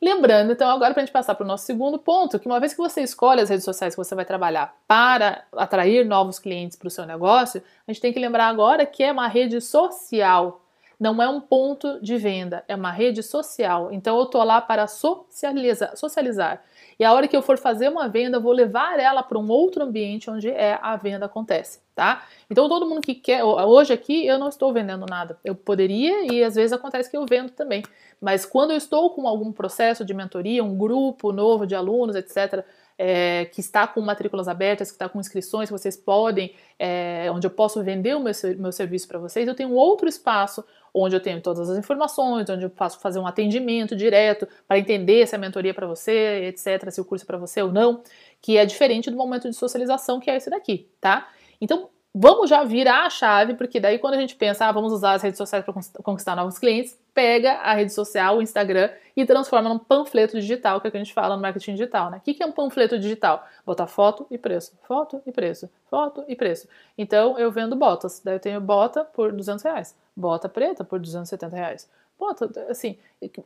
Lembrando, 0.00 0.52
então, 0.52 0.70
agora 0.70 0.94
para 0.94 1.02
a 1.02 1.04
gente 1.04 1.12
passar 1.12 1.34
para 1.34 1.44
o 1.44 1.46
nosso 1.46 1.66
segundo 1.66 1.98
ponto, 1.98 2.38
que 2.38 2.46
uma 2.46 2.60
vez 2.60 2.72
que 2.72 2.78
você 2.78 3.02
escolhe 3.02 3.40
as 3.40 3.50
redes 3.50 3.64
sociais 3.64 3.94
que 3.94 4.02
você 4.02 4.14
vai 4.14 4.24
trabalhar 4.24 4.76
para 4.86 5.44
atrair 5.52 6.06
novos 6.06 6.38
clientes 6.38 6.76
para 6.76 6.86
o 6.86 6.90
seu 6.90 7.04
negócio, 7.04 7.60
a 7.86 7.92
gente 7.92 8.00
tem 8.00 8.12
que 8.12 8.20
lembrar 8.20 8.46
agora 8.46 8.86
que 8.86 9.02
é 9.02 9.10
uma 9.10 9.26
rede 9.26 9.60
social, 9.60 10.62
não 11.00 11.20
é 11.20 11.28
um 11.28 11.40
ponto 11.40 12.00
de 12.00 12.16
venda, 12.16 12.64
é 12.68 12.76
uma 12.76 12.92
rede 12.92 13.24
social. 13.24 13.92
Então 13.92 14.16
eu 14.18 14.26
tô 14.26 14.42
lá 14.44 14.60
para 14.60 14.86
socializar, 14.86 15.96
socializar. 15.96 16.62
E 16.98 17.04
a 17.04 17.12
hora 17.12 17.28
que 17.28 17.36
eu 17.36 17.42
for 17.42 17.56
fazer 17.56 17.88
uma 17.88 18.08
venda, 18.08 18.38
eu 18.38 18.40
vou 18.40 18.52
levar 18.52 18.98
ela 18.98 19.22
para 19.22 19.38
um 19.38 19.48
outro 19.48 19.84
ambiente 19.84 20.28
onde 20.28 20.50
é 20.50 20.78
a 20.82 20.96
venda 20.96 21.26
acontece, 21.26 21.80
tá? 21.94 22.26
Então 22.50 22.68
todo 22.68 22.88
mundo 22.88 23.00
que 23.00 23.14
quer, 23.14 23.44
hoje 23.44 23.92
aqui 23.92 24.26
eu 24.26 24.36
não 24.36 24.48
estou 24.48 24.72
vendendo 24.72 25.06
nada. 25.08 25.38
Eu 25.44 25.54
poderia 25.54 26.32
e 26.32 26.42
às 26.42 26.56
vezes 26.56 26.72
acontece 26.72 27.08
que 27.08 27.16
eu 27.16 27.24
vendo 27.24 27.50
também. 27.50 27.84
Mas 28.20 28.44
quando 28.44 28.72
eu 28.72 28.76
estou 28.76 29.10
com 29.10 29.28
algum 29.28 29.52
processo 29.52 30.04
de 30.04 30.12
mentoria, 30.12 30.64
um 30.64 30.76
grupo 30.76 31.30
novo 31.30 31.66
de 31.66 31.76
alunos, 31.76 32.16
etc., 32.16 32.64
é, 32.98 33.44
que 33.46 33.60
está 33.60 33.86
com 33.86 34.00
matrículas 34.00 34.48
abertas, 34.48 34.90
que 34.90 34.96
está 34.96 35.08
com 35.08 35.20
inscrições, 35.20 35.70
vocês 35.70 35.96
podem, 35.96 36.52
é, 36.78 37.30
onde 37.32 37.46
eu 37.46 37.50
posso 37.50 37.82
vender 37.82 38.16
o 38.16 38.20
meu, 38.20 38.32
meu 38.58 38.72
serviço 38.72 39.06
para 39.06 39.18
vocês, 39.18 39.46
eu 39.46 39.54
tenho 39.54 39.72
outro 39.72 40.08
espaço 40.08 40.64
onde 40.92 41.14
eu 41.14 41.20
tenho 41.20 41.40
todas 41.40 41.70
as 41.70 41.78
informações, 41.78 42.50
onde 42.50 42.64
eu 42.64 42.70
posso 42.70 42.98
fazer 42.98 43.20
um 43.20 43.26
atendimento 43.26 43.94
direto 43.94 44.48
para 44.66 44.78
entender 44.78 45.26
se 45.28 45.36
a 45.36 45.38
mentoria 45.38 45.70
é 45.70 45.74
para 45.74 45.86
você, 45.86 46.46
etc., 46.46 46.90
se 46.90 47.00
o 47.00 47.04
curso 47.04 47.24
é 47.24 47.26
para 47.26 47.38
você 47.38 47.62
ou 47.62 47.70
não, 47.70 48.02
que 48.42 48.56
é 48.56 48.66
diferente 48.66 49.10
do 49.10 49.16
momento 49.16 49.48
de 49.48 49.54
socialização, 49.54 50.18
que 50.18 50.30
é 50.30 50.36
esse 50.36 50.50
daqui, 50.50 50.90
tá? 51.00 51.28
Então, 51.60 51.88
Vamos 52.20 52.48
já 52.50 52.64
virar 52.64 53.04
a 53.04 53.10
chave, 53.10 53.54
porque 53.54 53.78
daí 53.78 53.98
quando 53.98 54.14
a 54.14 54.16
gente 54.20 54.34
pensa, 54.34 54.66
ah, 54.66 54.72
vamos 54.72 54.92
usar 54.92 55.12
as 55.12 55.22
redes 55.22 55.38
sociais 55.38 55.64
para 55.64 55.74
conquistar 56.02 56.34
novos 56.34 56.58
clientes, 56.58 56.98
pega 57.18 57.54
a 57.54 57.74
rede 57.74 57.92
social, 57.92 58.38
o 58.38 58.42
Instagram, 58.42 58.90
e 59.16 59.26
transforma 59.26 59.68
num 59.68 59.78
panfleto 59.80 60.38
digital, 60.38 60.80
que 60.80 60.86
é 60.86 60.88
o 60.88 60.90
que 60.92 60.96
a 60.96 61.02
gente 61.02 61.12
fala 61.12 61.34
no 61.34 61.42
marketing 61.42 61.72
digital, 61.72 62.12
né? 62.12 62.18
O 62.18 62.20
que 62.20 62.40
é 62.40 62.46
um 62.46 62.52
panfleto 62.52 62.96
digital? 62.96 63.44
Botar 63.66 63.88
foto 63.88 64.24
e 64.30 64.38
preço, 64.38 64.78
foto 64.86 65.20
e 65.26 65.32
preço, 65.32 65.68
foto 65.90 66.24
e 66.28 66.36
preço. 66.36 66.68
Então, 66.96 67.36
eu 67.36 67.50
vendo 67.50 67.74
botas, 67.74 68.22
daí 68.24 68.36
eu 68.36 68.38
tenho 68.38 68.60
bota 68.60 69.02
por 69.02 69.32
200 69.32 69.64
reais, 69.64 69.96
bota 70.14 70.48
preta 70.48 70.84
por 70.84 71.00
270 71.00 71.56
reais. 71.56 71.90
Bota, 72.16 72.48
assim, 72.70 72.96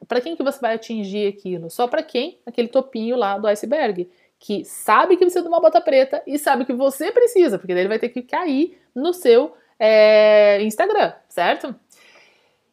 para 0.07 0.21
quem 0.21 0.37
que 0.37 0.43
você 0.43 0.61
vai 0.61 0.75
atingir 0.75 1.27
aquilo? 1.27 1.71
Só 1.71 1.89
para 1.89 2.03
quem? 2.03 2.39
Aquele 2.45 2.69
topinho 2.69 3.17
lá 3.17 3.39
do 3.39 3.47
iceberg 3.47 4.07
que 4.39 4.67
sabe 4.67 5.17
que 5.17 5.25
precisa 5.25 5.41
de 5.41 5.49
uma 5.49 5.61
bota 5.63 5.81
preta 5.81 6.23
e 6.27 6.39
sabe 6.39 6.67
que 6.67 6.75
você 6.75 7.11
precisa, 7.11 7.59
porque 7.59 7.73
daí 7.73 7.85
ele 7.85 7.89
vai 7.89 7.99
ter 7.99 8.11
que 8.11 8.21
cair 8.21 8.79
no 8.95 9.15
seu 9.15 9.55
é, 9.79 10.63
Instagram, 10.63 11.15
certo? 11.27 11.75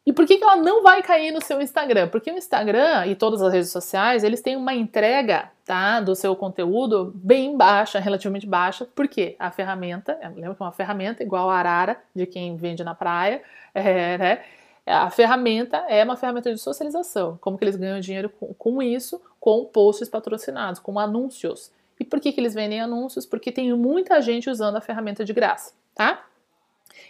E 0.05 0.13
por 0.13 0.25
que, 0.25 0.37
que 0.37 0.43
ela 0.43 0.55
não 0.55 0.81
vai 0.81 1.03
cair 1.03 1.31
no 1.31 1.43
seu 1.43 1.61
Instagram? 1.61 2.07
Porque 2.07 2.31
o 2.31 2.37
Instagram 2.37 3.05
e 3.05 3.15
todas 3.15 3.41
as 3.41 3.53
redes 3.53 3.69
sociais, 3.69 4.23
eles 4.23 4.41
têm 4.41 4.55
uma 4.55 4.73
entrega 4.73 5.51
tá, 5.65 5.99
do 5.99 6.15
seu 6.15 6.35
conteúdo 6.35 7.11
bem 7.15 7.55
baixa, 7.55 7.99
relativamente 7.99 8.47
baixa, 8.47 8.87
porque 8.95 9.35
a 9.37 9.51
ferramenta, 9.51 10.17
lembra 10.35 10.55
que 10.55 10.61
é 10.61 10.65
uma 10.65 10.71
ferramenta 10.71 11.21
igual 11.21 11.49
a 11.49 11.57
arara 11.57 11.97
de 12.15 12.25
quem 12.25 12.55
vende 12.55 12.83
na 12.83 12.95
praia, 12.95 13.41
é, 13.73 14.17
né? 14.17 14.43
A 14.85 15.11
ferramenta 15.11 15.77
é 15.87 16.03
uma 16.03 16.15
ferramenta 16.15 16.51
de 16.51 16.59
socialização. 16.59 17.37
Como 17.39 17.55
que 17.57 17.63
eles 17.63 17.75
ganham 17.75 17.99
dinheiro 17.99 18.27
com, 18.27 18.51
com 18.55 18.81
isso? 18.81 19.21
Com 19.39 19.65
posts 19.65 20.09
patrocinados, 20.09 20.79
com 20.79 20.97
anúncios. 20.97 21.71
E 21.99 22.03
por 22.03 22.19
que, 22.19 22.31
que 22.31 22.41
eles 22.41 22.55
vendem 22.55 22.81
anúncios? 22.81 23.27
Porque 23.27 23.51
tem 23.51 23.71
muita 23.73 24.19
gente 24.19 24.49
usando 24.49 24.77
a 24.77 24.81
ferramenta 24.81 25.23
de 25.23 25.33
graça, 25.33 25.73
tá? 25.93 26.25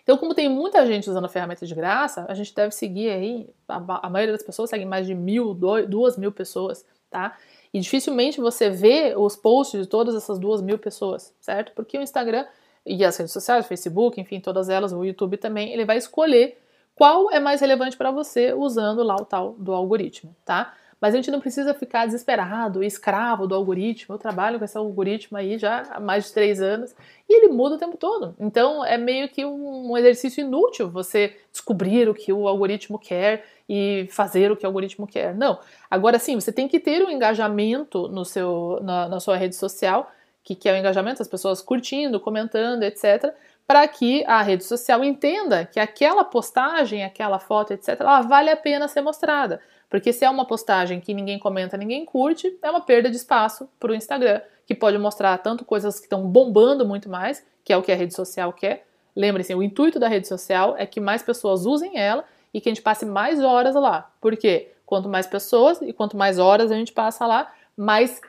Então, 0.04 0.18
como 0.18 0.34
tem 0.34 0.50
muita 0.50 0.86
gente 0.86 1.10
usando 1.10 1.26
a 1.26 1.30
ferramenta 1.30 1.66
de 1.66 1.76
graça, 1.76 2.26
a 2.28 2.34
gente 2.34 2.54
deve 2.54 2.74
seguir 2.74 3.10
aí, 3.10 3.50
a, 3.68 4.08
a 4.08 4.10
maioria 4.10 4.34
das 4.34 4.44
pessoas 4.44 4.70
segue 4.70 4.86
mais 4.86 5.06
de 5.06 5.16
mil, 5.16 5.54
dois, 5.54 5.88
duas 5.88 6.18
mil 6.18 6.32
pessoas, 6.32 6.86
tá? 7.10 7.38
E 7.74 7.80
dificilmente 7.80 8.42
você 8.42 8.70
vê 8.70 9.14
os 9.16 9.36
posts 9.36 9.82
de 9.82 9.88
todas 9.88 10.16
essas 10.16 10.40
duas 10.40 10.62
mil 10.62 10.78
pessoas, 10.78 11.34
certo? 11.40 11.72
Porque 11.74 11.98
o 11.98 12.02
Instagram 12.02 12.46
e 12.86 13.04
as 13.06 13.16
redes 13.18 13.34
sociais, 13.34 13.68
Facebook, 13.68 14.20
enfim, 14.20 14.40
todas 14.40 14.70
elas, 14.70 14.92
o 14.92 15.04
YouTube 15.04 15.38
também, 15.38 15.72
ele 15.72 15.86
vai 15.86 15.98
escolher 15.98 16.58
qual 16.96 17.32
é 17.32 17.40
mais 17.40 17.62
relevante 17.62 17.96
para 17.96 18.12
você 18.12 18.54
usando 18.54 19.04
lá 19.04 19.16
o 19.16 19.26
tal 19.26 19.54
do 19.54 19.74
algoritmo, 19.74 20.36
tá? 20.44 20.74
Mas 21.02 21.14
a 21.14 21.18
gente 21.18 21.32
não 21.32 21.40
precisa 21.40 21.74
ficar 21.74 22.06
desesperado, 22.06 22.84
escravo 22.84 23.48
do 23.48 23.56
algoritmo. 23.56 24.16
Eu 24.16 24.20
trabalho 24.20 24.60
com 24.60 24.66
esse 24.66 24.78
algoritmo 24.78 25.38
aí 25.38 25.58
já 25.58 25.84
há 25.92 26.00
mais 26.00 26.26
de 26.26 26.34
três 26.34 26.62
anos 26.62 26.94
e 27.28 27.34
ele 27.34 27.54
muda 27.54 27.76
o 27.76 27.78
tempo 27.78 27.96
todo. 27.96 28.36
Então 28.40 28.84
é 28.84 28.98
meio 28.98 29.30
que 29.30 29.46
um 29.46 29.98
exercício 29.98 30.42
inútil 30.42 30.90
você 30.90 31.38
descobrir 31.52 32.10
o 32.10 32.14
que 32.14 32.34
o 32.34 32.48
algoritmo 32.48 33.00
quer 33.00 33.46
e 33.68 34.08
fazer 34.12 34.52
o 34.52 34.58
que 34.58 34.66
o 34.66 34.68
algoritmo 34.68 35.08
quer. 35.08 35.34
Não. 35.34 35.60
Agora 35.90 36.20
sim, 36.20 36.36
você 36.36 36.52
tem 36.52 36.68
que 36.68 36.80
ter 36.80 37.02
um 37.04 37.10
engajamento 37.10 38.08
no 38.10 38.26
seu, 38.26 38.80
na, 38.82 39.08
na 39.08 39.20
sua 39.20 39.38
rede 39.38 39.56
social, 39.56 40.12
que, 40.44 40.56
que 40.56 40.68
é 40.68 40.74
o 40.74 40.76
engajamento, 40.76 41.22
as 41.22 41.28
pessoas 41.28 41.62
curtindo, 41.62 42.20
comentando, 42.20 42.84
etc 42.84 43.34
para 43.70 43.88
que 43.88 44.26
a 44.26 44.42
rede 44.42 44.64
social 44.64 45.04
entenda 45.04 45.64
que 45.64 45.80
aquela 45.80 46.24
postagem, 46.24 47.04
aquela 47.04 47.38
foto, 47.38 47.72
etc., 47.72 47.98
ela 48.00 48.22
vale 48.22 48.50
a 48.50 48.58
pena 48.58 48.88
ser 48.88 49.02
mostrada. 49.02 49.62
Porque 49.88 50.12
se 50.12 50.26
é 50.26 50.30
uma 50.30 50.44
postagem 50.44 51.00
que 51.00 51.14
ninguém 51.14 51.38
comenta, 51.38 51.78
ninguém 51.78 52.04
curte, 52.04 52.58
é 52.64 52.72
uma 52.72 52.82
perda 52.82 53.12
de 53.12 53.18
espaço 53.18 53.70
para 53.80 53.92
o 53.92 53.96
Instagram, 53.96 54.42
que 54.66 54.74
pode 54.74 54.98
mostrar 54.98 55.38
tanto 55.38 55.64
coisas 55.64 56.00
que 56.00 56.08
estão 56.08 56.28
bombando 56.28 56.84
muito 56.84 57.08
mais, 57.08 57.46
que 57.64 57.72
é 57.72 57.78
o 57.78 57.84
que 57.84 57.92
a 57.92 57.96
rede 57.96 58.16
social 58.16 58.52
quer. 58.52 58.88
Lembre-se, 59.16 59.54
o 59.54 59.62
intuito 59.62 60.00
da 60.00 60.08
rede 60.08 60.28
social 60.28 60.74
é 60.76 60.88
que 60.88 61.00
mais 61.00 61.22
pessoas 61.22 61.68
usem 61.68 61.96
ela 61.96 62.26
e 62.52 62.60
que 62.60 62.70
a 62.70 62.72
gente 62.72 62.82
passe 62.82 63.06
mais 63.06 63.40
horas 63.40 63.76
lá. 63.76 64.12
Por 64.20 64.36
quê? 64.36 64.72
Quanto 64.84 65.08
mais 65.08 65.28
pessoas 65.28 65.80
e 65.80 65.94
quanto 65.94 66.18
mais 66.18 66.40
horas 66.40 66.72
a 66.72 66.76
gente 66.76 66.92
passa 66.92 67.28
lá, 67.28 67.54
mais 67.80 68.20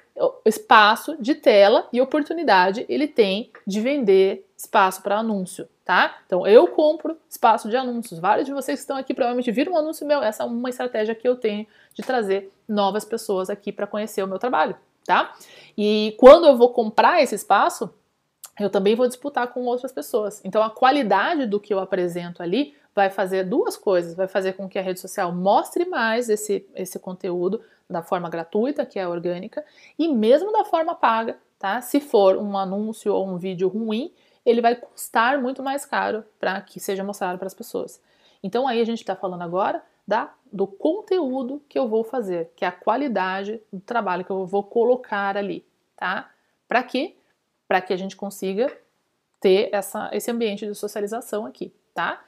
espaço 0.44 1.16
de 1.20 1.34
tela 1.34 1.88
e 1.92 2.00
oportunidade 2.00 2.86
ele 2.88 3.08
tem 3.08 3.50
de 3.66 3.80
vender 3.80 4.46
espaço 4.56 5.02
para 5.02 5.18
anúncio, 5.18 5.68
tá? 5.84 6.20
Então 6.24 6.46
eu 6.46 6.68
compro 6.68 7.16
espaço 7.28 7.68
de 7.68 7.76
anúncios. 7.76 8.20
Vários 8.20 8.46
de 8.46 8.52
vocês 8.52 8.78
que 8.78 8.82
estão 8.82 8.96
aqui 8.96 9.12
provavelmente 9.12 9.50
viram 9.50 9.72
um 9.72 9.76
anúncio 9.76 10.06
meu. 10.06 10.22
Essa 10.22 10.44
é 10.44 10.46
uma 10.46 10.68
estratégia 10.68 11.16
que 11.16 11.26
eu 11.26 11.34
tenho 11.34 11.66
de 11.94 12.02
trazer 12.02 12.52
novas 12.68 13.04
pessoas 13.04 13.50
aqui 13.50 13.72
para 13.72 13.88
conhecer 13.88 14.22
o 14.22 14.28
meu 14.28 14.38
trabalho, 14.38 14.76
tá? 15.04 15.34
E 15.76 16.14
quando 16.16 16.46
eu 16.46 16.56
vou 16.56 16.68
comprar 16.68 17.20
esse 17.20 17.34
espaço, 17.34 17.92
eu 18.58 18.70
também 18.70 18.94
vou 18.94 19.08
disputar 19.08 19.48
com 19.48 19.64
outras 19.64 19.90
pessoas. 19.90 20.40
Então 20.44 20.62
a 20.62 20.70
qualidade 20.70 21.46
do 21.46 21.58
que 21.58 21.74
eu 21.74 21.80
apresento 21.80 22.40
ali 22.40 22.76
vai 22.94 23.10
fazer 23.10 23.44
duas 23.44 23.76
coisas, 23.76 24.14
vai 24.14 24.28
fazer 24.28 24.52
com 24.52 24.68
que 24.68 24.78
a 24.78 24.82
rede 24.82 25.00
social 25.00 25.32
mostre 25.32 25.86
mais 25.86 26.28
esse, 26.28 26.66
esse 26.74 26.98
conteúdo 27.00 27.60
da 27.90 28.02
forma 28.02 28.30
gratuita, 28.30 28.86
que 28.86 28.98
é 28.98 29.06
orgânica, 29.06 29.64
e 29.98 30.08
mesmo 30.08 30.52
da 30.52 30.64
forma 30.64 30.94
paga, 30.94 31.36
tá? 31.58 31.80
Se 31.80 32.00
for 32.00 32.36
um 32.36 32.56
anúncio 32.56 33.12
ou 33.12 33.26
um 33.26 33.36
vídeo 33.36 33.68
ruim, 33.68 34.12
ele 34.46 34.60
vai 34.60 34.76
custar 34.76 35.40
muito 35.40 35.62
mais 35.62 35.84
caro 35.84 36.24
para 36.38 36.60
que 36.60 36.78
seja 36.80 37.04
mostrado 37.04 37.36
para 37.36 37.46
as 37.46 37.54
pessoas. 37.54 38.00
Então 38.42 38.66
aí 38.66 38.80
a 38.80 38.86
gente 38.86 39.00
está 39.00 39.14
falando 39.14 39.42
agora 39.42 39.82
da, 40.06 40.32
do 40.50 40.66
conteúdo 40.66 41.62
que 41.68 41.78
eu 41.78 41.88
vou 41.88 42.02
fazer, 42.02 42.50
que 42.56 42.64
é 42.64 42.68
a 42.68 42.72
qualidade 42.72 43.60
do 43.72 43.80
trabalho 43.80 44.24
que 44.24 44.30
eu 44.30 44.46
vou 44.46 44.62
colocar 44.62 45.36
ali, 45.36 45.64
tá? 45.96 46.30
Para 46.66 46.82
quê? 46.82 47.16
Para 47.68 47.80
que 47.80 47.92
a 47.92 47.96
gente 47.96 48.16
consiga 48.16 48.72
ter 49.40 49.68
essa, 49.72 50.08
esse 50.12 50.30
ambiente 50.30 50.66
de 50.66 50.74
socialização 50.74 51.44
aqui, 51.44 51.72
tá? 51.94 52.22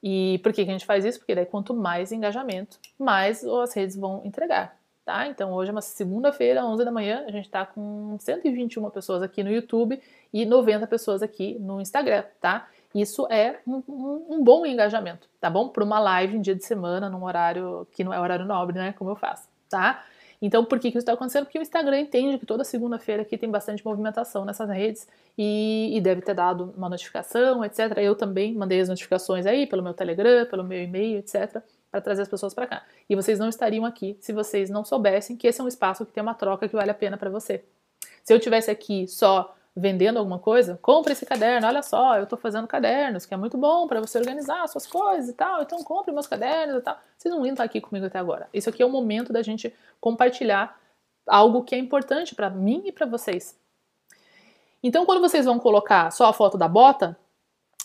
E 0.00 0.38
por 0.44 0.52
que, 0.52 0.64
que 0.64 0.70
a 0.70 0.72
gente 0.72 0.86
faz 0.86 1.04
isso? 1.04 1.18
Porque 1.18 1.34
daí 1.34 1.46
quanto 1.46 1.74
mais 1.74 2.12
engajamento, 2.12 2.78
mais 2.96 3.44
as 3.44 3.74
redes 3.74 3.96
vão 3.96 4.22
entregar 4.24 4.77
tá? 5.08 5.26
Então 5.26 5.54
hoje 5.54 5.70
é 5.70 5.72
uma 5.72 5.80
segunda-feira, 5.80 6.62
11 6.66 6.84
da 6.84 6.92
manhã, 6.92 7.24
a 7.26 7.30
gente 7.30 7.46
está 7.46 7.64
com 7.64 8.18
121 8.20 8.90
pessoas 8.90 9.22
aqui 9.22 9.42
no 9.42 9.50
YouTube 9.50 9.98
e 10.30 10.44
90 10.44 10.86
pessoas 10.86 11.22
aqui 11.22 11.58
no 11.58 11.80
Instagram, 11.80 12.24
tá? 12.38 12.68
Isso 12.94 13.26
é 13.30 13.58
um, 13.66 13.82
um, 13.88 14.26
um 14.28 14.44
bom 14.44 14.66
engajamento, 14.66 15.26
tá 15.40 15.48
bom? 15.48 15.70
Para 15.70 15.82
uma 15.82 15.98
live 15.98 16.36
em 16.36 16.42
dia 16.42 16.54
de 16.54 16.62
semana, 16.62 17.08
num 17.08 17.24
horário 17.24 17.88
que 17.90 18.04
não 18.04 18.12
é 18.12 18.20
horário 18.20 18.44
nobre, 18.44 18.76
né? 18.76 18.92
Como 18.98 19.08
eu 19.08 19.16
faço, 19.16 19.48
tá? 19.70 20.04
Então, 20.42 20.62
por 20.62 20.78
que, 20.78 20.90
que 20.90 20.98
isso 20.98 21.04
está 21.04 21.14
acontecendo? 21.14 21.44
Porque 21.46 21.58
o 21.58 21.62
Instagram 21.62 22.00
entende 22.00 22.36
que 22.36 22.44
toda 22.44 22.62
segunda-feira 22.62 23.22
aqui 23.22 23.38
tem 23.38 23.50
bastante 23.50 23.82
movimentação 23.82 24.44
nessas 24.44 24.68
redes 24.68 25.08
e, 25.38 25.96
e, 25.96 26.00
deve 26.02 26.20
ter 26.20 26.34
dado 26.34 26.74
uma 26.76 26.88
notificação, 26.88 27.64
etc. 27.64 27.96
Eu 27.96 28.14
também 28.14 28.54
mandei 28.54 28.78
as 28.78 28.90
notificações 28.90 29.46
aí 29.46 29.66
pelo 29.66 29.82
meu 29.82 29.94
Telegram, 29.94 30.44
pelo 30.44 30.62
meu 30.62 30.82
e-mail, 30.82 31.18
etc., 31.18 31.62
para 31.90 32.00
trazer 32.00 32.22
as 32.22 32.28
pessoas 32.28 32.54
para 32.54 32.66
cá. 32.66 32.82
E 33.08 33.16
vocês 33.16 33.38
não 33.38 33.48
estariam 33.48 33.84
aqui 33.84 34.16
se 34.20 34.32
vocês 34.32 34.70
não 34.70 34.84
soubessem 34.84 35.36
que 35.36 35.46
esse 35.46 35.60
é 35.60 35.64
um 35.64 35.68
espaço 35.68 36.04
que 36.04 36.12
tem 36.12 36.22
uma 36.22 36.34
troca 36.34 36.68
que 36.68 36.76
vale 36.76 36.90
a 36.90 36.94
pena 36.94 37.16
para 37.16 37.30
você. 37.30 37.64
Se 38.22 38.32
eu 38.32 38.38
tivesse 38.38 38.70
aqui 38.70 39.08
só 39.08 39.54
vendendo 39.74 40.18
alguma 40.18 40.38
coisa, 40.38 40.78
compre 40.82 41.12
esse 41.12 41.24
caderno, 41.24 41.66
olha 41.66 41.82
só, 41.82 42.16
eu 42.16 42.24
estou 42.24 42.38
fazendo 42.38 42.66
cadernos, 42.66 43.24
que 43.24 43.32
é 43.32 43.36
muito 43.36 43.56
bom 43.56 43.86
para 43.86 44.00
você 44.00 44.18
organizar 44.18 44.66
suas 44.68 44.86
coisas 44.86 45.30
e 45.30 45.32
tal, 45.32 45.62
então 45.62 45.82
compre 45.84 46.12
meus 46.12 46.26
cadernos 46.26 46.80
e 46.80 46.80
tal. 46.80 46.98
Vocês 47.16 47.32
não 47.32 47.44
iam 47.46 47.52
estar 47.52 47.64
aqui 47.64 47.80
comigo 47.80 48.06
até 48.06 48.18
agora. 48.18 48.48
Isso 48.52 48.68
aqui 48.68 48.82
é 48.82 48.86
o 48.86 48.90
momento 48.90 49.32
da 49.32 49.40
gente 49.40 49.72
compartilhar 50.00 50.78
algo 51.26 51.62
que 51.62 51.74
é 51.74 51.78
importante 51.78 52.34
para 52.34 52.50
mim 52.50 52.82
e 52.86 52.92
para 52.92 53.06
vocês. 53.06 53.56
Então, 54.82 55.04
quando 55.06 55.20
vocês 55.20 55.44
vão 55.44 55.58
colocar 55.58 56.10
só 56.10 56.26
a 56.26 56.32
foto 56.32 56.56
da 56.56 56.68
bota 56.68 57.16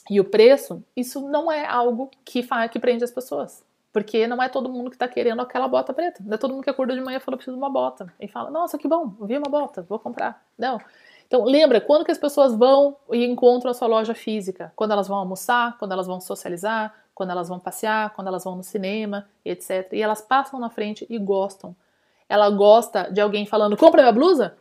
e 0.10 0.20
o 0.20 0.26
preço, 0.26 0.84
isso 0.96 1.22
não 1.22 1.52
é 1.52 1.66
algo 1.66 2.10
que, 2.26 2.46
que 2.72 2.80
prende 2.80 3.04
as 3.04 3.12
pessoas. 3.12 3.64
Porque 3.94 4.26
não 4.26 4.42
é 4.42 4.50
todo 4.50 4.68
mundo 4.68 4.90
que 4.90 4.96
está 4.96 5.08
querendo 5.08 5.40
aquela 5.42 5.68
bota 5.68 5.94
preta. 5.94 6.22
Não 6.26 6.34
é 6.34 6.38
todo 6.38 6.52
mundo 6.52 6.64
que 6.64 6.70
acorda 6.70 6.96
de 6.96 7.02
manhã 7.02 7.18
e 7.18 7.20
fala, 7.20 7.38
preciso 7.38 7.56
de 7.56 7.62
uma 7.62 7.70
bota. 7.70 8.12
E 8.20 8.28
fala, 8.28 8.50
nossa, 8.50 8.76
que 8.76 8.88
bom, 8.88 9.14
vi 9.22 9.38
uma 9.38 9.50
bota, 9.50 9.84
vou 9.84 10.00
comprar. 10.00 10.44
Não. 10.58 10.80
Então, 11.28 11.46
lembra, 11.46 11.80
quando 11.80 12.04
que 12.04 12.12
as 12.12 12.18
pessoas 12.18 12.56
vão 12.56 12.98
e 13.12 13.24
encontram 13.24 13.70
a 13.70 13.74
sua 13.74 13.88
loja 13.88 14.16
física? 14.16 14.74
Quando 14.76 14.92
elas 14.92 15.08
vão 15.08 15.18
almoçar, 15.18 15.78
quando 15.78 15.92
elas 15.92 16.08
vão 16.08 16.20
socializar, 16.20 16.94
quando 17.14 17.30
elas 17.30 17.48
vão 17.48 17.60
passear, 17.60 18.14
quando 18.14 18.28
elas 18.28 18.44
vão 18.44 18.56
no 18.56 18.64
cinema, 18.64 19.28
etc. 19.46 19.94
E 19.94 20.02
elas 20.02 20.22
passam 20.22 20.60
na 20.60 20.70
frente 20.70 21.06
e 21.08 21.20
gostam. 21.20 21.76
Ela 22.28 22.50
gosta 22.50 23.12
de 23.12 23.22
alguém 23.22 23.46
falando, 23.46 23.78
compra 23.78 24.02
minha 24.02 24.12
blusa? 24.12 24.58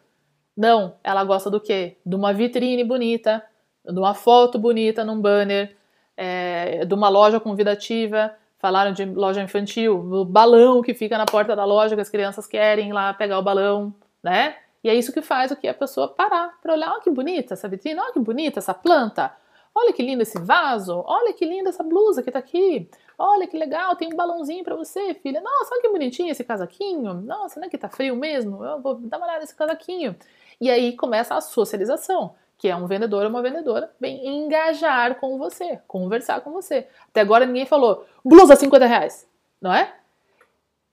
Não, 0.54 0.94
ela 1.02 1.24
gosta 1.24 1.48
do 1.48 1.58
quê? 1.58 1.96
De 2.04 2.14
uma 2.14 2.34
vitrine 2.34 2.84
bonita, 2.84 3.42
de 3.84 3.98
uma 3.98 4.12
foto 4.12 4.58
bonita 4.58 5.04
num 5.04 5.18
banner, 5.18 5.74
é, 6.16 6.84
de 6.84 6.92
uma 6.94 7.08
loja 7.08 7.40
convidativa. 7.40 8.34
Falaram 8.62 8.92
de 8.92 9.04
loja 9.04 9.42
infantil, 9.42 9.98
o 9.98 10.24
balão 10.24 10.82
que 10.82 10.94
fica 10.94 11.18
na 11.18 11.26
porta 11.26 11.56
da 11.56 11.64
loja 11.64 11.96
que 11.96 12.00
as 12.00 12.08
crianças 12.08 12.46
querem 12.46 12.90
ir 12.90 12.92
lá 12.92 13.12
pegar 13.12 13.40
o 13.40 13.42
balão, 13.42 13.92
né? 14.22 14.54
E 14.84 14.88
é 14.88 14.94
isso 14.94 15.12
que 15.12 15.20
faz 15.20 15.50
o 15.50 15.56
que 15.56 15.66
a 15.66 15.74
pessoa 15.74 16.06
parar 16.06 16.60
para 16.62 16.72
olhar, 16.72 16.92
olha 16.92 17.00
que 17.00 17.10
bonita 17.10 17.54
essa 17.54 17.68
vitrine, 17.68 17.98
olha 17.98 18.12
que 18.12 18.20
bonita 18.20 18.60
essa 18.60 18.72
planta, 18.72 19.34
olha 19.74 19.92
que 19.92 20.00
lindo 20.00 20.22
esse 20.22 20.40
vaso, 20.40 21.02
olha 21.04 21.32
que 21.32 21.44
linda 21.44 21.70
essa 21.70 21.82
blusa 21.82 22.22
que 22.22 22.30
tá 22.30 22.38
aqui, 22.38 22.88
olha 23.18 23.48
que 23.48 23.58
legal, 23.58 23.96
tem 23.96 24.12
um 24.12 24.16
balãozinho 24.16 24.62
para 24.62 24.76
você, 24.76 25.12
filha, 25.12 25.40
nossa, 25.40 25.74
olha 25.74 25.82
que 25.82 25.88
bonitinho 25.88 26.30
esse 26.30 26.44
casaquinho, 26.44 27.14
nossa, 27.14 27.58
não 27.58 27.66
é 27.66 27.68
que 27.68 27.76
tá 27.76 27.88
frio 27.88 28.14
mesmo, 28.14 28.64
eu 28.64 28.80
vou 28.80 28.94
dar 28.94 29.16
uma 29.16 29.26
olhada 29.26 29.40
nesse 29.40 29.56
casaquinho. 29.56 30.14
E 30.60 30.70
aí 30.70 30.96
começa 30.96 31.34
a 31.34 31.40
socialização, 31.40 32.36
que 32.62 32.68
é 32.68 32.76
um 32.76 32.86
vendedor 32.86 33.24
ou 33.24 33.28
uma 33.28 33.42
vendedora 33.42 33.90
vem 33.98 34.24
engajar 34.24 35.16
com 35.16 35.36
você, 35.36 35.80
conversar 35.88 36.42
com 36.42 36.52
você. 36.52 36.86
Até 37.08 37.20
agora 37.20 37.44
ninguém 37.44 37.66
falou, 37.66 38.06
blusa 38.24 38.54
50 38.54 38.86
reais, 38.86 39.28
não 39.60 39.74
é? 39.74 39.92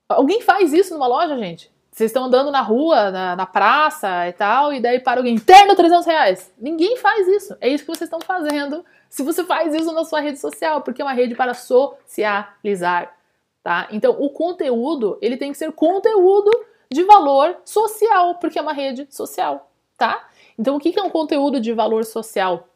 Alguém 0.08 0.42
faz 0.42 0.72
isso 0.72 0.92
numa 0.92 1.06
loja, 1.06 1.38
gente? 1.38 1.70
Vocês 1.92 2.10
estão 2.10 2.24
andando 2.24 2.50
na 2.50 2.60
rua, 2.60 3.12
na, 3.12 3.36
na, 3.36 3.46
praça 3.46 4.26
e 4.26 4.32
tal, 4.32 4.72
e 4.72 4.80
daí 4.80 4.98
para 4.98 5.20
alguém, 5.20 5.36
interno 5.36 5.76
300 5.76 6.06
reais. 6.06 6.52
Ninguém 6.58 6.96
faz 6.96 7.28
isso. 7.28 7.56
É 7.60 7.68
isso 7.68 7.84
que 7.84 7.90
vocês 7.94 8.08
estão 8.08 8.20
fazendo 8.20 8.84
se 9.08 9.22
você 9.22 9.44
faz 9.44 9.72
isso 9.72 9.92
na 9.92 10.04
sua 10.04 10.18
rede 10.18 10.40
social, 10.40 10.80
porque 10.80 11.00
é 11.00 11.04
uma 11.04 11.14
rede 11.14 11.36
para 11.36 11.54
socializar, 11.54 13.16
tá? 13.62 13.86
Então, 13.92 14.16
o 14.18 14.28
conteúdo, 14.30 15.18
ele 15.22 15.36
tem 15.36 15.52
que 15.52 15.58
ser 15.58 15.70
conteúdo 15.70 16.50
de 16.90 17.04
valor 17.04 17.58
social, 17.64 18.34
porque 18.40 18.58
é 18.58 18.62
uma 18.62 18.72
rede 18.72 19.06
social, 19.08 19.70
tá? 19.96 20.29
Então, 20.60 20.76
o 20.76 20.78
que 20.78 21.00
é 21.00 21.02
um 21.02 21.08
conteúdo 21.08 21.58
de 21.58 21.72
valor 21.72 22.04
social? 22.04 22.68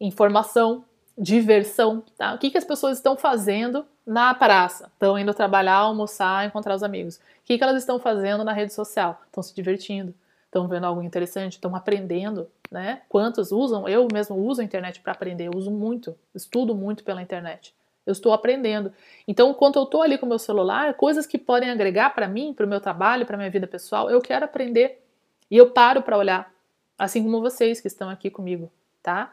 Informação, 0.00 0.84
diversão, 1.16 2.02
tá? 2.18 2.34
O 2.34 2.38
que, 2.38 2.50
que 2.50 2.58
as 2.58 2.64
pessoas 2.64 2.96
estão 2.96 3.16
fazendo 3.16 3.86
na 4.04 4.34
praça? 4.34 4.90
Estão 4.92 5.16
indo 5.16 5.32
trabalhar, 5.32 5.76
almoçar, 5.76 6.44
encontrar 6.44 6.74
os 6.74 6.82
amigos. 6.82 7.18
O 7.18 7.20
que, 7.44 7.56
que 7.56 7.62
elas 7.62 7.76
estão 7.76 8.00
fazendo 8.00 8.42
na 8.42 8.52
rede 8.52 8.74
social? 8.74 9.22
Estão 9.26 9.44
se 9.44 9.54
divertindo, 9.54 10.12
estão 10.46 10.66
vendo 10.66 10.86
algo 10.86 11.00
interessante, 11.00 11.52
estão 11.52 11.76
aprendendo, 11.76 12.50
né? 12.68 13.02
Quantos 13.08 13.52
usam? 13.52 13.88
Eu 13.88 14.08
mesmo 14.12 14.34
uso 14.34 14.60
a 14.60 14.64
internet 14.64 15.00
para 15.00 15.12
aprender, 15.12 15.46
eu 15.46 15.52
uso 15.54 15.70
muito, 15.70 16.16
estudo 16.34 16.74
muito 16.74 17.04
pela 17.04 17.22
internet. 17.22 17.72
Eu 18.04 18.10
estou 18.10 18.32
aprendendo. 18.32 18.92
Então, 19.28 19.54
quando 19.54 19.76
eu 19.76 19.84
estou 19.84 20.02
ali 20.02 20.18
com 20.18 20.26
o 20.26 20.28
meu 20.28 20.38
celular, 20.40 20.94
coisas 20.94 21.28
que 21.28 21.38
podem 21.38 21.70
agregar 21.70 22.12
para 22.12 22.26
mim, 22.26 22.52
para 22.52 22.66
o 22.66 22.68
meu 22.68 22.80
trabalho, 22.80 23.24
para 23.24 23.36
minha 23.36 23.50
vida 23.50 23.68
pessoal, 23.68 24.10
eu 24.10 24.20
quero 24.20 24.44
aprender. 24.44 25.00
E 25.48 25.56
eu 25.56 25.70
paro 25.70 26.02
para 26.02 26.18
olhar, 26.18 26.55
assim 26.98 27.22
como 27.22 27.40
vocês 27.40 27.80
que 27.80 27.86
estão 27.86 28.08
aqui 28.08 28.30
comigo, 28.30 28.70
tá? 29.02 29.32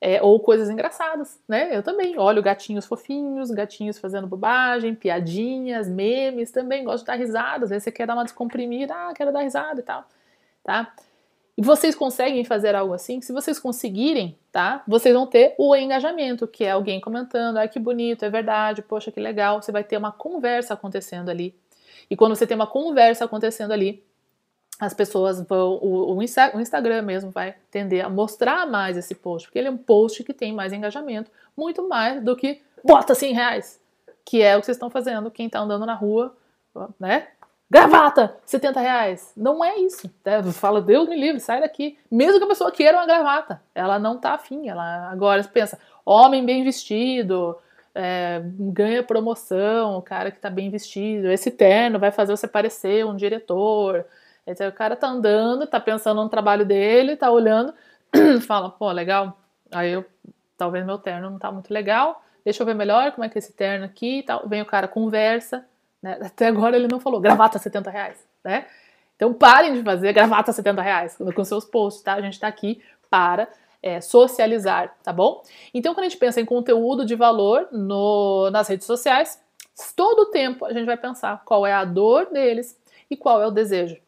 É, 0.00 0.22
ou 0.22 0.38
coisas 0.38 0.68
engraçadas, 0.68 1.40
né? 1.48 1.74
Eu 1.74 1.82
também 1.82 2.18
olho 2.18 2.42
gatinhos 2.42 2.84
fofinhos, 2.84 3.50
gatinhos 3.50 3.98
fazendo 3.98 4.26
bobagem, 4.26 4.94
piadinhas, 4.94 5.88
memes, 5.88 6.50
também 6.50 6.84
gosto 6.84 7.00
de 7.00 7.06
dar 7.06 7.14
risada. 7.14 7.64
Às 7.64 7.70
vezes 7.70 7.84
você 7.84 7.92
quer 7.92 8.06
dar 8.06 8.14
uma 8.14 8.24
descomprimida, 8.24 8.94
ah, 8.94 9.12
quero 9.14 9.32
dar 9.32 9.40
risada 9.40 9.80
e 9.80 9.82
tal, 9.82 10.04
tá? 10.62 10.94
E 11.56 11.62
vocês 11.62 11.94
conseguem 11.94 12.44
fazer 12.44 12.74
algo 12.74 12.92
assim? 12.92 13.20
Se 13.20 13.32
vocês 13.32 13.58
conseguirem, 13.60 14.36
tá? 14.50 14.82
Vocês 14.88 15.14
vão 15.14 15.26
ter 15.26 15.54
o 15.56 15.74
engajamento, 15.76 16.48
que 16.48 16.64
é 16.64 16.72
alguém 16.72 17.00
comentando, 17.00 17.58
ah, 17.58 17.68
que 17.68 17.78
bonito, 17.78 18.24
é 18.24 18.30
verdade, 18.30 18.82
poxa, 18.82 19.12
que 19.12 19.20
legal. 19.20 19.62
Você 19.62 19.70
vai 19.70 19.84
ter 19.84 19.96
uma 19.96 20.10
conversa 20.10 20.74
acontecendo 20.74 21.30
ali. 21.30 21.54
E 22.10 22.16
quando 22.16 22.34
você 22.34 22.46
tem 22.46 22.56
uma 22.56 22.66
conversa 22.66 23.24
acontecendo 23.24 23.72
ali, 23.72 24.04
as 24.78 24.92
pessoas 24.92 25.40
vão, 25.40 25.78
o, 25.80 26.16
o, 26.16 26.22
Instagram 26.22 27.02
mesmo 27.02 27.30
vai 27.30 27.54
tender 27.70 28.04
a 28.04 28.08
mostrar 28.08 28.66
mais 28.66 28.96
esse 28.96 29.14
post, 29.14 29.48
porque 29.48 29.58
ele 29.58 29.68
é 29.68 29.70
um 29.70 29.76
post 29.76 30.22
que 30.24 30.34
tem 30.34 30.52
mais 30.52 30.72
engajamento, 30.72 31.30
muito 31.56 31.88
mais 31.88 32.22
do 32.22 32.34
que 32.34 32.60
bota 32.82 33.14
100 33.14 33.32
reais, 33.34 33.80
que 34.24 34.42
é 34.42 34.56
o 34.56 34.60
que 34.60 34.66
vocês 34.66 34.76
estão 34.76 34.90
fazendo, 34.90 35.30
quem 35.30 35.46
está 35.46 35.60
andando 35.60 35.86
na 35.86 35.94
rua, 35.94 36.36
né? 36.98 37.28
Gravata, 37.70 38.36
70 38.44 38.80
reais. 38.80 39.32
Não 39.36 39.64
é 39.64 39.78
isso. 39.78 40.08
Né? 40.24 40.42
Fala, 40.52 40.80
Deus 40.80 41.08
me 41.08 41.16
livre, 41.16 41.40
sai 41.40 41.60
daqui. 41.60 41.98
Mesmo 42.10 42.38
que 42.38 42.44
a 42.44 42.48
pessoa 42.48 42.70
queira 42.70 42.98
uma 42.98 43.06
gravata, 43.06 43.60
ela 43.74 43.98
não 43.98 44.18
tá 44.18 44.34
afim. 44.34 44.68
Ela 44.68 45.10
agora 45.10 45.42
pensa, 45.44 45.78
homem 46.04 46.44
bem 46.44 46.62
vestido, 46.62 47.56
é, 47.94 48.42
ganha 48.44 49.02
promoção, 49.02 49.96
o 49.96 50.02
cara 50.02 50.30
que 50.30 50.38
tá 50.38 50.50
bem 50.50 50.68
vestido, 50.68 51.30
esse 51.30 51.50
terno 51.50 51.98
vai 51.98 52.10
fazer 52.10 52.36
você 52.36 52.46
parecer 52.46 53.04
um 53.06 53.16
diretor. 53.16 54.04
Então, 54.46 54.68
o 54.68 54.72
cara 54.72 54.94
tá 54.94 55.08
andando, 55.08 55.66
tá 55.66 55.80
pensando 55.80 56.22
no 56.22 56.28
trabalho 56.28 56.64
dele, 56.64 57.16
tá 57.16 57.30
olhando, 57.30 57.72
fala, 58.46 58.70
pô, 58.70 58.90
legal. 58.92 59.38
Aí 59.72 59.92
eu, 59.92 60.04
talvez 60.56 60.84
meu 60.84 60.98
terno 60.98 61.30
não 61.30 61.38
tá 61.38 61.50
muito 61.50 61.72
legal, 61.72 62.22
deixa 62.44 62.62
eu 62.62 62.66
ver 62.66 62.74
melhor 62.74 63.12
como 63.12 63.24
é 63.24 63.28
que 63.28 63.38
é 63.38 63.40
esse 63.40 63.52
terno 63.52 63.84
aqui 63.84 64.18
e 64.18 64.22
tal. 64.22 64.46
Vem 64.48 64.62
o 64.62 64.66
cara, 64.66 64.86
conversa, 64.86 65.66
né? 66.02 66.18
Até 66.24 66.48
agora 66.48 66.76
ele 66.76 66.88
não 66.88 67.00
falou, 67.00 67.20
gravata 67.20 67.58
70 67.58 67.90
reais, 67.90 68.26
né? 68.44 68.66
Então 69.16 69.32
parem 69.32 69.72
de 69.74 69.82
fazer 69.82 70.12
gravata 70.12 70.52
70 70.52 70.82
reais 70.82 71.16
com 71.34 71.44
seus 71.44 71.64
posts, 71.64 72.02
tá? 72.02 72.14
A 72.14 72.20
gente 72.20 72.38
tá 72.38 72.48
aqui 72.48 72.82
para 73.08 73.48
é, 73.84 74.00
socializar, 74.00 74.96
tá 75.02 75.12
bom? 75.12 75.42
Então, 75.72 75.94
quando 75.94 76.06
a 76.06 76.08
gente 76.08 76.18
pensa 76.18 76.40
em 76.40 76.44
conteúdo 76.44 77.04
de 77.04 77.14
valor 77.14 77.68
no, 77.70 78.50
nas 78.50 78.66
redes 78.66 78.86
sociais, 78.86 79.38
todo 79.94 80.20
o 80.20 80.26
tempo 80.26 80.64
a 80.64 80.72
gente 80.72 80.86
vai 80.86 80.96
pensar 80.96 81.42
qual 81.44 81.66
é 81.66 81.72
a 81.72 81.84
dor 81.84 82.30
deles 82.32 82.80
e 83.10 83.16
qual 83.16 83.42
é 83.42 83.46
o 83.46 83.50
desejo. 83.50 83.98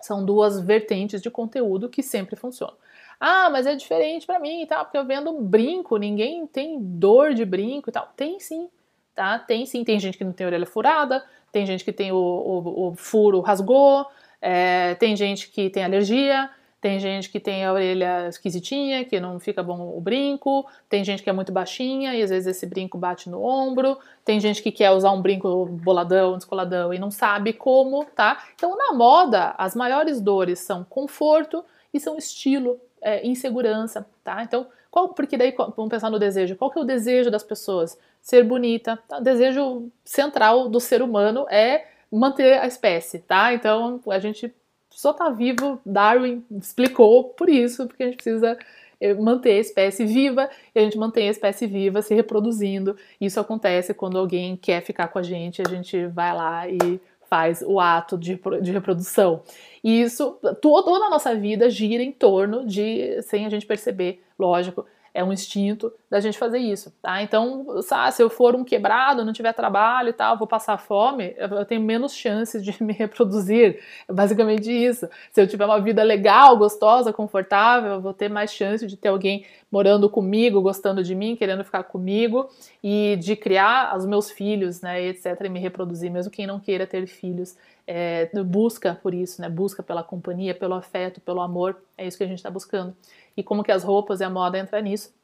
São 0.00 0.24
duas 0.24 0.60
vertentes 0.60 1.22
de 1.22 1.30
conteúdo 1.30 1.88
que 1.88 2.02
sempre 2.02 2.36
funcionam. 2.36 2.74
Ah, 3.18 3.48
mas 3.50 3.66
é 3.66 3.74
diferente 3.74 4.26
para 4.26 4.38
mim 4.38 4.62
e 4.62 4.66
tal, 4.66 4.84
porque 4.84 4.98
eu 4.98 5.04
vendo 5.04 5.30
um 5.30 5.42
brinco, 5.42 5.96
ninguém 5.96 6.46
tem 6.46 6.78
dor 6.80 7.32
de 7.32 7.44
brinco 7.44 7.88
e 7.88 7.92
tal. 7.92 8.12
Tem 8.14 8.38
sim, 8.38 8.68
tá? 9.14 9.38
Tem 9.38 9.64
sim. 9.64 9.84
Tem 9.84 9.98
gente 9.98 10.18
que 10.18 10.24
não 10.24 10.32
tem 10.32 10.46
orelha 10.46 10.66
furada, 10.66 11.24
tem 11.50 11.64
gente 11.64 11.84
que 11.84 11.92
tem 11.92 12.12
o, 12.12 12.16
o, 12.16 12.88
o 12.88 12.94
furo 12.94 13.40
rasgou, 13.40 14.06
é, 14.40 14.94
tem 14.96 15.16
gente 15.16 15.48
que 15.50 15.70
tem 15.70 15.82
alergia, 15.82 16.50
tem 16.86 17.00
gente 17.00 17.28
que 17.30 17.40
tem 17.40 17.64
a 17.64 17.72
orelha 17.72 18.28
esquisitinha, 18.28 19.04
que 19.04 19.18
não 19.18 19.40
fica 19.40 19.60
bom 19.60 19.92
o 19.96 20.00
brinco. 20.00 20.64
Tem 20.88 21.02
gente 21.02 21.20
que 21.20 21.28
é 21.28 21.32
muito 21.32 21.50
baixinha 21.50 22.14
e 22.14 22.22
às 22.22 22.30
vezes 22.30 22.46
esse 22.46 22.64
brinco 22.64 22.96
bate 22.96 23.28
no 23.28 23.42
ombro. 23.42 23.98
Tem 24.24 24.38
gente 24.38 24.62
que 24.62 24.70
quer 24.70 24.92
usar 24.92 25.10
um 25.10 25.20
brinco 25.20 25.66
boladão, 25.66 26.36
descoladão 26.36 26.94
e 26.94 26.98
não 27.00 27.10
sabe 27.10 27.52
como, 27.52 28.04
tá? 28.04 28.40
Então, 28.54 28.76
na 28.76 28.92
moda, 28.92 29.52
as 29.58 29.74
maiores 29.74 30.20
dores 30.20 30.60
são 30.60 30.84
conforto 30.84 31.64
e 31.92 31.98
são 31.98 32.16
estilo, 32.16 32.78
é, 33.02 33.26
insegurança, 33.26 34.06
tá? 34.22 34.44
Então, 34.44 34.68
qual, 34.88 35.08
porque 35.08 35.36
daí 35.36 35.52
vamos 35.56 35.90
pensar 35.90 36.08
no 36.08 36.20
desejo. 36.20 36.54
Qual 36.54 36.70
que 36.70 36.78
é 36.78 36.82
o 36.82 36.84
desejo 36.84 37.32
das 37.32 37.42
pessoas? 37.42 37.98
Ser 38.22 38.44
bonita. 38.44 38.96
Tá? 39.08 39.18
O 39.18 39.22
desejo 39.22 39.90
central 40.04 40.68
do 40.68 40.78
ser 40.78 41.02
humano 41.02 41.48
é 41.50 41.88
manter 42.12 42.60
a 42.60 42.66
espécie, 42.68 43.18
tá? 43.18 43.52
Então, 43.52 44.00
a 44.06 44.20
gente 44.20 44.54
só 44.96 45.12
tá 45.12 45.28
vivo, 45.28 45.78
Darwin 45.84 46.42
explicou 46.50 47.24
por 47.24 47.50
isso, 47.50 47.86
porque 47.86 48.02
a 48.02 48.06
gente 48.06 48.16
precisa 48.16 48.58
eh, 48.98 49.12
manter 49.12 49.50
a 49.50 49.60
espécie 49.60 50.06
viva 50.06 50.48
e 50.74 50.78
a 50.78 50.82
gente 50.82 50.96
mantém 50.96 51.28
a 51.28 51.30
espécie 51.30 51.66
viva 51.66 52.00
se 52.00 52.14
reproduzindo. 52.14 52.96
Isso 53.20 53.38
acontece 53.38 53.92
quando 53.92 54.16
alguém 54.16 54.56
quer 54.56 54.80
ficar 54.80 55.08
com 55.08 55.18
a 55.18 55.22
gente, 55.22 55.60
a 55.60 55.68
gente 55.68 56.06
vai 56.06 56.34
lá 56.34 56.66
e 56.66 56.98
faz 57.28 57.60
o 57.60 57.78
ato 57.78 58.16
de, 58.16 58.40
de 58.62 58.72
reprodução. 58.72 59.42
E 59.84 60.00
isso, 60.00 60.38
toda 60.62 61.04
a 61.04 61.10
nossa 61.10 61.34
vida 61.34 61.68
gira 61.68 62.02
em 62.02 62.10
torno 62.10 62.66
de, 62.66 63.20
sem 63.20 63.44
a 63.44 63.50
gente 63.50 63.66
perceber, 63.66 64.22
lógico, 64.38 64.86
é 65.16 65.24
um 65.24 65.32
instinto 65.32 65.90
da 66.10 66.20
gente 66.20 66.36
fazer 66.36 66.58
isso, 66.58 66.92
tá? 67.00 67.22
Então, 67.22 67.80
sabe, 67.82 68.12
se 68.12 68.22
eu 68.22 68.28
for 68.28 68.54
um 68.54 68.62
quebrado, 68.62 69.24
não 69.24 69.32
tiver 69.32 69.54
trabalho 69.54 70.10
e 70.10 70.12
tal, 70.12 70.36
vou 70.36 70.46
passar 70.46 70.76
fome, 70.76 71.34
eu 71.38 71.64
tenho 71.64 71.80
menos 71.80 72.12
chances 72.12 72.62
de 72.62 72.76
me 72.84 72.92
reproduzir. 72.92 73.80
É 74.06 74.12
basicamente 74.12 74.70
isso. 74.70 75.08
Se 75.32 75.40
eu 75.40 75.48
tiver 75.48 75.64
uma 75.64 75.80
vida 75.80 76.02
legal, 76.02 76.58
gostosa, 76.58 77.14
confortável, 77.14 77.92
eu 77.92 78.00
vou 78.00 78.12
ter 78.12 78.28
mais 78.28 78.52
chance 78.52 78.86
de 78.86 78.94
ter 78.94 79.08
alguém 79.08 79.46
morando 79.72 80.08
comigo, 80.10 80.60
gostando 80.60 81.02
de 81.02 81.14
mim, 81.14 81.34
querendo 81.34 81.64
ficar 81.64 81.84
comigo 81.84 82.48
e 82.84 83.16
de 83.16 83.34
criar 83.34 83.96
os 83.96 84.04
meus 84.04 84.30
filhos, 84.30 84.82
né, 84.82 85.02
etc, 85.02 85.40
e 85.44 85.48
me 85.48 85.58
reproduzir, 85.58 86.10
mesmo 86.10 86.30
quem 86.30 86.46
não 86.46 86.60
queira 86.60 86.86
ter 86.86 87.06
filhos. 87.06 87.56
É, 87.88 88.28
busca 88.44 88.98
por 89.00 89.14
isso, 89.14 89.40
né? 89.40 89.48
Busca 89.48 89.80
pela 89.80 90.02
companhia, 90.02 90.52
pelo 90.52 90.74
afeto, 90.74 91.20
pelo 91.20 91.40
amor. 91.40 91.76
É 91.96 92.04
isso 92.04 92.18
que 92.18 92.24
a 92.24 92.26
gente 92.26 92.38
está 92.38 92.50
buscando 92.50 92.96
e 93.36 93.42
como 93.42 93.62
que 93.62 93.72
as 93.72 93.84
roupas 93.84 94.20
e 94.20 94.24
a 94.24 94.30
moda 94.30 94.58
entram 94.58 94.80
nisso. 94.80 95.14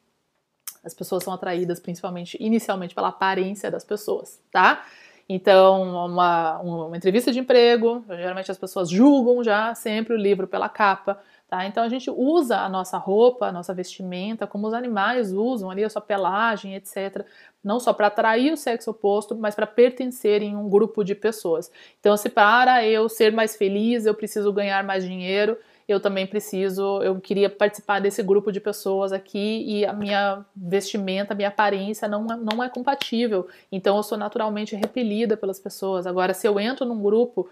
As 0.84 0.94
pessoas 0.94 1.22
são 1.22 1.32
atraídas 1.32 1.78
principalmente, 1.78 2.36
inicialmente, 2.40 2.94
pela 2.94 3.08
aparência 3.08 3.70
das 3.70 3.84
pessoas, 3.84 4.40
tá? 4.50 4.84
Então, 5.28 6.06
uma, 6.06 6.58
uma 6.58 6.96
entrevista 6.96 7.32
de 7.32 7.38
emprego, 7.38 8.04
geralmente 8.08 8.50
as 8.50 8.58
pessoas 8.58 8.90
julgam 8.90 9.42
já 9.42 9.74
sempre 9.74 10.14
o 10.14 10.16
livro 10.16 10.46
pela 10.46 10.68
capa, 10.68 11.18
tá? 11.48 11.64
Então 11.64 11.82
a 11.82 11.88
gente 11.88 12.10
usa 12.10 12.58
a 12.58 12.68
nossa 12.68 12.98
roupa, 12.98 13.46
a 13.46 13.52
nossa 13.52 13.72
vestimenta, 13.72 14.46
como 14.46 14.66
os 14.66 14.74
animais 14.74 15.32
usam 15.32 15.70
ali 15.70 15.84
a 15.84 15.88
sua 15.88 16.02
pelagem, 16.02 16.74
etc. 16.74 17.24
Não 17.62 17.78
só 17.78 17.92
para 17.92 18.08
atrair 18.08 18.52
o 18.52 18.56
sexo 18.56 18.90
oposto, 18.90 19.36
mas 19.36 19.54
para 19.54 19.66
pertencer 19.66 20.42
em 20.42 20.56
um 20.56 20.68
grupo 20.68 21.04
de 21.04 21.14
pessoas. 21.14 21.70
Então, 22.00 22.16
se 22.16 22.28
para 22.28 22.84
eu 22.84 23.08
ser 23.08 23.32
mais 23.32 23.56
feliz, 23.56 24.04
eu 24.04 24.14
preciso 24.14 24.52
ganhar 24.52 24.82
mais 24.82 25.04
dinheiro, 25.04 25.56
eu 25.88 26.00
também 26.00 26.26
preciso, 26.26 27.02
eu 27.02 27.20
queria 27.20 27.50
participar 27.50 28.00
desse 28.00 28.22
grupo 28.22 28.52
de 28.52 28.60
pessoas 28.60 29.12
aqui 29.12 29.64
e 29.66 29.84
a 29.84 29.92
minha 29.92 30.44
vestimenta, 30.54 31.34
a 31.34 31.36
minha 31.36 31.48
aparência 31.48 32.08
não, 32.08 32.24
não 32.24 32.62
é 32.62 32.68
compatível. 32.68 33.48
Então 33.70 33.96
eu 33.96 34.02
sou 34.02 34.16
naturalmente 34.16 34.76
repelida 34.76 35.36
pelas 35.36 35.58
pessoas. 35.58 36.06
Agora, 36.06 36.34
se 36.34 36.46
eu 36.46 36.58
entro 36.58 36.86
num 36.86 37.02
grupo 37.02 37.48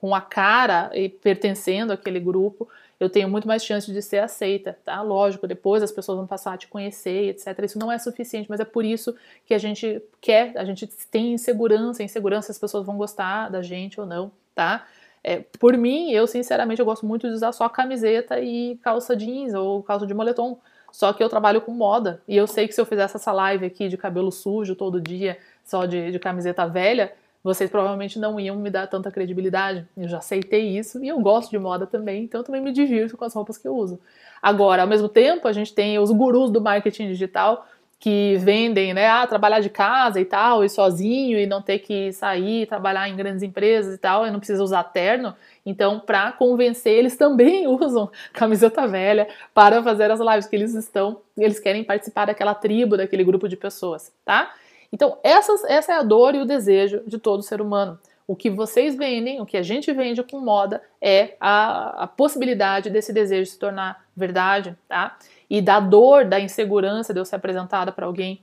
com 0.00 0.14
a 0.14 0.20
cara 0.20 0.90
e 0.94 1.08
pertencendo 1.08 1.92
àquele 1.92 2.20
grupo, 2.20 2.68
eu 3.00 3.10
tenho 3.10 3.28
muito 3.28 3.48
mais 3.48 3.64
chance 3.64 3.90
de 3.92 4.00
ser 4.00 4.18
aceita, 4.18 4.78
tá? 4.84 5.00
Lógico, 5.02 5.46
depois 5.46 5.82
as 5.82 5.90
pessoas 5.90 6.16
vão 6.16 6.26
passar 6.26 6.54
a 6.54 6.56
te 6.56 6.68
conhecer, 6.68 7.28
etc. 7.28 7.58
Isso 7.64 7.78
não 7.78 7.90
é 7.90 7.98
suficiente, 7.98 8.48
mas 8.48 8.60
é 8.60 8.64
por 8.64 8.84
isso 8.84 9.14
que 9.44 9.52
a 9.54 9.58
gente 9.58 10.02
quer, 10.20 10.56
a 10.56 10.64
gente 10.64 10.86
tem 11.10 11.32
insegurança, 11.32 12.02
insegurança 12.02 12.46
se 12.46 12.52
as 12.52 12.58
pessoas 12.58 12.86
vão 12.86 12.96
gostar 12.96 13.48
da 13.48 13.62
gente 13.62 14.00
ou 14.00 14.06
não, 14.06 14.30
tá? 14.54 14.86
É, 15.26 15.42
por 15.58 15.74
mim, 15.78 16.10
eu 16.10 16.26
sinceramente 16.26 16.80
eu 16.80 16.84
gosto 16.84 17.06
muito 17.06 17.26
de 17.26 17.32
usar 17.32 17.50
só 17.52 17.66
camiseta 17.66 18.38
e 18.40 18.76
calça 18.82 19.16
jeans 19.16 19.54
ou 19.54 19.82
calça 19.82 20.06
de 20.06 20.12
moletom. 20.12 20.58
Só 20.92 21.12
que 21.12 21.24
eu 21.24 21.28
trabalho 21.28 21.62
com 21.62 21.72
moda 21.72 22.22
e 22.28 22.36
eu 22.36 22.46
sei 22.46 22.68
que 22.68 22.74
se 22.74 22.80
eu 22.80 22.86
fizesse 22.86 23.16
essa 23.16 23.32
live 23.32 23.64
aqui 23.66 23.88
de 23.88 23.96
cabelo 23.96 24.30
sujo 24.30 24.76
todo 24.76 25.00
dia, 25.00 25.38
só 25.64 25.86
de, 25.86 26.12
de 26.12 26.18
camiseta 26.20 26.68
velha, 26.68 27.12
vocês 27.42 27.68
provavelmente 27.68 28.18
não 28.18 28.38
iam 28.38 28.56
me 28.56 28.70
dar 28.70 28.86
tanta 28.86 29.10
credibilidade. 29.10 29.86
Eu 29.96 30.08
já 30.08 30.18
aceitei 30.18 30.78
isso 30.78 31.02
e 31.02 31.08
eu 31.08 31.18
gosto 31.20 31.50
de 31.50 31.58
moda 31.58 31.86
também, 31.86 32.24
então 32.24 32.40
eu 32.40 32.44
também 32.44 32.60
me 32.60 32.70
divirto 32.70 33.16
com 33.16 33.24
as 33.24 33.34
roupas 33.34 33.58
que 33.58 33.66
eu 33.66 33.74
uso. 33.74 33.98
Agora, 34.40 34.82
ao 34.82 34.88
mesmo 34.88 35.08
tempo, 35.08 35.48
a 35.48 35.52
gente 35.52 35.74
tem 35.74 35.98
os 35.98 36.10
gurus 36.10 36.50
do 36.50 36.60
marketing 36.60 37.08
digital 37.08 37.66
que 38.04 38.36
vendem, 38.36 38.92
né, 38.92 39.08
ah, 39.08 39.26
trabalhar 39.26 39.60
de 39.60 39.70
casa 39.70 40.20
e 40.20 40.26
tal, 40.26 40.62
e 40.62 40.68
sozinho, 40.68 41.38
e 41.38 41.46
não 41.46 41.62
ter 41.62 41.78
que 41.78 42.12
sair, 42.12 42.66
trabalhar 42.66 43.08
em 43.08 43.16
grandes 43.16 43.42
empresas 43.42 43.94
e 43.94 43.96
tal, 43.96 44.26
e 44.26 44.30
não 44.30 44.38
precisa 44.38 44.62
usar 44.62 44.84
terno. 44.84 45.34
Então, 45.64 45.98
para 45.98 46.30
convencer, 46.32 46.92
eles 46.92 47.16
também 47.16 47.64
usam 47.66 48.10
camiseta 48.34 48.86
velha 48.86 49.26
para 49.54 49.82
fazer 49.82 50.10
as 50.10 50.20
lives 50.20 50.44
que 50.44 50.54
eles 50.54 50.74
estão, 50.74 51.22
eles 51.34 51.58
querem 51.58 51.82
participar 51.82 52.26
daquela 52.26 52.54
tribo, 52.54 52.98
daquele 52.98 53.24
grupo 53.24 53.48
de 53.48 53.56
pessoas, 53.56 54.12
tá? 54.22 54.52
Então, 54.92 55.16
essas, 55.24 55.64
essa 55.64 55.94
é 55.94 55.96
a 55.96 56.02
dor 56.02 56.34
e 56.34 56.42
o 56.42 56.44
desejo 56.44 57.02
de 57.06 57.16
todo 57.16 57.42
ser 57.42 57.62
humano. 57.62 57.98
O 58.26 58.36
que 58.36 58.50
vocês 58.50 58.94
vendem, 58.94 59.40
o 59.40 59.46
que 59.46 59.56
a 59.56 59.62
gente 59.62 59.90
vende 59.94 60.22
com 60.22 60.40
moda 60.40 60.82
é 61.00 61.36
a, 61.40 62.04
a 62.04 62.06
possibilidade 62.06 62.90
desse 62.90 63.14
desejo 63.14 63.50
se 63.50 63.58
tornar 63.58 64.04
verdade, 64.14 64.76
tá? 64.86 65.16
E 65.54 65.62
da 65.62 65.78
dor, 65.78 66.24
da 66.24 66.40
insegurança 66.40 67.14
de 67.14 67.20
eu 67.20 67.24
ser 67.24 67.36
apresentada 67.36 67.92
para 67.92 68.06
alguém 68.06 68.42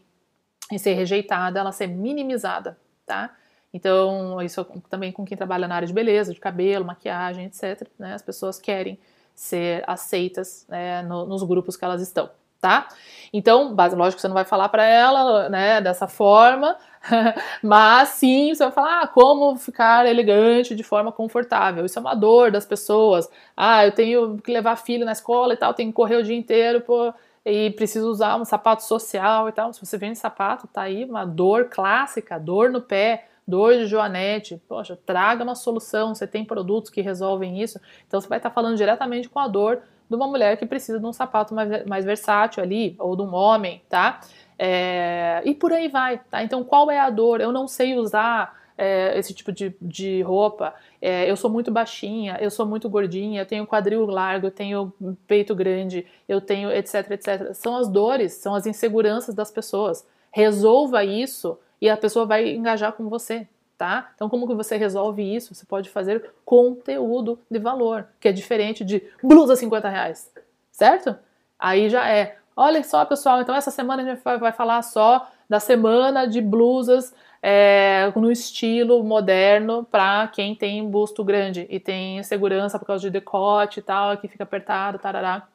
e 0.72 0.80
ser 0.80 0.94
rejeitada, 0.94 1.60
ela 1.60 1.74
ser 1.74 1.88
minimizada, 1.88 2.78
tá? 3.06 3.36
Então, 3.74 4.42
isso 4.42 4.66
também 4.90 5.12
com 5.12 5.26
quem 5.26 5.38
trabalha 5.38 5.68
na 5.68 5.76
área 5.76 5.88
de 5.88 5.94
beleza, 5.94 6.34
de 6.34 6.40
cabelo, 6.40 6.86
maquiagem, 6.86 7.48
etc. 7.48 7.86
Né? 8.00 8.14
As 8.14 8.22
pessoas 8.22 8.58
querem 8.58 8.98
ser 9.36 9.84
aceitas 9.86 10.66
né, 10.70 11.02
no, 11.02 11.26
nos 11.26 11.44
grupos 11.44 11.76
que 11.76 11.84
elas 11.84 12.02
estão, 12.02 12.30
tá? 12.62 12.88
Então, 13.34 13.74
lógico 13.76 14.16
que 14.16 14.22
você 14.22 14.28
não 14.28 14.36
vai 14.36 14.46
falar 14.46 14.70
para 14.70 14.84
ela, 14.84 15.50
né, 15.50 15.82
dessa 15.82 16.08
forma, 16.08 16.76
mas 17.64 18.10
sim, 18.10 18.54
você 18.54 18.64
vai 18.66 18.74
falar 18.74 19.02
ah, 19.02 19.08
como 19.08 19.56
ficar 19.58 20.06
elegante 20.06 20.76
de 20.76 20.84
forma 20.84 21.12
confortável. 21.12 21.86
Isso 21.86 21.98
é 21.98 22.02
uma 22.02 22.14
dor 22.14 22.52
das 22.52 22.66
pessoas. 22.66 23.30
Ah, 23.56 23.86
eu 23.86 23.92
tenho 23.94 24.38
que 24.38 24.52
levar 24.52 24.76
filho 24.76 25.06
na 25.06 25.14
escola 25.14 25.54
e 25.54 25.58
tal, 25.58 25.74
tenho 25.74 25.90
que 25.90 25.96
correr 25.96 26.18
o 26.18 26.24
dia 26.24 26.36
inteiro 26.36 26.82
pô, 26.82 27.14
e 27.46 27.72
preciso 27.72 28.10
usar 28.10 28.36
um 28.36 28.46
sapato 28.46 28.84
social 28.84 29.48
e 29.48 29.52
tal. 29.54 29.72
Se 29.74 29.84
você 29.84 29.98
vende 29.98 30.18
sapato, 30.18 30.68
tá 30.68 30.84
aí 30.84 31.06
uma 31.06 31.26
dor 31.26 31.70
clássica, 31.70 32.38
dor 32.38 32.70
no 32.70 32.82
pé, 32.82 33.28
dor 33.48 33.74
de 33.76 33.88
joanete. 33.88 34.62
Poxa, 34.68 35.00
traga 35.06 35.44
uma 35.44 35.56
solução. 35.56 36.14
Você 36.14 36.28
tem 36.28 36.44
produtos 36.46 36.92
que 36.92 37.02
resolvem 37.02 37.62
isso. 37.62 37.80
Então 38.08 38.20
você 38.20 38.28
vai 38.28 38.40
estar 38.40 38.52
falando 38.52 38.76
diretamente 38.76 39.30
com 39.30 39.40
a 39.40 39.48
dor 39.48 39.82
de 40.12 40.16
uma 40.16 40.28
mulher 40.28 40.58
que 40.58 40.66
precisa 40.66 41.00
de 41.00 41.06
um 41.06 41.14
sapato 41.14 41.56
mais, 41.56 41.86
mais 41.86 42.06
versátil 42.06 42.62
ali, 42.62 42.96
ou 43.00 43.16
de 43.16 43.22
um 43.22 43.34
homem, 43.34 43.82
tá? 43.90 44.20
É, 44.60 45.42
e 45.46 45.56
por 45.56 45.72
aí 45.72 45.88
vai, 45.88 46.20
tá? 46.30 46.44
Então, 46.44 46.64
qual 46.64 46.92
é 46.92 47.00
a 47.00 47.10
dor? 47.10 47.40
Eu 47.40 47.52
não 47.52 47.68
sei 47.68 47.98
usar 47.98 48.54
é, 48.78 49.18
esse 49.18 49.34
tipo 49.34 49.52
de, 49.52 49.74
de 49.82 50.22
roupa, 50.22 50.74
é, 51.02 51.30
eu 51.30 51.38
sou 51.38 51.50
muito 51.50 51.72
baixinha, 51.72 52.38
eu 52.42 52.52
sou 52.52 52.66
muito 52.66 52.90
gordinha, 52.90 53.42
eu 53.42 53.46
tenho 53.46 53.66
quadril 53.66 54.06
largo, 54.06 54.48
eu 54.48 54.52
tenho 54.52 54.94
peito 55.26 55.56
grande, 55.56 56.06
eu 56.28 56.42
tenho 56.42 56.70
etc, 56.70 57.12
etc. 57.12 57.54
São 57.54 57.78
as 57.78 57.88
dores, 57.88 58.34
são 58.34 58.54
as 58.54 58.66
inseguranças 58.66 59.34
das 59.34 59.50
pessoas. 59.50 60.06
Resolva 60.32 61.06
isso 61.06 61.58
e 61.80 61.90
a 61.90 61.96
pessoa 61.96 62.26
vai 62.26 62.50
engajar 62.50 62.92
com 62.94 63.08
você, 63.08 63.48
tá? 63.82 64.12
Então, 64.14 64.30
como 64.30 64.48
que 64.48 64.54
você 64.54 64.78
resolve 64.78 65.24
isso? 65.24 65.56
Você 65.56 65.66
pode 65.66 65.90
fazer 65.90 66.30
conteúdo 66.46 67.40
de 67.50 67.58
valor, 67.58 68.08
que 68.20 68.28
é 68.28 68.32
diferente 68.32 68.86
de 68.86 69.02
blusa 69.24 69.56
50 69.56 69.90
reais, 69.90 70.32
certo? 70.72 71.16
Aí 71.58 71.90
já 71.90 72.08
é 72.08 72.38
Olha 72.56 72.84
só, 72.84 73.04
pessoal, 73.06 73.42
então 73.42 73.56
essa 73.56 73.72
semana 73.72 74.04
a 74.04 74.06
gente 74.06 74.22
vai 74.22 74.52
falar 74.52 74.82
só 74.84 75.28
da 75.50 75.60
semana 75.60 76.28
de 76.28 76.42
blusas 76.42 77.12
é, 77.42 78.12
no 78.16 78.32
estilo 78.32 79.02
moderno 79.04 79.88
para 79.90 80.28
quem 80.28 80.54
tem 80.54 80.88
busto 80.88 81.24
grande 81.24 81.66
e 81.70 81.80
tem 81.80 82.22
segurança 82.22 82.78
por 82.78 82.86
causa 82.86 83.02
de 83.02 83.10
decote 83.10 83.80
e 83.80 83.82
tal, 83.82 84.16
que 84.18 84.28
fica 84.28 84.44
apertado, 84.44 85.00
tarará. 85.00 85.48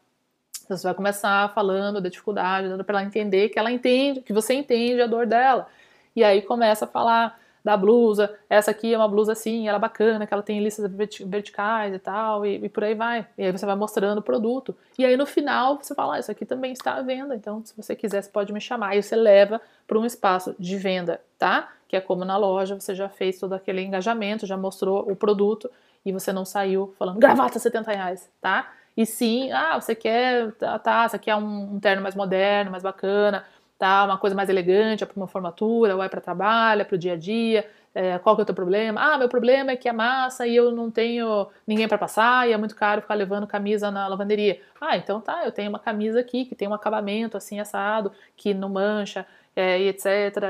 Então, 0.64 0.76
você 0.76 0.84
vai 0.84 0.94
começar 0.94 1.52
falando 1.54 2.00
da 2.00 2.08
dificuldade, 2.08 2.68
dando 2.68 2.82
para 2.82 2.98
ela 2.98 3.06
entender 3.06 3.50
que 3.50 3.58
ela 3.58 3.70
entende, 3.70 4.22
que 4.22 4.32
você 4.32 4.54
entende 4.54 5.00
a 5.00 5.06
dor 5.06 5.26
dela. 5.26 5.68
E 6.16 6.24
aí 6.24 6.42
começa 6.42 6.86
a 6.86 6.88
falar 6.88 7.38
da 7.66 7.76
blusa, 7.76 8.32
essa 8.48 8.70
aqui 8.70 8.94
é 8.94 8.96
uma 8.96 9.08
blusa 9.08 9.32
assim, 9.32 9.66
ela 9.66 9.76
é 9.76 9.80
bacana, 9.80 10.24
que 10.24 10.32
ela 10.32 10.40
tem 10.40 10.62
listas 10.62 10.88
verticais 11.26 11.92
e 11.92 11.98
tal, 11.98 12.46
e, 12.46 12.64
e, 12.64 12.68
por 12.68 12.84
aí 12.84 12.94
vai. 12.94 13.26
E 13.36 13.44
aí 13.44 13.50
você 13.50 13.66
vai 13.66 13.74
mostrando 13.74 14.18
o 14.18 14.22
produto. 14.22 14.72
E 14.96 15.04
aí 15.04 15.16
no 15.16 15.26
final 15.26 15.76
você 15.82 15.92
fala, 15.92 16.14
ah, 16.14 16.20
isso 16.20 16.30
aqui 16.30 16.46
também 16.46 16.70
está 16.70 16.94
à 16.94 17.02
venda, 17.02 17.34
então 17.34 17.60
se 17.64 17.76
você 17.76 17.96
quiser 17.96 18.22
você 18.22 18.30
pode 18.30 18.52
me 18.52 18.60
chamar. 18.60 18.96
E 18.96 19.02
você 19.02 19.16
leva 19.16 19.60
para 19.84 19.98
um 19.98 20.06
espaço 20.06 20.54
de 20.60 20.76
venda, 20.76 21.20
tá? 21.36 21.72
Que 21.88 21.96
é 21.96 22.00
como 22.00 22.24
na 22.24 22.36
loja, 22.36 22.78
você 22.78 22.94
já 22.94 23.08
fez 23.08 23.40
todo 23.40 23.54
aquele 23.54 23.82
engajamento, 23.82 24.46
já 24.46 24.56
mostrou 24.56 25.10
o 25.10 25.16
produto 25.16 25.68
e 26.04 26.12
você 26.12 26.32
não 26.32 26.44
saiu 26.44 26.94
falando, 26.96 27.18
gravata 27.18 27.58
70 27.58 27.90
reais, 27.90 28.30
tá? 28.40 28.70
E 28.96 29.04
sim, 29.04 29.50
ah, 29.50 29.78
você 29.80 29.96
quer, 29.96 30.52
tá, 30.52 30.78
tá 30.78 31.08
você 31.08 31.18
quer 31.18 31.34
um, 31.34 31.74
um 31.74 31.80
terno 31.80 32.00
mais 32.00 32.14
moderno, 32.14 32.70
mais 32.70 32.84
bacana, 32.84 33.44
tá? 33.78 34.04
Uma 34.04 34.18
coisa 34.18 34.34
mais 34.34 34.48
elegante, 34.48 35.02
é 35.04 35.06
para 35.06 35.16
uma 35.16 35.26
formatura, 35.26 35.96
ou 35.96 36.02
é 36.02 36.08
para 36.08 36.20
trabalho, 36.20 36.82
é 36.82 36.84
para 36.84 36.94
o 36.94 36.98
dia 36.98 37.14
a 37.14 37.16
dia. 37.16 37.68
É, 37.94 38.18
qual 38.18 38.36
que 38.36 38.42
é 38.42 38.44
o 38.44 38.46
teu 38.46 38.54
problema? 38.54 39.00
Ah, 39.00 39.16
meu 39.16 39.28
problema 39.28 39.70
é 39.70 39.76
que 39.76 39.88
é 39.88 39.92
massa 39.92 40.46
e 40.46 40.54
eu 40.54 40.70
não 40.70 40.90
tenho 40.90 41.48
ninguém 41.66 41.88
para 41.88 41.96
passar 41.96 42.46
e 42.46 42.52
é 42.52 42.56
muito 42.56 42.76
caro 42.76 43.00
ficar 43.00 43.14
levando 43.14 43.46
camisa 43.46 43.90
na 43.90 44.06
lavanderia. 44.06 44.60
Ah, 44.78 44.98
então 44.98 45.18
tá, 45.18 45.46
eu 45.46 45.52
tenho 45.52 45.70
uma 45.70 45.78
camisa 45.78 46.20
aqui 46.20 46.44
que 46.44 46.54
tem 46.54 46.68
um 46.68 46.74
acabamento 46.74 47.38
assim 47.38 47.58
assado, 47.58 48.12
que 48.36 48.52
não 48.52 48.68
mancha, 48.68 49.26
é, 49.56 49.80
e 49.80 49.88
etc, 49.88 50.04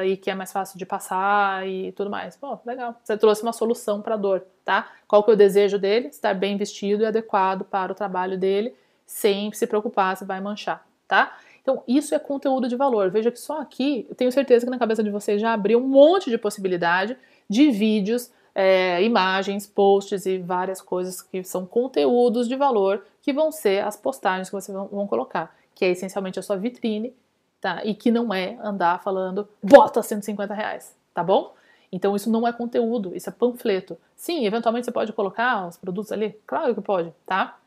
e 0.05 0.17
que 0.17 0.29
é 0.29 0.35
mais 0.35 0.53
fácil 0.53 0.77
de 0.77 0.85
passar 0.85 1.65
e 1.69 1.93
tudo 1.93 2.11
mais. 2.11 2.37
Pô, 2.37 2.59
legal. 2.67 2.97
Você 3.05 3.17
trouxe 3.17 3.45
uma 3.45 3.53
solução 3.53 4.03
para 4.03 4.15
a 4.15 4.19
dor, 4.19 4.45
tá? 4.65 4.89
Qual 5.07 5.23
que 5.23 5.31
é 5.31 5.35
o 5.35 5.37
desejo 5.37 5.79
dele? 5.79 6.09
Estar 6.09 6.35
bem 6.35 6.57
vestido 6.57 7.05
e 7.05 7.07
adequado 7.07 7.65
para 7.65 7.93
o 7.93 7.95
trabalho 7.95 8.37
dele, 8.37 8.75
sem 9.07 9.53
se 9.53 9.69
preocupar 9.69 10.17
se 10.17 10.25
vai 10.25 10.41
manchar, 10.41 10.85
tá? 11.07 11.37
Então, 11.67 11.83
isso 11.89 12.15
é 12.15 12.19
conteúdo 12.21 12.69
de 12.69 12.77
valor. 12.77 13.11
Veja 13.11 13.29
que 13.29 13.41
só 13.41 13.61
aqui, 13.61 14.07
eu 14.09 14.15
tenho 14.15 14.31
certeza 14.31 14.65
que 14.65 14.71
na 14.71 14.79
cabeça 14.79 15.03
de 15.03 15.11
vocês 15.11 15.41
já 15.41 15.53
abriu 15.53 15.81
um 15.81 15.89
monte 15.89 16.31
de 16.31 16.39
possibilidade 16.39 17.17
de 17.51 17.73
vídeos 17.73 18.31
é, 18.55 19.03
imagens, 19.03 19.67
posts 19.67 20.27
e 20.27 20.39
várias 20.39 20.81
coisas 20.81 21.21
que 21.21 21.43
são 21.43 21.67
conteúdos 21.67 22.47
de 22.47 22.55
valor 22.55 23.05
que 23.21 23.33
vão 23.33 23.51
ser 23.51 23.83
as 23.83 23.97
postagens 23.97 24.49
que 24.49 24.55
vocês 24.55 24.73
vão, 24.73 24.87
vão 24.87 25.09
colocar, 25.09 25.57
que 25.75 25.85
é 25.85 25.91
essencialmente 25.91 26.39
a 26.39 26.43
sua 26.43 26.57
vitrine, 26.57 27.13
tá? 27.61 27.85
E 27.85 27.97
que 27.97 28.13
não 28.13 28.33
é 28.33 28.57
andar 28.63 29.03
falando 29.03 29.49
bota 29.61 30.01
150 30.05 30.55
reais, 30.55 30.95
tá 31.13 31.25
bom? 31.25 31.53
Então 31.91 32.15
isso 32.15 32.31
não 32.31 32.47
é 32.47 32.53
conteúdo, 32.53 33.11
isso 33.13 33.29
é 33.29 33.33
panfleto. 33.33 33.99
Sim, 34.15 34.47
eventualmente 34.47 34.85
você 34.85 34.93
pode 34.93 35.13
colocar 35.13 35.67
os 35.67 35.77
produtos 35.77 36.13
ali, 36.13 36.39
claro 36.47 36.77
que 36.77 36.81
pode, 36.81 37.13
tá? 37.27 37.59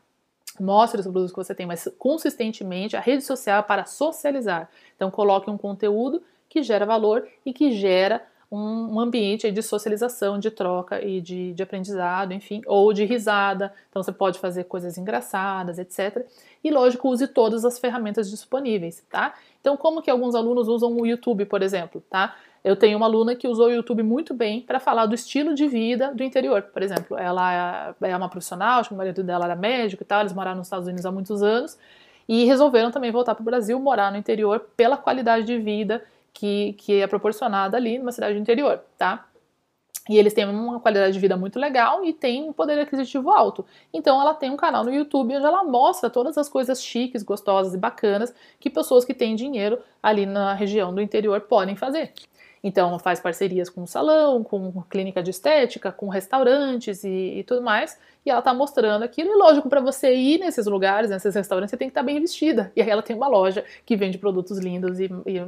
Mostre 0.60 1.00
os 1.00 1.06
produtos 1.06 1.32
que 1.32 1.36
você 1.36 1.54
tem, 1.54 1.66
mas 1.66 1.88
consistentemente 1.98 2.96
a 2.96 3.00
rede 3.00 3.22
social 3.22 3.60
é 3.60 3.62
para 3.62 3.84
socializar. 3.86 4.68
Então 4.94 5.10
coloque 5.10 5.50
um 5.50 5.56
conteúdo 5.56 6.22
que 6.48 6.62
gera 6.62 6.84
valor 6.84 7.26
e 7.44 7.52
que 7.52 7.72
gera 7.72 8.22
um, 8.50 8.98
ambiente 8.98 9.50
de 9.50 9.62
socialização, 9.62 10.38
de 10.38 10.50
troca 10.50 11.00
e 11.00 11.20
de, 11.20 11.52
de 11.52 11.62
aprendizado, 11.62 12.32
enfim, 12.32 12.60
ou 12.66 12.92
de 12.92 13.04
risada. 13.04 13.72
Então 13.88 14.02
você 14.02 14.10
pode 14.10 14.40
fazer 14.40 14.64
coisas 14.64 14.98
engraçadas, 14.98 15.78
etc. 15.78 16.26
E 16.62 16.70
lógico, 16.70 17.08
use 17.08 17.28
todas 17.28 17.64
as 17.64 17.78
ferramentas 17.78 18.28
disponíveis, 18.28 19.04
tá? 19.08 19.34
Então, 19.60 19.76
como 19.76 20.02
que 20.02 20.10
alguns 20.10 20.34
alunos 20.34 20.68
usam 20.68 20.92
o 20.96 21.06
YouTube, 21.06 21.44
por 21.44 21.62
exemplo, 21.62 22.02
tá? 22.10 22.34
Eu 22.62 22.76
tenho 22.76 22.96
uma 22.96 23.06
aluna 23.06 23.34
que 23.34 23.48
usou 23.48 23.68
o 23.68 23.72
YouTube 23.72 24.02
muito 24.02 24.34
bem 24.34 24.60
para 24.60 24.78
falar 24.78 25.06
do 25.06 25.14
estilo 25.14 25.54
de 25.54 25.66
vida 25.66 26.12
do 26.14 26.22
interior. 26.22 26.62
Por 26.62 26.82
exemplo, 26.82 27.16
ela 27.16 27.94
é 28.02 28.16
uma 28.16 28.28
profissional, 28.28 28.82
o 28.90 28.94
marido 28.94 29.22
dela 29.22 29.46
era 29.46 29.56
médico 29.56 30.02
e 30.02 30.06
tal, 30.06 30.20
eles 30.20 30.32
moraram 30.32 30.58
nos 30.58 30.66
Estados 30.66 30.86
Unidos 30.86 31.06
há 31.06 31.10
muitos 31.10 31.42
anos 31.42 31.78
e 32.28 32.44
resolveram 32.44 32.90
também 32.90 33.10
voltar 33.10 33.34
para 33.34 33.42
o 33.42 33.44
Brasil, 33.44 33.80
morar 33.80 34.12
no 34.12 34.18
interior 34.18 34.60
pela 34.76 34.96
qualidade 34.96 35.46
de 35.46 35.58
vida 35.58 36.04
que, 36.32 36.74
que 36.74 37.00
é 37.00 37.06
proporcionada 37.06 37.76
ali 37.76 37.98
numa 37.98 38.12
cidade 38.12 38.34
do 38.34 38.40
interior, 38.40 38.80
tá? 38.96 39.26
E 40.08 40.18
eles 40.18 40.34
têm 40.34 40.44
uma 40.44 40.80
qualidade 40.80 41.12
de 41.12 41.18
vida 41.18 41.36
muito 41.36 41.58
legal 41.58 42.04
e 42.04 42.12
têm 42.12 42.48
um 42.48 42.52
poder 42.52 42.78
aquisitivo 42.80 43.30
alto. 43.30 43.64
Então 43.92 44.20
ela 44.20 44.34
tem 44.34 44.50
um 44.50 44.56
canal 44.56 44.84
no 44.84 44.92
YouTube 44.92 45.36
onde 45.36 45.44
ela 45.44 45.62
mostra 45.62 46.10
todas 46.10 46.36
as 46.36 46.48
coisas 46.48 46.82
chiques, 46.82 47.22
gostosas 47.22 47.74
e 47.74 47.78
bacanas 47.78 48.34
que 48.58 48.68
pessoas 48.68 49.04
que 49.04 49.14
têm 49.14 49.36
dinheiro 49.36 49.78
ali 50.02 50.26
na 50.26 50.52
região 50.54 50.94
do 50.94 51.00
interior 51.00 51.42
podem 51.42 51.76
fazer. 51.76 52.12
Então 52.62 52.98
faz 52.98 53.20
parcerias 53.20 53.70
com 53.70 53.86
salão, 53.86 54.44
com 54.44 54.82
clínica 54.82 55.22
de 55.22 55.30
estética, 55.30 55.90
com 55.90 56.08
restaurantes 56.08 57.04
e, 57.04 57.38
e 57.38 57.44
tudo 57.44 57.62
mais. 57.62 57.98
E 58.24 58.30
ela 58.30 58.40
está 58.40 58.52
mostrando 58.52 59.02
aquilo. 59.02 59.30
E 59.30 59.36
lógico, 59.36 59.68
para 59.68 59.80
você 59.80 60.14
ir 60.14 60.38
nesses 60.38 60.66
lugares, 60.66 61.10
nesses 61.10 61.34
restaurantes, 61.34 61.70
você 61.70 61.76
tem 61.76 61.88
que 61.88 61.92
estar 61.92 62.02
tá 62.02 62.06
bem 62.06 62.20
vestida. 62.20 62.70
E 62.76 62.82
aí 62.82 62.90
ela 62.90 63.02
tem 63.02 63.16
uma 63.16 63.28
loja 63.28 63.64
que 63.84 63.96
vende 63.96 64.18
produtos 64.18 64.58
lindos 64.58 65.00
e, 65.00 65.10
e 65.26 65.38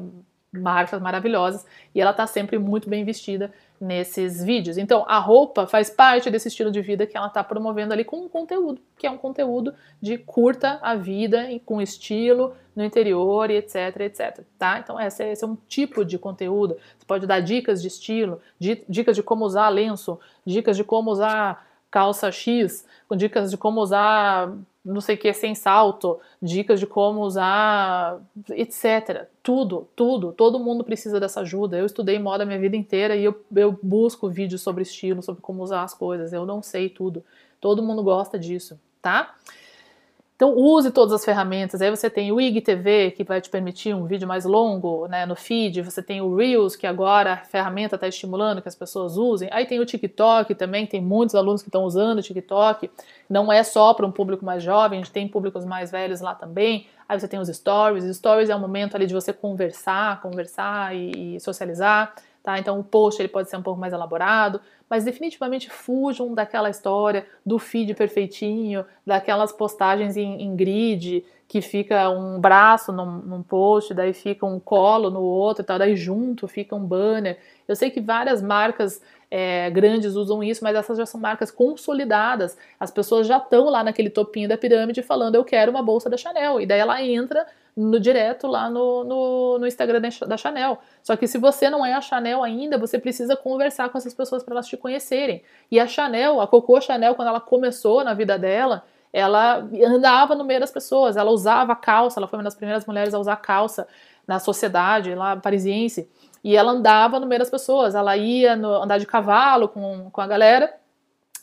marcas 0.52 1.00
maravilhosas 1.00 1.64
e 1.94 2.00
ela 2.00 2.10
está 2.10 2.26
sempre 2.26 2.58
muito 2.58 2.88
bem 2.88 3.04
vestida 3.04 3.52
nesses 3.80 4.44
vídeos. 4.44 4.76
Então, 4.76 5.04
a 5.08 5.18
roupa 5.18 5.66
faz 5.66 5.90
parte 5.90 6.30
desse 6.30 6.48
estilo 6.48 6.70
de 6.70 6.80
vida 6.80 7.06
que 7.06 7.16
ela 7.16 7.26
está 7.26 7.42
promovendo 7.42 7.92
ali 7.92 8.04
com 8.04 8.24
um 8.24 8.28
conteúdo, 8.28 8.80
que 8.96 9.06
é 9.06 9.10
um 9.10 9.16
conteúdo 9.16 9.74
de 10.00 10.18
curta 10.18 10.78
a 10.82 10.94
vida 10.94 11.50
e 11.50 11.58
com 11.58 11.80
estilo 11.80 12.54
no 12.76 12.84
interior 12.84 13.50
e 13.50 13.56
etc, 13.56 14.00
etc, 14.00 14.44
tá? 14.58 14.78
Então, 14.78 15.00
esse 15.00 15.24
é, 15.24 15.32
esse 15.32 15.42
é 15.42 15.46
um 15.46 15.56
tipo 15.68 16.04
de 16.04 16.18
conteúdo. 16.18 16.76
Você 16.96 17.06
pode 17.06 17.26
dar 17.26 17.40
dicas 17.40 17.80
de 17.80 17.88
estilo, 17.88 18.40
dicas 18.88 19.16
de 19.16 19.22
como 19.22 19.44
usar 19.44 19.68
lenço, 19.68 20.20
dicas 20.44 20.76
de 20.76 20.84
como 20.84 21.10
usar 21.10 21.66
calça 21.92 22.32
X, 22.32 22.84
com 23.08 23.14
dicas 23.14 23.52
de 23.52 23.56
como 23.56 23.80
usar 23.80 24.52
não 24.84 25.00
sei 25.00 25.14
o 25.14 25.18
que 25.18 25.32
sem 25.32 25.54
salto, 25.54 26.18
dicas 26.40 26.80
de 26.80 26.86
como 26.86 27.20
usar, 27.20 28.20
etc. 28.50 29.26
Tudo, 29.42 29.86
tudo. 29.94 30.32
Todo 30.32 30.58
mundo 30.58 30.82
precisa 30.82 31.20
dessa 31.20 31.42
ajuda. 31.42 31.76
Eu 31.78 31.86
estudei 31.86 32.18
moda 32.18 32.44
minha 32.44 32.58
vida 32.58 32.76
inteira 32.76 33.14
e 33.14 33.24
eu, 33.24 33.40
eu 33.54 33.78
busco 33.80 34.28
vídeos 34.28 34.60
sobre 34.60 34.82
estilo, 34.82 35.22
sobre 35.22 35.40
como 35.40 35.62
usar 35.62 35.84
as 35.84 35.94
coisas. 35.94 36.32
Eu 36.32 36.44
não 36.44 36.62
sei 36.62 36.88
tudo. 36.88 37.22
Todo 37.60 37.82
mundo 37.82 38.02
gosta 38.02 38.36
disso, 38.36 38.78
tá? 39.00 39.36
Então 40.42 40.56
use 40.56 40.90
todas 40.90 41.12
as 41.12 41.24
ferramentas. 41.24 41.80
Aí 41.80 41.88
você 41.88 42.10
tem 42.10 42.32
o 42.32 42.40
IGTV, 42.40 43.12
que 43.12 43.22
vai 43.22 43.40
te 43.40 43.48
permitir 43.48 43.94
um 43.94 44.06
vídeo 44.06 44.26
mais 44.26 44.44
longo 44.44 45.06
né, 45.06 45.24
no 45.24 45.36
feed. 45.36 45.80
Você 45.82 46.02
tem 46.02 46.20
o 46.20 46.34
Reels, 46.34 46.74
que 46.74 46.84
agora 46.84 47.34
a 47.34 47.36
ferramenta 47.36 47.94
está 47.94 48.08
estimulando 48.08 48.60
que 48.60 48.66
as 48.66 48.74
pessoas 48.74 49.16
usem. 49.16 49.48
Aí 49.52 49.66
tem 49.66 49.78
o 49.78 49.86
TikTok 49.86 50.52
também, 50.56 50.84
tem 50.84 51.00
muitos 51.00 51.36
alunos 51.36 51.62
que 51.62 51.68
estão 51.68 51.84
usando 51.84 52.18
o 52.18 52.22
TikTok. 52.22 52.90
Não 53.30 53.52
é 53.52 53.62
só 53.62 53.94
para 53.94 54.04
um 54.04 54.10
público 54.10 54.44
mais 54.44 54.64
jovem, 54.64 54.98
a 54.98 55.02
gente 55.04 55.12
tem 55.12 55.28
públicos 55.28 55.64
mais 55.64 55.92
velhos 55.92 56.20
lá 56.20 56.34
também. 56.34 56.88
Aí 57.08 57.20
você 57.20 57.28
tem 57.28 57.38
os 57.38 57.46
stories. 57.46 58.04
Stories 58.16 58.50
é 58.50 58.56
o 58.56 58.58
momento 58.58 58.96
ali 58.96 59.06
de 59.06 59.14
você 59.14 59.32
conversar, 59.32 60.20
conversar 60.20 60.92
e, 60.92 61.36
e 61.36 61.40
socializar. 61.40 62.16
Tá? 62.42 62.58
Então 62.58 62.80
o 62.80 62.82
post 62.82 63.22
ele 63.22 63.28
pode 63.28 63.48
ser 63.48 63.56
um 63.56 63.62
pouco 63.62 63.80
mais 63.80 63.92
elaborado, 63.92 64.60
mas 64.90 65.04
definitivamente 65.04 65.70
fujam 65.70 66.34
daquela 66.34 66.68
história 66.68 67.24
do 67.46 67.56
feed 67.56 67.94
perfeitinho, 67.94 68.84
daquelas 69.06 69.52
postagens 69.52 70.16
em, 70.16 70.42
em 70.42 70.56
grid 70.56 71.24
que 71.46 71.60
fica 71.60 72.08
um 72.08 72.40
braço 72.40 72.90
num, 72.92 73.18
num, 73.18 73.42
post, 73.42 73.92
daí 73.92 74.12
fica 74.12 74.46
um 74.46 74.58
colo 74.58 75.10
no 75.10 75.20
outro, 75.20 75.62
tal, 75.62 75.78
daí 75.78 75.94
junto 75.94 76.48
fica 76.48 76.74
um 76.74 76.82
banner. 76.82 77.38
Eu 77.68 77.76
sei 77.76 77.90
que 77.90 78.00
várias 78.00 78.40
marcas 78.40 79.02
é, 79.30 79.68
grandes 79.70 80.14
usam 80.14 80.42
isso, 80.42 80.64
mas 80.64 80.74
essas 80.74 80.96
já 80.96 81.04
são 81.04 81.20
marcas 81.20 81.50
consolidadas. 81.50 82.56
As 82.80 82.90
pessoas 82.90 83.26
já 83.26 83.36
estão 83.36 83.66
lá 83.66 83.84
naquele 83.84 84.08
topinho 84.08 84.48
da 84.48 84.56
pirâmide 84.56 85.02
falando 85.02 85.34
eu 85.34 85.44
quero 85.44 85.70
uma 85.70 85.82
bolsa 85.82 86.08
da 86.08 86.16
Chanel, 86.16 86.60
e 86.60 86.66
daí 86.66 86.80
ela 86.80 87.02
entra 87.02 87.46
no 87.76 87.98
direto 87.98 88.46
lá 88.46 88.68
no, 88.68 89.02
no, 89.04 89.58
no, 89.58 89.66
Instagram 89.66 90.00
da 90.26 90.36
Chanel. 90.36 90.78
Só 91.02 91.16
que 91.16 91.26
se 91.26 91.38
você 91.38 91.70
não 91.70 91.84
é 91.84 91.94
a 91.94 92.00
Chanel 92.00 92.42
ainda, 92.42 92.76
você 92.76 92.98
precisa 92.98 93.34
conversar 93.34 93.88
com 93.88 93.96
essas 93.96 94.12
pessoas 94.12 94.42
para 94.42 94.54
elas 94.54 94.66
te 94.66 94.76
conhecerem. 94.76 95.42
E 95.70 95.80
a 95.80 95.86
Chanel, 95.86 96.40
a 96.40 96.46
Coco 96.46 96.80
Chanel, 96.80 97.14
quando 97.14 97.28
ela 97.28 97.40
começou 97.40 98.04
na 98.04 98.12
vida 98.12 98.38
dela, 98.38 98.84
ela 99.12 99.66
andava 99.86 100.34
no 100.34 100.44
meio 100.44 100.60
das 100.60 100.70
pessoas, 100.70 101.16
ela 101.16 101.30
usava 101.30 101.74
calça, 101.74 102.20
ela 102.20 102.26
foi 102.26 102.38
uma 102.38 102.44
das 102.44 102.54
primeiras 102.54 102.84
mulheres 102.84 103.14
a 103.14 103.18
usar 103.18 103.36
calça 103.36 103.86
na 104.26 104.38
sociedade 104.38 105.14
lá 105.14 105.36
parisiense. 105.36 106.08
E 106.44 106.56
ela 106.56 106.72
andava 106.72 107.18
no 107.20 107.26
meio 107.26 107.38
das 107.38 107.50
pessoas, 107.50 107.94
ela 107.94 108.16
ia 108.16 108.54
no, 108.56 108.82
andar 108.82 108.98
de 108.98 109.06
cavalo 109.06 109.68
com, 109.68 110.10
com 110.10 110.20
a 110.20 110.26
galera 110.26 110.81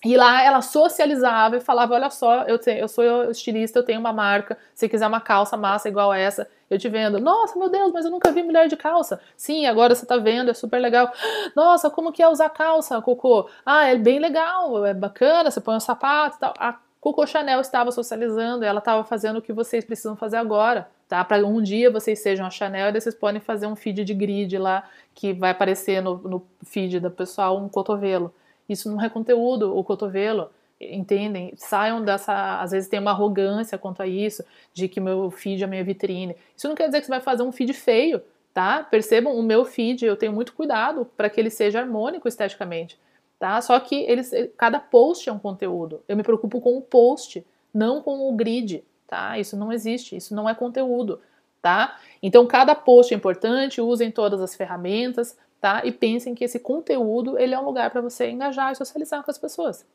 e 0.04 0.16
lá 0.16 0.44
ela 0.44 0.62
socializava 0.62 1.58
e 1.58 1.60
falava: 1.60 1.94
Olha 1.94 2.10
só, 2.10 2.44
eu, 2.44 2.58
tenho, 2.58 2.80
eu 2.80 2.88
sou 2.88 3.30
estilista, 3.30 3.80
eu 3.80 3.84
tenho 3.84 4.00
uma 4.00 4.14
marca. 4.14 4.58
Se 4.74 4.88
quiser 4.88 5.08
uma 5.08 5.20
calça 5.20 5.58
massa 5.58 5.90
igual 5.90 6.14
essa, 6.14 6.50
eu 6.70 6.78
te 6.78 6.88
vendo. 6.88 7.20
Nossa, 7.20 7.60
meu 7.60 7.70
Deus, 7.70 7.92
mas 7.92 8.06
eu 8.06 8.12
nunca 8.12 8.32
vi 8.32 8.42
mulher 8.42 8.68
de 8.68 8.78
calça. 8.78 9.20
Sim, 9.36 9.66
agora 9.66 9.94
você 9.94 10.06
tá 10.06 10.16
vendo, 10.18 10.52
é 10.52 10.54
super 10.54 10.80
legal. 10.80 11.12
Nossa, 11.56 11.90
como 11.90 12.14
que 12.14 12.24
é 12.24 12.30
usar 12.30 12.50
calça, 12.50 13.02
Cocô? 13.02 13.50
Ah, 13.66 13.88
é 13.88 13.98
bem 13.98 14.20
legal, 14.20 14.86
é 14.86 14.94
bacana, 14.94 15.52
você 15.52 15.60
põe 15.60 15.76
um 15.76 15.80
sapato 15.82 16.38
e 16.38 16.40
tal. 16.40 16.54
A 16.58 16.78
Coco 17.02 17.26
Chanel 17.26 17.62
estava 17.62 17.92
socializando, 17.92 18.66
ela 18.66 18.80
estava 18.80 19.04
fazendo 19.04 19.38
o 19.38 19.42
que 19.42 19.54
vocês 19.54 19.86
precisam 19.86 20.18
fazer 20.18 20.36
agora, 20.38 20.90
tá? 21.08 21.24
Para 21.24 21.46
um 21.46 21.62
dia 21.62 21.90
vocês 21.90 22.20
sejam 22.20 22.46
a 22.46 22.50
Chanel 22.50 22.90
e 22.90 23.00
vocês 23.00 23.16
podem 23.16 23.40
fazer 23.40 23.68
um 23.68 23.76
feed 23.76 24.04
de 24.04 24.14
grid 24.14 24.58
lá 24.58 24.84
que 25.16 25.34
vai 25.34 25.52
aparecer 25.52 26.02
no, 26.02 26.18
no 26.18 26.46
feed 26.64 27.00
da 27.00 27.10
pessoal 27.10 27.58
um 27.58 27.70
cotovelo. 27.70 28.34
Isso 28.70 28.90
não 28.90 29.04
é 29.04 29.10
conteúdo, 29.10 29.76
o 29.76 29.84
cotovelo, 29.84 30.52
entendem? 30.80 31.54
Saiam 31.58 32.04
dessa. 32.04 32.62
Às 32.62 32.72
vezes 32.72 32.88
tem 32.90 33.00
uma 33.00 33.12
arrogância 33.12 33.78
quanto 33.78 34.02
a 34.02 34.08
isso, 34.08 34.44
de 34.74 34.88
que 34.88 35.00
meu 35.00 35.30
feed 35.32 35.64
é 35.64 35.68
minha 35.68 35.84
vitrine. 35.84 36.36
Isso 36.56 36.68
não 36.68 36.76
quer 36.76 36.86
dizer 36.86 37.00
que 37.00 37.08
você 37.08 37.12
vai 37.12 37.22
fazer 37.22 37.44
um 37.44 37.52
feed 37.52 37.74
feio, 37.74 38.22
tá? 38.54 38.84
Percebam, 38.84 39.36
o 39.36 39.44
meu 39.44 39.66
feed, 39.66 40.06
eu 40.06 40.16
tenho 40.16 40.32
muito 40.32 40.54
cuidado 40.54 41.06
para 41.18 41.30
que 41.30 41.40
ele 41.40 41.50
seja 41.50 41.80
harmônico 41.80 42.28
esteticamente, 42.28 42.98
tá? 43.38 43.60
Só 43.62 43.80
que 43.80 43.96
eles, 44.04 44.32
cada 44.58 44.80
post 44.80 45.28
é 45.28 45.34
um 45.34 45.40
conteúdo. 45.40 46.02
Eu 46.08 46.16
me 46.16 46.24
preocupo 46.24 46.62
com 46.62 46.78
o 46.78 46.82
post, 46.82 47.46
não 47.74 48.02
com 48.02 48.30
o 48.30 48.36
grid, 48.36 48.84
tá? 49.08 49.38
Isso 49.40 49.58
não 49.58 49.72
existe, 49.72 50.16
isso 50.16 50.36
não 50.36 50.48
é 50.48 50.54
conteúdo, 50.56 51.20
tá? 51.62 51.98
Então 52.22 52.46
cada 52.46 52.76
post 52.76 53.14
é 53.14 53.18
importante, 53.18 53.82
usem 53.82 54.12
todas 54.12 54.42
as 54.42 54.56
ferramentas, 54.56 55.38
tá? 55.60 55.82
E 55.84 55.92
pensem 55.92 56.34
que 56.34 56.44
esse 56.44 56.60
conteúdo 56.60 57.38
ele 57.38 57.54
é 57.54 57.60
um 57.60 57.66
lugar 57.66 57.90
para 57.90 58.02
você 58.02 58.30
engajar 58.30 58.72
e 58.72 58.76
socializar 58.76 59.24
com 59.24 59.32
as 59.32 59.38
pessoas, 59.38 59.86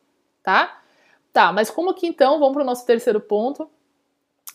tá? 0.42 0.80
Tá, 1.32 1.52
mas 1.52 1.70
como 1.70 1.94
que 1.94 2.06
então, 2.06 2.38
vamos 2.38 2.54
para 2.54 2.62
o 2.62 2.66
nosso 2.66 2.86
terceiro 2.86 3.20
ponto, 3.20 3.68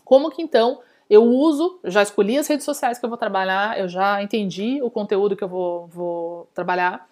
como 0.05 0.32
que 0.32 0.41
então 0.41 0.82
eu 1.10 1.24
uso, 1.24 1.80
já 1.84 2.03
escolhi 2.03 2.38
as 2.38 2.47
redes 2.47 2.64
sociais 2.64 2.99
que 2.99 3.05
eu 3.05 3.10
vou 3.10 3.18
trabalhar, 3.18 3.80
eu 3.80 3.89
já 3.89 4.22
entendi 4.22 4.80
o 4.82 4.91
conteúdo 4.91 5.36
que 5.36 5.43
eu 5.43 5.47
vou, 5.47 5.88
vou 5.88 6.49
trabalhar, 6.53 7.09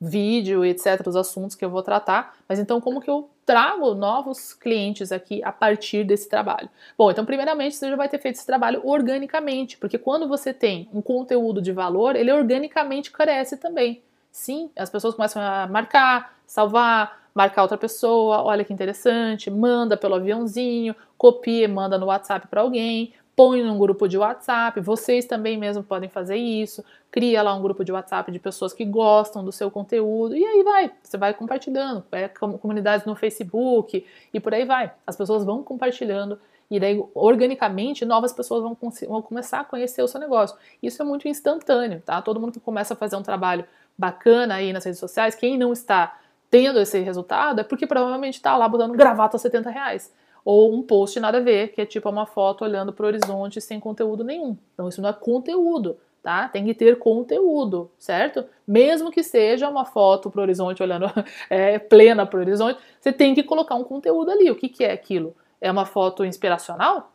vídeo, 0.00 0.64
etc., 0.64 1.06
os 1.06 1.16
assuntos 1.16 1.54
que 1.54 1.64
eu 1.64 1.68
vou 1.68 1.82
tratar, 1.82 2.34
mas 2.48 2.58
então 2.58 2.80
como 2.80 3.00
que 3.00 3.10
eu 3.10 3.28
trago 3.44 3.94
novos 3.94 4.54
clientes 4.54 5.12
aqui 5.12 5.42
a 5.44 5.52
partir 5.52 6.04
desse 6.04 6.28
trabalho? 6.28 6.70
Bom, 6.96 7.10
então 7.10 7.24
primeiramente 7.26 7.76
você 7.76 7.90
já 7.90 7.96
vai 7.96 8.08
ter 8.08 8.18
feito 8.18 8.36
esse 8.36 8.46
trabalho 8.46 8.80
organicamente, 8.84 9.76
porque 9.76 9.98
quando 9.98 10.26
você 10.26 10.54
tem 10.54 10.88
um 10.94 11.02
conteúdo 11.02 11.60
de 11.60 11.72
valor, 11.72 12.16
ele 12.16 12.32
organicamente 12.32 13.10
cresce 13.10 13.58
também. 13.58 14.02
Sim, 14.32 14.70
as 14.76 14.88
pessoas 14.88 15.14
começam 15.14 15.42
a 15.42 15.66
marcar, 15.66 16.38
salvar, 16.46 17.20
marcar 17.34 17.62
outra 17.62 17.76
pessoa, 17.76 18.42
olha 18.42 18.64
que 18.64 18.72
interessante, 18.72 19.50
manda 19.50 19.96
pelo 19.96 20.14
aviãozinho, 20.14 20.94
copia, 21.18 21.68
manda 21.68 21.98
no 21.98 22.06
WhatsApp 22.06 22.46
para 22.48 22.62
alguém, 22.62 23.12
põe 23.34 23.62
num 23.62 23.78
grupo 23.78 24.06
de 24.06 24.18
WhatsApp, 24.18 24.80
vocês 24.80 25.24
também 25.24 25.56
mesmo 25.56 25.82
podem 25.82 26.08
fazer 26.08 26.36
isso, 26.36 26.84
cria 27.10 27.42
lá 27.42 27.54
um 27.54 27.62
grupo 27.62 27.84
de 27.84 27.92
WhatsApp 27.92 28.30
de 28.30 28.38
pessoas 28.38 28.72
que 28.72 28.84
gostam 28.84 29.44
do 29.44 29.52
seu 29.52 29.70
conteúdo 29.70 30.36
e 30.36 30.44
aí 30.44 30.62
vai, 30.62 30.92
você 31.02 31.16
vai 31.16 31.32
compartilhando, 31.34 32.04
é, 32.12 32.28
comunidades 32.28 33.06
no 33.06 33.16
Facebook 33.16 34.04
e 34.32 34.40
por 34.40 34.54
aí 34.54 34.64
vai. 34.64 34.92
As 35.06 35.16
pessoas 35.16 35.44
vão 35.44 35.62
compartilhando 35.62 36.38
e 36.70 36.78
daí, 36.78 37.02
organicamente, 37.14 38.04
novas 38.04 38.32
pessoas 38.32 38.62
vão, 38.62 38.76
vão, 39.08 39.22
começar 39.22 39.60
a 39.60 39.64
conhecer 39.64 40.02
o 40.02 40.08
seu 40.08 40.20
negócio. 40.20 40.56
Isso 40.80 41.02
é 41.02 41.04
muito 41.04 41.26
instantâneo, 41.26 42.00
tá? 42.00 42.22
Todo 42.22 42.38
mundo 42.38 42.52
que 42.52 42.60
começa 42.60 42.94
a 42.94 42.96
fazer 42.96 43.16
um 43.16 43.22
trabalho 43.22 43.64
bacana 43.98 44.54
aí 44.54 44.72
nas 44.72 44.84
redes 44.84 45.00
sociais, 45.00 45.34
quem 45.34 45.58
não 45.58 45.72
está 45.72 46.16
tendo 46.48 46.78
esse 46.78 46.98
resultado 47.00 47.60
é 47.60 47.64
porque 47.64 47.86
provavelmente 47.86 48.34
está 48.34 48.56
lá 48.56 48.68
botando 48.68 48.92
gravata 48.92 49.36
a 49.36 49.40
70 49.40 49.68
reais. 49.68 50.12
Ou 50.50 50.74
um 50.74 50.82
post 50.82 51.18
nada 51.20 51.38
a 51.38 51.40
ver, 51.40 51.68
que 51.72 51.80
é 51.80 51.86
tipo 51.86 52.08
uma 52.08 52.26
foto 52.26 52.64
olhando 52.64 52.92
para 52.92 53.04
o 53.04 53.06
horizonte 53.06 53.60
sem 53.60 53.78
conteúdo 53.78 54.24
nenhum. 54.24 54.56
Então, 54.74 54.88
isso 54.88 55.00
não 55.00 55.08
é 55.08 55.12
conteúdo, 55.12 55.96
tá? 56.22 56.48
Tem 56.48 56.64
que 56.64 56.74
ter 56.74 56.98
conteúdo, 56.98 57.90
certo? 57.98 58.44
Mesmo 58.66 59.10
que 59.10 59.22
seja 59.22 59.68
uma 59.68 59.84
foto 59.84 60.30
para 60.30 60.40
o 60.40 60.42
horizonte 60.42 60.82
olhando 60.82 61.06
é, 61.48 61.78
plena 61.78 62.26
para 62.26 62.38
o 62.38 62.40
horizonte, 62.40 62.80
você 62.98 63.12
tem 63.12 63.34
que 63.34 63.42
colocar 63.42 63.74
um 63.74 63.84
conteúdo 63.84 64.30
ali. 64.30 64.50
O 64.50 64.56
que, 64.56 64.68
que 64.68 64.84
é 64.84 64.92
aquilo? 64.92 65.34
é 65.60 65.70
uma 65.70 65.84
foto 65.84 66.24
inspiracional, 66.24 67.12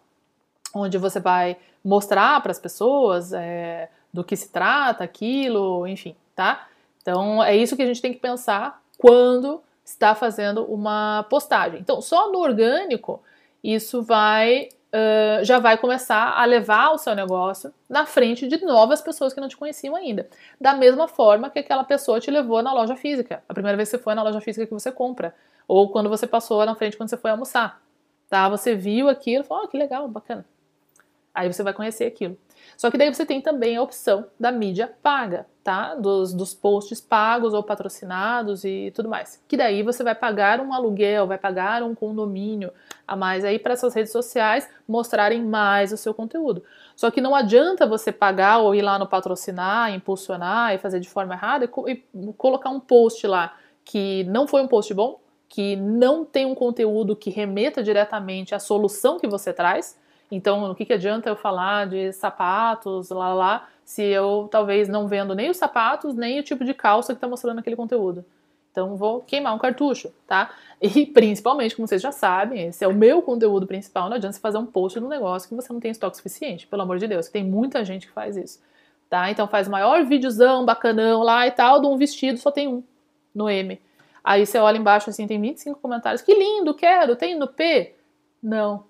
onde 0.73 0.97
você 0.97 1.19
vai 1.19 1.57
mostrar 1.83 2.41
para 2.41 2.51
as 2.51 2.59
pessoas 2.59 3.33
é, 3.33 3.89
do 4.13 4.23
que 4.23 4.35
se 4.35 4.49
trata 4.49 5.03
aquilo, 5.03 5.87
enfim, 5.87 6.15
tá? 6.35 6.67
Então 7.01 7.43
é 7.43 7.55
isso 7.55 7.75
que 7.75 7.81
a 7.81 7.85
gente 7.85 8.01
tem 8.01 8.13
que 8.13 8.19
pensar 8.19 8.81
quando 8.97 9.61
está 9.85 10.15
fazendo 10.15 10.65
uma 10.65 11.23
postagem. 11.29 11.79
Então, 11.79 12.01
só 12.01 12.31
no 12.31 12.39
orgânico, 12.39 13.21
isso 13.63 14.01
vai 14.01 14.67
uh, 14.91 15.43
já 15.43 15.59
vai 15.59 15.77
começar 15.77 16.33
a 16.37 16.43
levar 16.43 16.91
o 16.91 16.97
seu 16.97 17.15
negócio 17.15 17.71
na 17.87 18.05
frente 18.05 18.47
de 18.47 18.65
novas 18.65 19.01
pessoas 19.01 19.33
que 19.33 19.39
não 19.39 19.47
te 19.47 19.55
conheciam 19.55 19.95
ainda. 19.95 20.27
Da 20.59 20.73
mesma 20.73 21.07
forma 21.07 21.49
que 21.49 21.59
aquela 21.59 21.83
pessoa 21.83 22.19
te 22.19 22.29
levou 22.31 22.61
na 22.61 22.73
loja 22.73 22.95
física, 22.95 23.43
a 23.47 23.53
primeira 23.53 23.77
vez 23.77 23.89
que 23.89 23.97
você 23.97 24.03
foi 24.03 24.15
na 24.15 24.23
loja 24.23 24.41
física 24.41 24.65
que 24.65 24.73
você 24.73 24.91
compra, 24.91 25.33
ou 25.67 25.89
quando 25.89 26.09
você 26.09 26.27
passou 26.27 26.65
na 26.65 26.75
frente 26.75 26.97
quando 26.97 27.09
você 27.09 27.17
foi 27.17 27.31
almoçar 27.31 27.85
tá? 28.29 28.49
Você 28.49 28.75
viu 28.75 29.09
aquilo, 29.09 29.43
falou, 29.43 29.63
oh, 29.65 29.67
que 29.67 29.77
legal, 29.77 30.07
bacana. 30.07 30.45
Aí 31.33 31.51
você 31.51 31.63
vai 31.63 31.73
conhecer 31.73 32.05
aquilo. 32.05 32.37
Só 32.77 32.91
que 32.91 32.97
daí 32.97 33.13
você 33.13 33.25
tem 33.25 33.41
também 33.41 33.77
a 33.77 33.81
opção 33.81 34.25
da 34.39 34.51
mídia 34.51 34.93
paga, 35.01 35.45
tá? 35.63 35.95
Dos, 35.95 36.33
dos 36.33 36.53
posts 36.53 37.01
pagos 37.01 37.53
ou 37.53 37.63
patrocinados 37.63 38.63
e 38.63 38.91
tudo 38.95 39.09
mais. 39.09 39.41
Que 39.47 39.57
daí 39.57 39.83
você 39.83 40.03
vai 40.03 40.15
pagar 40.15 40.59
um 40.59 40.73
aluguel, 40.73 41.27
vai 41.27 41.37
pagar 41.37 41.83
um 41.83 41.95
condomínio 41.95 42.71
a 43.07 43.15
mais 43.15 43.45
aí 43.45 43.59
para 43.59 43.73
essas 43.73 43.93
redes 43.93 44.11
sociais 44.11 44.69
mostrarem 44.87 45.43
mais 45.43 45.91
o 45.91 45.97
seu 45.97 46.13
conteúdo. 46.13 46.63
Só 46.95 47.11
que 47.11 47.21
não 47.21 47.35
adianta 47.35 47.85
você 47.85 48.11
pagar 48.11 48.59
ou 48.59 48.73
ir 48.73 48.81
lá 48.81 48.97
no 48.97 49.07
patrocinar, 49.07 49.93
impulsionar 49.93 50.73
e 50.73 50.77
fazer 50.77 50.99
de 50.99 51.09
forma 51.09 51.33
errada 51.33 51.65
e, 51.65 51.91
e 51.91 52.33
colocar 52.33 52.69
um 52.69 52.79
post 52.79 53.25
lá 53.27 53.55
que 53.83 54.23
não 54.25 54.47
foi 54.47 54.61
um 54.61 54.67
post 54.67 54.93
bom, 54.93 55.19
que 55.47 55.75
não 55.75 56.25
tem 56.25 56.45
um 56.45 56.55
conteúdo 56.55 57.15
que 57.15 57.29
remeta 57.29 57.83
diretamente 57.83 58.55
à 58.55 58.59
solução 58.59 59.19
que 59.19 59.27
você 59.27 59.53
traz. 59.53 59.97
Então, 60.31 60.69
o 60.71 60.75
que, 60.75 60.85
que 60.85 60.93
adianta 60.93 61.29
eu 61.29 61.35
falar 61.35 61.87
de 61.87 62.11
sapatos, 62.11 63.09
lá, 63.09 63.33
lá, 63.33 63.67
se 63.83 64.03
eu 64.03 64.47
talvez 64.51 64.89
não 64.89 65.07
vendo 65.07 65.35
nem 65.35 65.49
os 65.49 65.57
sapatos, 65.57 66.15
nem 66.15 66.39
o 66.39 66.43
tipo 66.43 66.65
de 66.65 66.73
calça 66.73 67.13
que 67.13 67.17
está 67.17 67.27
mostrando 67.27 67.59
aquele 67.59 67.75
conteúdo. 67.75 68.25
Então, 68.71 68.97
vou 68.97 69.21
queimar 69.21 69.55
um 69.55 69.57
cartucho, 69.57 70.11
tá? 70.27 70.51
E 70.81 71.05
principalmente, 71.07 71.75
como 71.75 71.87
vocês 71.87 72.01
já 72.01 72.11
sabem, 72.11 72.67
esse 72.67 72.83
é 72.83 72.87
o 72.87 72.93
meu 72.93 73.21
conteúdo 73.21 73.65
principal. 73.65 74.09
Não 74.09 74.17
adianta 74.17 74.33
você 74.33 74.41
fazer 74.41 74.57
um 74.57 74.65
post 74.65 74.99
no 74.99 75.07
negócio 75.07 75.47
que 75.47 75.55
você 75.55 75.71
não 75.71 75.79
tem 75.79 75.91
estoque 75.91 76.17
suficiente, 76.17 76.67
pelo 76.67 76.81
amor 76.81 76.97
de 76.97 77.07
Deus. 77.07 77.29
Tem 77.29 77.43
muita 77.43 77.85
gente 77.85 78.07
que 78.07 78.13
faz 78.13 78.35
isso, 78.35 78.59
tá? 79.09 79.31
Então, 79.31 79.47
faz 79.47 79.67
o 79.67 79.71
maior 79.71 80.03
videozão, 80.03 80.65
bacanão 80.65 81.23
lá 81.23 81.47
e 81.47 81.51
tal, 81.51 81.79
de 81.79 81.87
um 81.87 81.95
vestido, 81.95 82.37
só 82.37 82.51
tem 82.51 82.67
um 82.67 82.83
no 83.33 83.49
M. 83.49 83.79
Aí 84.23 84.45
você 84.45 84.57
olha 84.57 84.77
embaixo 84.77 85.09
assim, 85.09 85.27
tem 85.27 85.39
25 85.39 85.79
comentários. 85.79 86.21
Que 86.21 86.33
lindo, 86.33 86.73
quero. 86.73 87.15
Tem 87.15 87.37
no 87.37 87.47
P? 87.47 87.93
Não. 88.41 88.83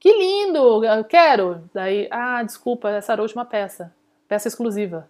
Que 0.00 0.12
lindo, 0.12 0.80
quero. 1.08 1.68
Daí, 1.74 2.08
ah, 2.10 2.42
desculpa, 2.42 2.90
essa 2.90 3.12
era 3.12 3.20
a 3.20 3.24
última 3.24 3.44
peça. 3.44 3.92
Peça 4.28 4.48
exclusiva. 4.48 5.08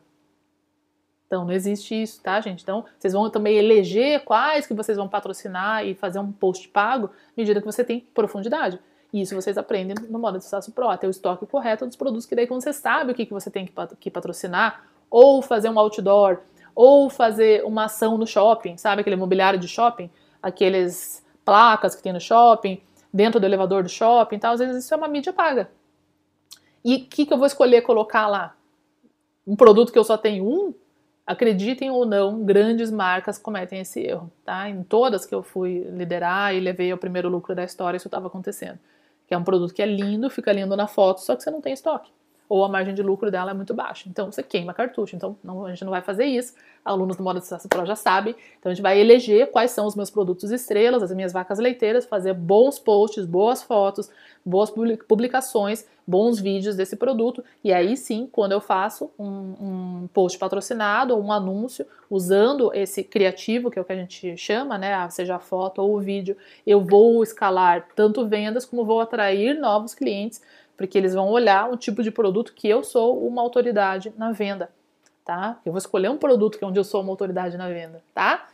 Então, 1.26 1.44
não 1.44 1.52
existe 1.52 1.94
isso, 1.94 2.22
tá, 2.22 2.40
gente? 2.40 2.62
Então, 2.62 2.86
vocês 2.98 3.12
vão 3.12 3.28
também 3.28 3.58
eleger 3.58 4.24
quais 4.24 4.66
que 4.66 4.72
vocês 4.72 4.96
vão 4.96 5.06
patrocinar 5.06 5.86
e 5.86 5.94
fazer 5.94 6.18
um 6.18 6.32
post 6.32 6.66
pago 6.68 7.06
à 7.08 7.32
medida 7.36 7.60
que 7.60 7.66
você 7.66 7.84
tem 7.84 8.00
profundidade. 8.14 8.80
E 9.12 9.20
isso 9.20 9.34
vocês 9.34 9.58
aprendem 9.58 9.94
no 10.08 10.18
modo 10.18 10.38
de 10.38 10.44
sucesso 10.44 10.72
pro, 10.72 10.96
ter 10.96 11.06
o 11.06 11.10
estoque 11.10 11.46
correto 11.46 11.86
dos 11.86 11.96
produtos, 11.96 12.24
que 12.24 12.34
daí 12.34 12.46
quando 12.46 12.62
você 12.62 12.72
sabe 12.72 13.12
o 13.12 13.14
que, 13.14 13.26
que 13.26 13.32
você 13.32 13.50
tem 13.50 13.70
que 14.00 14.10
patrocinar, 14.10 14.84
ou 15.10 15.42
fazer 15.42 15.68
um 15.68 15.78
outdoor, 15.78 16.38
ou 16.74 17.10
fazer 17.10 17.62
uma 17.64 17.84
ação 17.84 18.16
no 18.16 18.26
shopping, 18.26 18.78
sabe 18.78 19.00
aquele 19.00 19.16
mobiliário 19.16 19.58
de 19.58 19.68
shopping, 19.68 20.10
aqueles 20.42 21.22
placas 21.44 21.94
que 21.94 22.02
tem 22.02 22.12
no 22.12 22.20
shopping, 22.20 22.80
dentro 23.12 23.40
do 23.40 23.46
elevador 23.46 23.82
do 23.82 23.88
shopping 23.88 24.36
e 24.36 24.38
tal, 24.38 24.54
às 24.54 24.60
vezes 24.60 24.84
isso 24.84 24.94
é 24.94 24.96
uma 24.96 25.08
mídia 25.08 25.32
paga. 25.32 25.70
E 26.84 26.96
o 26.96 27.06
que, 27.06 27.26
que 27.26 27.32
eu 27.32 27.38
vou 27.38 27.46
escolher 27.46 27.82
colocar 27.82 28.28
lá? 28.28 28.54
Um 29.46 29.56
produto 29.56 29.92
que 29.92 29.98
eu 29.98 30.04
só 30.04 30.16
tenho 30.16 30.44
um? 30.44 30.74
Acreditem 31.26 31.90
ou 31.90 32.06
não, 32.06 32.44
grandes 32.44 32.90
marcas 32.90 33.36
cometem 33.36 33.80
esse 33.80 34.00
erro, 34.00 34.30
tá? 34.44 34.68
Em 34.68 34.82
todas 34.82 35.26
que 35.26 35.34
eu 35.34 35.42
fui 35.42 35.80
liderar 35.90 36.54
e 36.54 36.60
levei 36.60 36.90
ao 36.90 36.96
primeiro 36.96 37.28
lucro 37.28 37.54
da 37.54 37.64
história, 37.64 37.98
isso 37.98 38.08
estava 38.08 38.28
acontecendo. 38.28 38.78
Que 39.26 39.34
é 39.34 39.38
um 39.38 39.44
produto 39.44 39.74
que 39.74 39.82
é 39.82 39.86
lindo, 39.86 40.30
fica 40.30 40.52
lindo 40.52 40.74
na 40.74 40.86
foto, 40.86 41.20
só 41.20 41.36
que 41.36 41.42
você 41.42 41.50
não 41.50 41.60
tem 41.60 41.74
estoque 41.74 42.10
ou 42.48 42.64
a 42.64 42.68
margem 42.68 42.94
de 42.94 43.02
lucro 43.02 43.30
dela 43.30 43.50
é 43.50 43.54
muito 43.54 43.74
baixa. 43.74 44.08
Então 44.08 44.32
você 44.32 44.42
queima 44.42 44.72
cartucho. 44.72 45.14
Então 45.14 45.36
não, 45.44 45.66
a 45.66 45.70
gente 45.70 45.84
não 45.84 45.90
vai 45.90 46.00
fazer 46.00 46.24
isso. 46.24 46.54
Alunos 46.84 47.16
do 47.16 47.22
Modo 47.22 47.38
de 47.38 47.44
Sucesso 47.44 47.68
Pro 47.68 47.84
já 47.84 47.94
sabem. 47.94 48.34
Então 48.58 48.72
a 48.72 48.74
gente 48.74 48.82
vai 48.82 48.98
eleger 48.98 49.50
quais 49.50 49.72
são 49.72 49.86
os 49.86 49.94
meus 49.94 50.10
produtos 50.10 50.50
estrelas, 50.50 51.02
as 51.02 51.14
minhas 51.14 51.32
vacas 51.32 51.58
leiteiras, 51.58 52.06
fazer 52.06 52.32
bons 52.32 52.78
posts, 52.78 53.26
boas 53.26 53.62
fotos, 53.62 54.10
boas 54.44 54.72
publicações, 55.06 55.86
bons 56.06 56.40
vídeos 56.40 56.74
desse 56.74 56.96
produto. 56.96 57.44
E 57.62 57.72
aí 57.72 57.96
sim, 57.96 58.26
quando 58.32 58.52
eu 58.52 58.60
faço 58.60 59.10
um, 59.18 59.26
um 59.26 60.08
post 60.14 60.38
patrocinado 60.38 61.14
ou 61.14 61.22
um 61.22 61.30
anúncio 61.30 61.84
usando 62.08 62.72
esse 62.72 63.04
criativo, 63.04 63.70
que 63.70 63.78
é 63.78 63.82
o 63.82 63.84
que 63.84 63.92
a 63.92 63.96
gente 63.96 64.34
chama, 64.38 64.78
né? 64.78 65.08
Seja 65.10 65.36
a 65.36 65.38
foto 65.38 65.82
ou 65.82 65.94
o 65.94 66.00
vídeo, 66.00 66.34
eu 66.66 66.80
vou 66.80 67.22
escalar 67.22 67.88
tanto 67.94 68.26
vendas 68.26 68.64
como 68.64 68.86
vou 68.86 69.00
atrair 69.00 69.58
novos 69.58 69.94
clientes 69.94 70.40
porque 70.78 70.96
eles 70.96 71.12
vão 71.12 71.28
olhar 71.28 71.68
o 71.70 71.76
tipo 71.76 72.04
de 72.04 72.10
produto 72.10 72.54
que 72.54 72.68
eu 72.68 72.84
sou 72.84 73.26
uma 73.26 73.42
autoridade 73.42 74.12
na 74.16 74.30
venda, 74.30 74.70
tá? 75.24 75.58
Eu 75.66 75.72
vou 75.72 75.78
escolher 75.78 76.08
um 76.08 76.16
produto 76.16 76.56
que 76.56 76.64
é 76.64 76.66
onde 76.66 76.78
eu 76.78 76.84
sou 76.84 77.02
uma 77.02 77.10
autoridade 77.10 77.56
na 77.58 77.68
venda, 77.68 78.00
tá? 78.14 78.46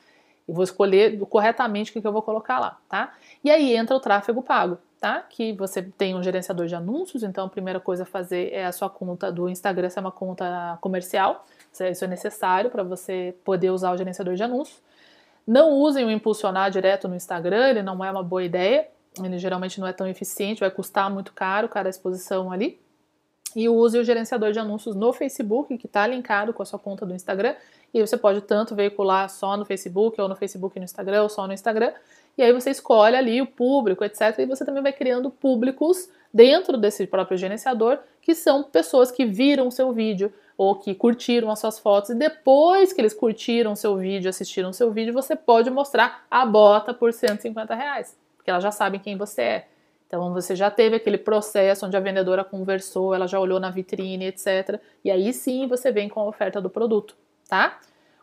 E 0.49 0.53
vou 0.53 0.65
escolher 0.65 1.19
corretamente 1.27 1.91
o 1.97 2.01
que 2.01 2.07
eu 2.07 2.13
vou 2.13 2.23
colocar 2.23 2.59
lá, 2.59 2.79
tá? 2.89 3.13
E 3.45 3.51
aí 3.51 3.77
entra 3.77 3.95
o 3.95 4.01
tráfego 4.01 4.43
pago, 4.43 4.79
tá? 4.99 5.21
Que 5.21 5.53
você 5.53 5.83
tem 5.83 6.15
um 6.15 6.23
gerenciador 6.23 6.67
de 6.67 6.75
anúncios, 6.75 7.23
então 7.23 7.45
a 7.45 7.49
primeira 7.49 7.79
coisa 7.79 8.05
a 8.05 8.07
fazer 8.07 8.51
é 8.55 8.65
a 8.65 8.73
sua 8.73 8.89
conta 8.89 9.31
do 9.31 9.47
Instagram 9.47 9.91
ser 9.91 10.01
uma 10.01 10.11
conta 10.11 10.79
comercial, 10.81 11.45
isso 11.71 12.05
é 12.05 12.09
necessário 12.09 12.71
para 12.71 12.83
você 12.83 13.35
poder 13.45 13.69
usar 13.69 13.93
o 13.93 13.99
gerenciador 13.99 14.35
de 14.35 14.43
anúncios. 14.43 14.81
Não 15.47 15.73
usem 15.73 16.07
o 16.07 16.11
impulsionar 16.11 16.71
direto 16.71 17.07
no 17.07 17.15
Instagram, 17.15 17.69
ele 17.69 17.83
não 17.83 18.03
é 18.03 18.11
uma 18.11 18.23
boa 18.23 18.43
ideia, 18.43 18.89
ele 19.23 19.39
geralmente 19.39 19.79
não 19.79 19.87
é 19.87 19.93
tão 19.93 20.09
eficiente, 20.09 20.61
vai 20.61 20.71
custar 20.71 21.11
muito 21.11 21.33
caro 21.33 21.69
cada 21.69 21.89
exposição 21.89 22.51
ali. 22.51 22.81
E 23.55 23.69
use 23.69 23.97
o 23.97 24.03
gerenciador 24.03 24.51
de 24.51 24.59
anúncios 24.59 24.97
no 24.97 25.13
Facebook, 25.13 25.79
que 25.79 25.87
está 25.87 26.07
linkado 26.07 26.53
com 26.53 26.63
a 26.63 26.67
sua 26.67 26.79
conta 26.79 27.07
do 27.07 27.15
Instagram. 27.15 27.55
E 27.93 28.01
você 28.01 28.17
pode 28.17 28.41
tanto 28.41 28.75
veicular 28.75 29.31
só 29.31 29.57
no 29.57 29.65
Facebook, 29.65 30.21
ou 30.21 30.29
no 30.29 30.35
Facebook 30.35 30.77
e 30.77 30.81
no 30.81 30.85
Instagram, 30.85 31.23
ou 31.23 31.29
só 31.29 31.47
no 31.47 31.53
Instagram. 31.53 31.93
E 32.37 32.43
aí 32.43 32.53
você 32.53 32.71
escolhe 32.71 33.15
ali 33.15 33.41
o 33.41 33.47
público, 33.47 34.05
etc. 34.05 34.37
E 34.41 34.47
você 34.47 34.65
também 34.65 34.83
vai 34.83 34.93
criando 34.93 35.31
públicos 35.31 36.09
dentro 36.33 36.77
desse 36.77 37.07
próprio 37.07 37.39
gerenciador, 37.39 38.01
que 38.21 38.35
são 38.35 38.65
pessoas 38.65 39.13
que 39.13 39.25
viram 39.25 39.69
o 39.69 39.71
seu 39.71 39.93
vídeo 39.93 40.33
ou 40.59 40.75
que 40.75 40.93
curtiram 40.93 41.49
as 41.49 41.61
suas 41.61 41.79
fotos. 41.79 42.11
E 42.11 42.15
depois 42.17 42.93
que 42.93 43.01
eles 43.01 43.15
curtiram 43.15 43.73
o 43.73 43.77
seu 43.77 43.97
vídeo, 43.97 44.29
assistiram 44.29 44.71
o 44.71 44.75
seu 44.75 44.91
vídeo, 44.91 45.13
você 45.13 45.37
pode 45.37 45.71
mostrar 45.71 46.27
a 46.29 46.45
bota 46.45 46.93
por 46.93 47.13
150 47.13 47.73
reais 47.73 48.24
porque 48.45 48.51
elas 48.51 48.63
já 48.63 48.71
sabem 48.71 49.01
quem 49.01 49.17
você 49.17 49.41
é. 49.41 49.69
Então 50.07 50.35
você 50.35 50.55
já 50.55 50.71
teve 50.71 50.97
aquele 50.97 51.17
processo 51.17 51.87
onde 51.87 51.97
a 51.97 52.01
vendedora 52.01 52.45
conversou, 52.45 53.15
ela 53.15 53.27
já 53.27 53.41
olhou 53.41 53.59
na 53.59 53.71
vitrine, 53.71 54.27
etc. 54.27 54.79
E 55.03 55.11
aí 55.11 55.33
sim 55.33 55.67
você 55.67 55.91
vem 55.91 56.11
com 56.11 56.21
a 56.21 56.27
oferta 56.27 56.61
do 56.61 56.69
produto, 56.69 57.17
tá? 57.49 57.81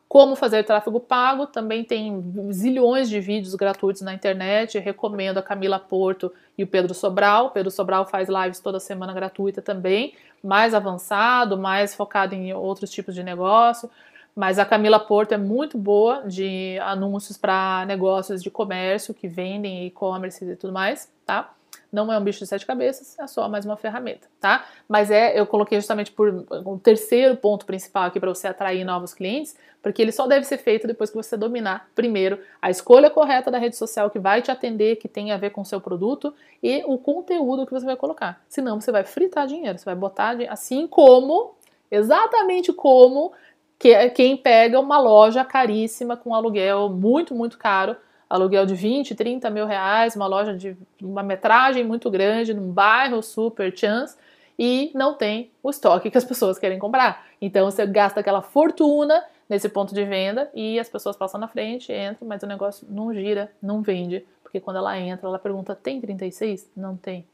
Como 0.07 0.35
fazer 0.35 0.63
tráfego 0.63 0.99
pago, 0.99 1.47
também 1.47 1.83
tem 1.83 2.51
zilhões 2.51 3.09
de 3.09 3.19
vídeos 3.19 3.55
gratuitos 3.55 4.03
na 4.03 4.13
internet. 4.13 4.77
Eu 4.77 4.83
recomendo 4.83 5.39
a 5.39 5.41
Camila 5.41 5.79
Porto 5.79 6.31
e 6.55 6.63
o 6.63 6.67
Pedro 6.67 6.93
Sobral. 6.93 7.47
O 7.47 7.49
Pedro 7.49 7.71
Sobral 7.71 8.05
faz 8.05 8.29
lives 8.29 8.59
toda 8.59 8.79
semana 8.79 9.13
gratuita 9.13 9.59
também, 9.59 10.13
mais 10.43 10.75
avançado, 10.75 11.57
mais 11.57 11.95
focado 11.95 12.35
em 12.35 12.53
outros 12.53 12.91
tipos 12.91 13.15
de 13.15 13.23
negócio. 13.23 13.89
Mas 14.35 14.57
a 14.59 14.65
Camila 14.65 14.99
Porto 14.99 15.33
é 15.33 15.37
muito 15.37 15.77
boa 15.77 16.23
de 16.27 16.77
anúncios 16.79 17.37
para 17.37 17.85
negócios 17.85 18.41
de 18.41 18.49
comércio 18.49 19.13
que 19.13 19.27
vendem 19.27 19.85
e-commerce 19.85 20.43
e 20.43 20.55
tudo 20.55 20.71
mais, 20.73 21.11
tá? 21.25 21.53
não 21.91 22.11
é 22.11 22.17
um 22.17 22.23
bicho 22.23 22.39
de 22.39 22.47
sete 22.47 22.65
cabeças, 22.65 23.19
é 23.19 23.27
só 23.27 23.49
mais 23.49 23.65
uma 23.65 23.75
ferramenta, 23.75 24.27
tá? 24.39 24.65
Mas 24.87 25.11
é, 25.11 25.37
eu 25.37 25.45
coloquei 25.45 25.77
justamente 25.77 26.11
por 26.11 26.45
um 26.65 26.77
terceiro 26.77 27.35
ponto 27.35 27.65
principal 27.65 28.05
aqui 28.05 28.19
para 28.19 28.29
você 28.29 28.47
atrair 28.47 28.85
novos 28.85 29.13
clientes, 29.13 29.55
porque 29.81 30.01
ele 30.01 30.11
só 30.11 30.25
deve 30.25 30.45
ser 30.45 30.57
feito 30.57 30.87
depois 30.87 31.09
que 31.09 31.17
você 31.17 31.35
dominar 31.35 31.89
primeiro 31.93 32.39
a 32.61 32.69
escolha 32.69 33.09
correta 33.09 33.51
da 33.51 33.57
rede 33.57 33.75
social 33.75 34.09
que 34.09 34.19
vai 34.19 34.41
te 34.41 34.49
atender, 34.49 34.97
que 34.97 35.09
tem 35.09 35.31
a 35.31 35.37
ver 35.37 35.49
com 35.49 35.61
o 35.61 35.65
seu 35.65 35.81
produto 35.81 36.33
e 36.63 36.81
o 36.85 36.97
conteúdo 36.97 37.65
que 37.65 37.73
você 37.73 37.85
vai 37.85 37.97
colocar. 37.97 38.41
Senão 38.47 38.79
você 38.79 38.91
vai 38.91 39.03
fritar 39.03 39.45
dinheiro, 39.45 39.77
você 39.77 39.85
vai 39.85 39.95
botar 39.95 40.37
assim 40.49 40.87
como, 40.87 41.55
exatamente 41.89 42.71
como 42.71 43.33
que 43.81 44.09
quem 44.11 44.37
pega 44.37 44.79
uma 44.79 44.99
loja 44.99 45.43
caríssima 45.43 46.15
com 46.15 46.35
aluguel 46.35 46.87
muito, 46.87 47.33
muito 47.33 47.57
caro 47.57 47.97
aluguel 48.29 48.63
de 48.63 48.75
20, 48.75 49.15
30 49.15 49.49
mil 49.49 49.65
reais, 49.65 50.15
uma 50.15 50.27
loja 50.27 50.55
de 50.55 50.77
uma 51.01 51.23
metragem 51.23 51.83
muito 51.83 52.07
grande, 52.11 52.53
num 52.53 52.71
bairro 52.71 53.23
super 53.23 53.75
chance, 53.75 54.15
e 54.57 54.91
não 54.93 55.15
tem 55.15 55.49
o 55.63 55.71
estoque 55.71 56.11
que 56.11 56.17
as 56.17 56.23
pessoas 56.23 56.59
querem 56.59 56.77
comprar. 56.77 57.25
Então 57.41 57.65
você 57.65 57.83
gasta 57.87 58.19
aquela 58.19 58.43
fortuna 58.43 59.25
nesse 59.49 59.67
ponto 59.67 59.95
de 59.95 60.05
venda 60.05 60.51
e 60.53 60.79
as 60.79 60.87
pessoas 60.87 61.17
passam 61.17 61.39
na 61.39 61.47
frente, 61.47 61.91
entram, 61.91 62.27
mas 62.27 62.43
o 62.43 62.47
negócio 62.47 62.87
não 62.87 63.11
gira, 63.11 63.51
não 63.59 63.81
vende. 63.81 64.23
Porque 64.43 64.59
quando 64.59 64.77
ela 64.77 64.95
entra, 64.97 65.27
ela 65.27 65.39
pergunta: 65.39 65.73
tem 65.73 65.99
36? 65.99 66.69
Não 66.77 66.95
tem. 66.95 67.25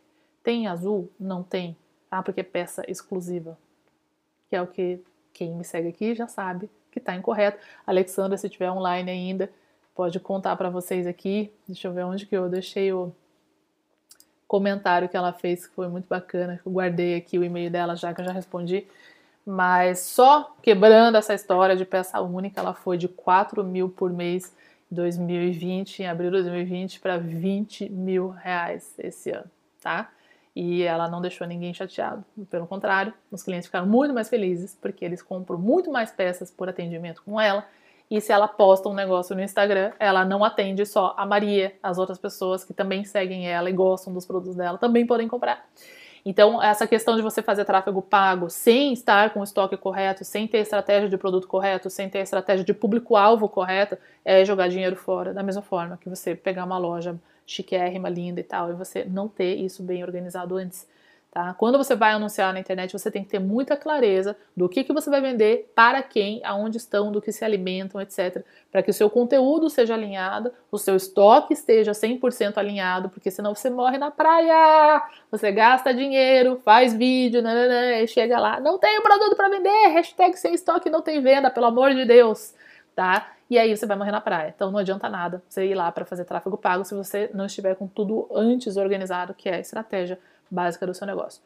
Tem 0.41 0.65
azul? 0.65 1.11
Não 1.19 1.43
tem. 1.43 1.75
Ah, 2.09 2.23
porque 2.23 2.39
é 2.39 2.43
peça 2.43 2.89
exclusiva. 2.89 3.57
Que 4.49 4.55
é 4.55 4.61
o 4.61 4.67
que 4.67 5.01
quem 5.37 5.53
me 5.53 5.63
segue 5.63 5.89
aqui 5.89 6.15
já 6.15 6.27
sabe 6.27 6.67
que 6.91 6.97
está 6.97 7.15
incorreto. 7.15 7.59
Alexandra, 7.85 8.35
se 8.37 8.49
tiver 8.49 8.71
online 8.71 9.11
ainda, 9.11 9.51
pode 9.93 10.19
contar 10.19 10.55
para 10.55 10.67
vocês 10.67 11.05
aqui. 11.05 11.53
Deixa 11.67 11.87
eu 11.87 11.93
ver 11.93 12.03
onde 12.03 12.25
que 12.25 12.35
eu 12.35 12.49
deixei 12.49 12.91
o 12.91 13.13
comentário 14.47 15.07
que 15.07 15.15
ela 15.15 15.31
fez, 15.31 15.67
que 15.67 15.75
foi 15.75 15.87
muito 15.89 16.07
bacana. 16.07 16.59
Eu 16.65 16.71
guardei 16.71 17.15
aqui 17.15 17.37
o 17.37 17.43
e-mail 17.43 17.69
dela 17.69 17.95
já 17.95 18.13
que 18.15 18.21
eu 18.21 18.25
já 18.25 18.31
respondi. 18.31 18.87
Mas 19.45 19.99
só 19.99 20.55
quebrando 20.61 21.17
essa 21.17 21.35
história 21.35 21.75
de 21.75 21.85
peça 21.85 22.19
única, 22.19 22.59
ela 22.59 22.73
foi 22.73 22.97
de 22.97 23.07
4 23.07 23.63
mil 23.63 23.89
por 23.89 24.11
mês 24.11 24.51
em 24.91 24.95
2020, 24.95 25.99
em 25.99 26.07
abril 26.07 26.31
de 26.31 26.37
2020, 26.37 26.99
para 26.99 27.17
20 27.17 27.89
mil 27.89 28.29
reais 28.29 28.95
esse 28.97 29.29
ano, 29.29 29.49
tá? 29.81 30.09
E 30.59 30.81
ela 30.81 31.07
não 31.07 31.21
deixou 31.21 31.45
ninguém 31.45 31.71
chateado. 31.71 32.25
Pelo 32.49 32.65
contrário, 32.65 33.13
os 33.31 33.43
clientes 33.43 33.67
ficaram 33.67 33.85
muito 33.85 34.11
mais 34.11 34.27
felizes 34.27 34.75
porque 34.81 35.05
eles 35.05 35.21
compram 35.21 35.59
muito 35.59 35.91
mais 35.91 36.09
peças 36.09 36.49
por 36.49 36.67
atendimento 36.67 37.21
com 37.23 37.39
ela 37.39 37.63
e 38.09 38.19
se 38.19 38.31
ela 38.31 38.47
posta 38.47 38.89
um 38.89 38.93
negócio 38.95 39.35
no 39.35 39.41
Instagram, 39.43 39.91
ela 39.99 40.25
não 40.25 40.43
atende 40.43 40.83
só 40.83 41.13
a 41.15 41.27
Maria, 41.27 41.75
as 41.83 41.99
outras 41.99 42.17
pessoas 42.17 42.63
que 42.63 42.73
também 42.73 43.03
seguem 43.03 43.47
ela 43.47 43.69
e 43.69 43.73
gostam 43.73 44.11
dos 44.11 44.25
produtos 44.25 44.55
dela 44.55 44.79
também 44.79 45.05
podem 45.05 45.27
comprar. 45.27 45.63
Então, 46.25 46.61
essa 46.61 46.87
questão 46.87 47.15
de 47.15 47.21
você 47.21 47.43
fazer 47.43 47.63
tráfego 47.63 48.01
pago 48.01 48.49
sem 48.49 48.93
estar 48.93 49.29
com 49.29 49.41
o 49.41 49.43
estoque 49.43 49.77
correto, 49.77 50.25
sem 50.25 50.47
ter 50.47 50.57
estratégia 50.57 51.07
de 51.07 51.17
produto 51.17 51.47
correto, 51.47 51.87
sem 51.89 52.09
ter 52.09 52.19
estratégia 52.19 52.65
de 52.65 52.73
público-alvo 52.73 53.47
correta, 53.47 53.99
é 54.25 54.43
jogar 54.43 54.69
dinheiro 54.69 54.95
fora. 54.95 55.35
Da 55.35 55.43
mesma 55.43 55.61
forma 55.61 55.97
que 55.97 56.09
você 56.09 56.33
pegar 56.33 56.65
uma 56.65 56.79
loja 56.79 57.15
chiquérrima, 57.47 58.09
linda 58.09 58.41
e 58.41 58.43
tal, 58.43 58.69
e 58.69 58.75
você 58.75 59.05
não 59.05 59.27
ter 59.27 59.55
isso 59.55 59.81
bem 59.81 60.03
organizado 60.03 60.55
antes. 60.57 60.85
Tá? 61.31 61.53
Quando 61.53 61.77
você 61.77 61.95
vai 61.95 62.13
anunciar 62.13 62.51
na 62.51 62.59
internet, 62.59 62.91
você 62.91 63.11
tem 63.11 63.23
que 63.23 63.29
ter 63.29 63.39
muita 63.39 63.77
clareza 63.77 64.35
do 64.55 64.67
que, 64.67 64.83
que 64.83 64.91
você 64.91 65.09
vai 65.09 65.21
vender, 65.21 65.71
para 65.75 66.01
quem, 66.01 66.41
aonde 66.43 66.77
estão, 66.77 67.11
do 67.11 67.21
que 67.21 67.31
se 67.31 67.45
alimentam, 67.45 68.01
etc. 68.01 68.43
Para 68.71 68.81
que 68.81 68.89
o 68.89 68.93
seu 68.93 69.09
conteúdo 69.09 69.69
seja 69.69 69.93
alinhado, 69.93 70.51
o 70.71 70.77
seu 70.77 70.95
estoque 70.95 71.53
esteja 71.53 71.91
100% 71.91 72.57
alinhado, 72.57 73.09
porque 73.09 73.29
senão 73.29 73.53
você 73.53 73.69
morre 73.69 73.97
na 73.97 74.09
praia, 74.09 75.03
você 75.29 75.51
gasta 75.51 75.93
dinheiro, 75.93 76.59
faz 76.65 76.93
vídeo, 76.93 77.41
nananã, 77.41 77.99
e 78.01 78.07
chega 78.07 78.39
lá, 78.39 78.59
não 78.59 78.79
tem 78.79 78.99
produto 79.01 79.35
para 79.35 79.49
vender, 79.49 79.87
hashtag 79.89 80.35
sem 80.39 80.55
estoque 80.55 80.89
não 80.89 81.01
tem 81.01 81.21
venda, 81.21 81.51
pelo 81.51 81.67
amor 81.67 81.93
de 81.93 82.03
Deus, 82.03 82.53
tá? 82.95 83.36
E 83.49 83.57
aí 83.57 83.75
você 83.75 83.85
vai 83.85 83.97
morrer 83.97 84.11
na 84.11 84.21
praia. 84.21 84.53
Então 84.55 84.71
não 84.71 84.79
adianta 84.79 85.09
nada 85.09 85.41
você 85.47 85.65
ir 85.65 85.75
lá 85.75 85.91
para 85.91 86.05
fazer 86.05 86.25
tráfego 86.25 86.57
pago 86.57 86.83
se 86.83 86.93
você 86.93 87.29
não 87.33 87.45
estiver 87.45 87.75
com 87.75 87.87
tudo 87.87 88.27
antes 88.33 88.77
organizado, 88.77 89.33
que 89.33 89.47
é 89.47 89.55
a 89.55 89.59
estratégia 89.59 90.19
básica 90.49 90.85
do 90.85 90.93
seu 90.93 91.07
negócio. 91.07 91.41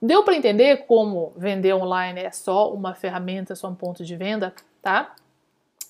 Deu 0.00 0.24
para 0.24 0.34
entender 0.34 0.86
como 0.86 1.32
vender 1.36 1.74
online 1.74 2.20
é 2.20 2.30
só 2.30 2.72
uma 2.72 2.94
ferramenta, 2.94 3.54
só 3.54 3.68
um 3.68 3.74
ponto 3.74 4.04
de 4.04 4.16
venda, 4.16 4.52
tá? 4.80 5.14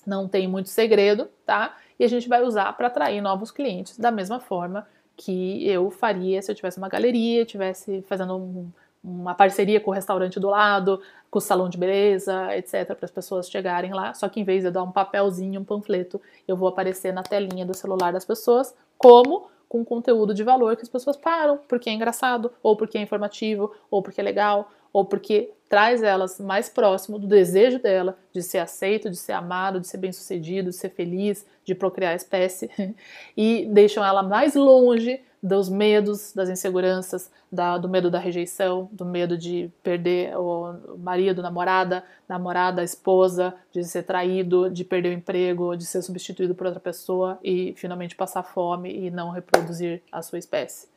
Não 0.05 0.27
tem 0.27 0.47
muito 0.47 0.69
segredo, 0.69 1.29
tá? 1.45 1.75
E 1.99 2.03
a 2.03 2.07
gente 2.07 2.29
vai 2.29 2.43
usar 2.43 2.71
para 2.73 2.87
atrair 2.87 3.21
novos 3.21 3.49
clientes 3.49 3.97
da 3.97 4.11
mesma 4.11 4.39
forma 4.39 4.87
que 5.15 5.67
eu 5.67 5.89
faria 5.89 6.41
se 6.41 6.51
eu 6.51 6.55
tivesse 6.55 6.77
uma 6.77 6.89
galeria, 6.89 7.45
tivesse 7.45 8.03
fazendo 8.03 8.35
um, 8.37 8.71
uma 9.03 9.33
parceria 9.33 9.79
com 9.79 9.91
o 9.91 9.93
restaurante 9.93 10.39
do 10.39 10.49
lado, 10.49 11.01
com 11.33 11.39
o 11.39 11.41
salão 11.41 11.67
de 11.67 11.79
beleza, 11.79 12.55
etc, 12.55 12.93
para 12.93 13.05
as 13.05 13.09
pessoas 13.09 13.49
chegarem 13.49 13.91
lá. 13.91 14.13
Só 14.13 14.29
que 14.29 14.39
em 14.39 14.43
vez 14.43 14.61
de 14.61 14.67
eu 14.67 14.71
dar 14.71 14.83
um 14.83 14.91
papelzinho, 14.91 15.59
um 15.61 15.65
panfleto, 15.65 16.21
eu 16.47 16.55
vou 16.55 16.69
aparecer 16.69 17.11
na 17.11 17.23
telinha 17.23 17.65
do 17.65 17.75
celular 17.75 18.13
das 18.13 18.23
pessoas 18.23 18.75
como 18.99 19.47
com 19.67 19.83
conteúdo 19.83 20.31
de 20.31 20.43
valor 20.43 20.75
que 20.75 20.83
as 20.83 20.89
pessoas 20.89 21.17
param 21.17 21.59
porque 21.67 21.89
é 21.89 21.93
engraçado, 21.93 22.51
ou 22.61 22.77
porque 22.77 22.99
é 22.99 23.01
informativo, 23.01 23.73
ou 23.89 24.03
porque 24.03 24.21
é 24.21 24.23
legal, 24.23 24.69
ou 24.93 25.03
porque 25.03 25.49
traz 25.67 26.03
elas 26.03 26.39
mais 26.39 26.69
próximo 26.69 27.17
do 27.17 27.25
desejo 27.25 27.79
dela 27.79 28.15
de 28.31 28.43
ser 28.43 28.59
aceito, 28.59 29.09
de 29.09 29.17
ser 29.17 29.31
amado, 29.31 29.79
de 29.79 29.87
ser 29.87 29.97
bem-sucedido, 29.97 30.69
de 30.69 30.75
ser 30.75 30.89
feliz, 30.89 31.47
de 31.65 31.73
procriar 31.73 32.13
a 32.13 32.15
espécie, 32.15 32.69
e 33.35 33.67
deixam 33.71 34.05
ela 34.05 34.21
mais 34.21 34.53
longe 34.53 35.19
dos 35.43 35.67
medos, 35.67 36.31
das 36.31 36.49
inseguranças, 36.49 37.29
da, 37.51 37.77
do 37.77 37.89
medo 37.89 38.09
da 38.09 38.17
rejeição, 38.17 38.87
do 38.93 39.03
medo 39.03 39.37
de 39.37 39.69
perder 39.83 40.37
o 40.37 40.97
marido, 40.97 41.41
namorada, 41.41 42.01
namorada, 42.29 42.81
esposa, 42.81 43.53
de 43.69 43.83
ser 43.83 44.03
traído, 44.03 44.69
de 44.69 44.85
perder 44.85 45.09
o 45.09 45.13
emprego, 45.13 45.75
de 45.75 45.85
ser 45.85 46.01
substituído 46.01 46.55
por 46.55 46.65
outra 46.65 46.79
pessoa 46.79 47.37
e 47.43 47.73
finalmente 47.75 48.15
passar 48.15 48.43
fome 48.43 48.89
e 48.89 49.11
não 49.11 49.31
reproduzir 49.31 50.01
a 50.09 50.21
sua 50.21 50.39
espécie. 50.39 50.87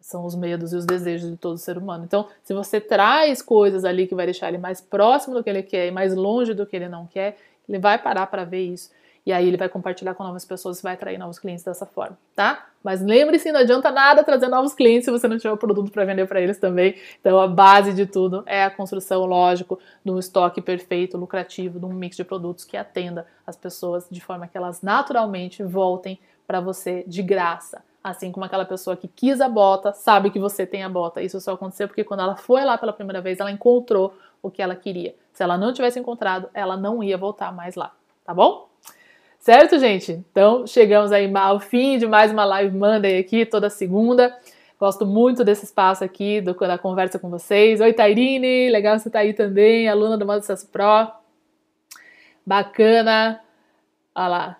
São 0.00 0.24
os 0.24 0.34
medos 0.34 0.72
e 0.72 0.76
os 0.76 0.86
desejos 0.86 1.30
de 1.30 1.36
todo 1.36 1.58
ser 1.58 1.76
humano. 1.76 2.04
Então, 2.04 2.26
se 2.42 2.54
você 2.54 2.80
traz 2.80 3.42
coisas 3.42 3.84
ali 3.84 4.06
que 4.06 4.14
vai 4.14 4.24
deixar 4.24 4.48
ele 4.48 4.56
mais 4.56 4.80
próximo 4.80 5.34
do 5.34 5.44
que 5.44 5.50
ele 5.50 5.62
quer 5.62 5.86
e 5.86 5.90
mais 5.90 6.14
longe 6.14 6.54
do 6.54 6.64
que 6.64 6.74
ele 6.74 6.88
não 6.88 7.06
quer, 7.06 7.36
ele 7.68 7.78
vai 7.78 7.98
parar 7.98 8.26
para 8.28 8.42
ver 8.42 8.62
isso 8.62 8.90
e 9.24 9.32
aí 9.32 9.46
ele 9.46 9.56
vai 9.56 9.68
compartilhar 9.68 10.14
com 10.14 10.24
novas 10.24 10.44
pessoas 10.44 10.78
e 10.78 10.82
vai 10.82 10.94
atrair 10.94 11.18
novos 11.18 11.38
clientes 11.38 11.64
dessa 11.64 11.84
forma, 11.84 12.16
tá? 12.34 12.66
Mas 12.82 13.02
lembre-se, 13.02 13.52
não 13.52 13.60
adianta 13.60 13.90
nada 13.90 14.24
trazer 14.24 14.48
novos 14.48 14.72
clientes 14.72 15.04
se 15.04 15.10
você 15.10 15.28
não 15.28 15.36
tiver 15.36 15.52
o 15.52 15.56
produto 15.56 15.90
para 15.90 16.04
vender 16.04 16.26
para 16.26 16.40
eles 16.40 16.58
também. 16.58 16.96
Então 17.20 17.38
a 17.38 17.46
base 17.46 17.92
de 17.92 18.06
tudo 18.06 18.42
é 18.46 18.64
a 18.64 18.70
construção, 18.70 19.26
lógico, 19.26 19.78
de 20.04 20.10
um 20.10 20.18
estoque 20.18 20.62
perfeito, 20.62 21.18
lucrativo, 21.18 21.78
de 21.78 21.84
um 21.84 21.92
mix 21.92 22.16
de 22.16 22.24
produtos 22.24 22.64
que 22.64 22.76
atenda 22.76 23.26
as 23.46 23.56
pessoas 23.56 24.06
de 24.10 24.20
forma 24.20 24.48
que 24.48 24.56
elas 24.56 24.80
naturalmente 24.80 25.62
voltem 25.62 26.18
para 26.46 26.60
você 26.60 27.04
de 27.06 27.22
graça. 27.22 27.82
Assim 28.02 28.32
como 28.32 28.46
aquela 28.46 28.64
pessoa 28.64 28.96
que 28.96 29.06
quis 29.06 29.42
a 29.42 29.48
bota, 29.48 29.92
sabe 29.92 30.30
que 30.30 30.38
você 30.38 30.64
tem 30.64 30.82
a 30.82 30.88
bota. 30.88 31.20
Isso 31.20 31.38
só 31.38 31.52
aconteceu 31.52 31.86
porque 31.86 32.02
quando 32.02 32.20
ela 32.20 32.34
foi 32.34 32.64
lá 32.64 32.78
pela 32.78 32.94
primeira 32.94 33.20
vez, 33.20 33.38
ela 33.38 33.52
encontrou 33.52 34.14
o 34.42 34.50
que 34.50 34.62
ela 34.62 34.74
queria. 34.74 35.14
Se 35.34 35.42
ela 35.42 35.58
não 35.58 35.70
tivesse 35.70 36.00
encontrado, 36.00 36.48
ela 36.54 36.78
não 36.78 37.02
ia 37.02 37.18
voltar 37.18 37.52
mais 37.52 37.74
lá, 37.74 37.92
tá 38.24 38.32
bom? 38.32 38.69
Certo, 39.40 39.78
gente? 39.78 40.12
Então, 40.12 40.66
chegamos 40.66 41.12
aí 41.12 41.34
ao 41.34 41.58
fim 41.58 41.96
de 41.96 42.06
mais 42.06 42.30
uma 42.30 42.44
Live 42.44 42.76
Monday 42.76 43.18
aqui, 43.18 43.46
toda 43.46 43.70
segunda. 43.70 44.36
Gosto 44.78 45.06
muito 45.06 45.42
desse 45.42 45.64
espaço 45.64 46.04
aqui, 46.04 46.42
do, 46.42 46.52
da 46.52 46.76
conversa 46.76 47.18
com 47.18 47.30
vocês. 47.30 47.80
Oi, 47.80 47.90
Tairine, 47.94 48.68
legal 48.68 48.98
você 48.98 49.08
estar 49.08 49.20
tá 49.20 49.22
aí 49.22 49.32
também, 49.32 49.88
aluna 49.88 50.18
do 50.18 50.26
Modo 50.26 50.42
Sucesso 50.42 50.68
Pro. 50.68 51.10
Bacana. 52.44 53.40
Olha 54.14 54.28
lá, 54.28 54.58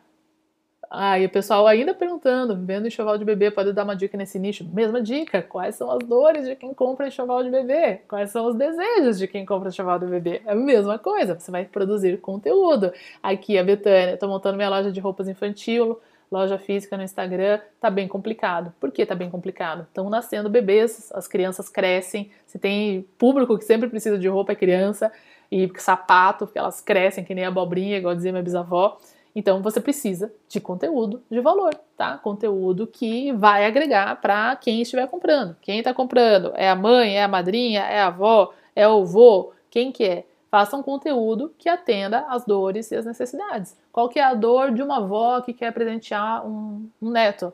ah, 0.93 1.16
e 1.20 1.24
o 1.24 1.30
pessoal 1.30 1.68
ainda 1.68 1.95
perguntando, 1.95 2.57
vendo 2.57 2.88
enxoval 2.88 3.16
de 3.16 3.24
bebê, 3.24 3.49
pode 3.49 3.72
dar 3.72 3.84
uma 3.84 3.95
dica 3.95 4.18
nesse 4.18 4.41
nicho? 4.41 4.68
Mesma 4.72 5.01
dica, 5.01 5.41
quais 5.41 5.76
são 5.76 5.88
as 5.88 6.01
dores 6.01 6.49
de 6.49 6.57
quem 6.57 6.74
compra 6.74 7.07
enxoval 7.07 7.45
de 7.45 7.51
bebê? 7.51 8.01
Quais 8.09 8.30
são 8.30 8.47
os 8.47 8.57
desejos 8.57 9.16
de 9.16 9.28
quem 9.28 9.47
compra 9.47 9.68
enxoval 9.68 10.01
de 10.01 10.07
bebê? 10.07 10.43
É 10.45 10.51
a 10.51 10.55
mesma 10.57 10.99
coisa, 10.99 11.38
você 11.38 11.49
vai 11.49 11.64
produzir 11.64 12.20
conteúdo. 12.20 12.93
Aqui 13.22 13.57
a 13.57 13.62
Betânia, 13.62 14.14
estou 14.14 14.28
montando 14.28 14.57
minha 14.57 14.68
loja 14.68 14.91
de 14.91 14.99
roupas 14.99 15.28
infantil, 15.28 16.01
loja 16.28 16.59
física 16.59 16.97
no 16.97 17.05
Instagram, 17.05 17.61
tá 17.80 17.88
bem 17.88 18.09
complicado. 18.09 18.74
Por 18.80 18.91
que 18.91 19.07
tá 19.07 19.14
bem 19.14 19.30
complicado? 19.30 19.82
Estão 19.82 20.11
nascendo 20.11 20.51
bebês, 20.51 21.12
as 21.14 21.28
crianças 21.28 21.68
crescem, 21.68 22.32
se 22.47 22.59
tem 22.59 23.07
público 23.16 23.57
que 23.57 23.64
sempre 23.64 23.88
precisa 23.88 24.18
de 24.18 24.26
roupa 24.26 24.53
é 24.53 24.57
criança, 24.57 25.12
e 25.53 25.70
sapato, 25.78 26.47
porque 26.47 26.59
elas 26.59 26.80
crescem 26.80 27.24
que 27.24 27.34
nem 27.34 27.45
abobrinha, 27.45 27.99
igual 27.99 28.14
dizia 28.14 28.32
minha 28.32 28.43
bisavó. 28.43 28.99
Então 29.35 29.62
você 29.62 29.81
precisa 29.81 30.33
de 30.49 30.61
conteúdo 30.61 31.22
de 31.31 31.41
valor, 31.41 31.74
tá? 31.97 32.18
Conteúdo 32.18 32.87
que 32.87 33.33
vai 33.33 33.64
agregar 33.64 34.20
para 34.20 34.57
quem 34.57 34.83
estiver 34.83 35.07
comprando. 35.09 35.57
Quem 35.61 35.78
está 35.78 35.95
comprando 35.95 36.53
é 36.57 36.68
a 36.68 36.74
mãe, 36.74 37.16
é 37.16 37.22
a 37.22 37.28
madrinha, 37.28 37.81
é 37.83 38.01
a 38.01 38.09
avó, 38.09 38.53
é 38.74 38.89
o 38.89 39.05
vô, 39.05 39.53
quem 39.70 39.93
que 39.93 40.05
é? 40.05 40.24
Faça 40.51 40.76
um 40.76 40.83
conteúdo 40.83 41.55
que 41.57 41.68
atenda 41.68 42.26
às 42.28 42.45
dores 42.45 42.91
e 42.91 42.97
às 42.97 43.07
necessidades. 43.07 43.76
Qual 43.93 44.09
que 44.09 44.18
é 44.18 44.24
a 44.24 44.35
dor 44.35 44.72
de 44.72 44.83
uma 44.83 44.97
avó 44.97 45.41
que 45.41 45.53
quer 45.53 45.72
presentear 45.72 46.45
um, 46.45 46.89
um 47.01 47.11
neto? 47.11 47.53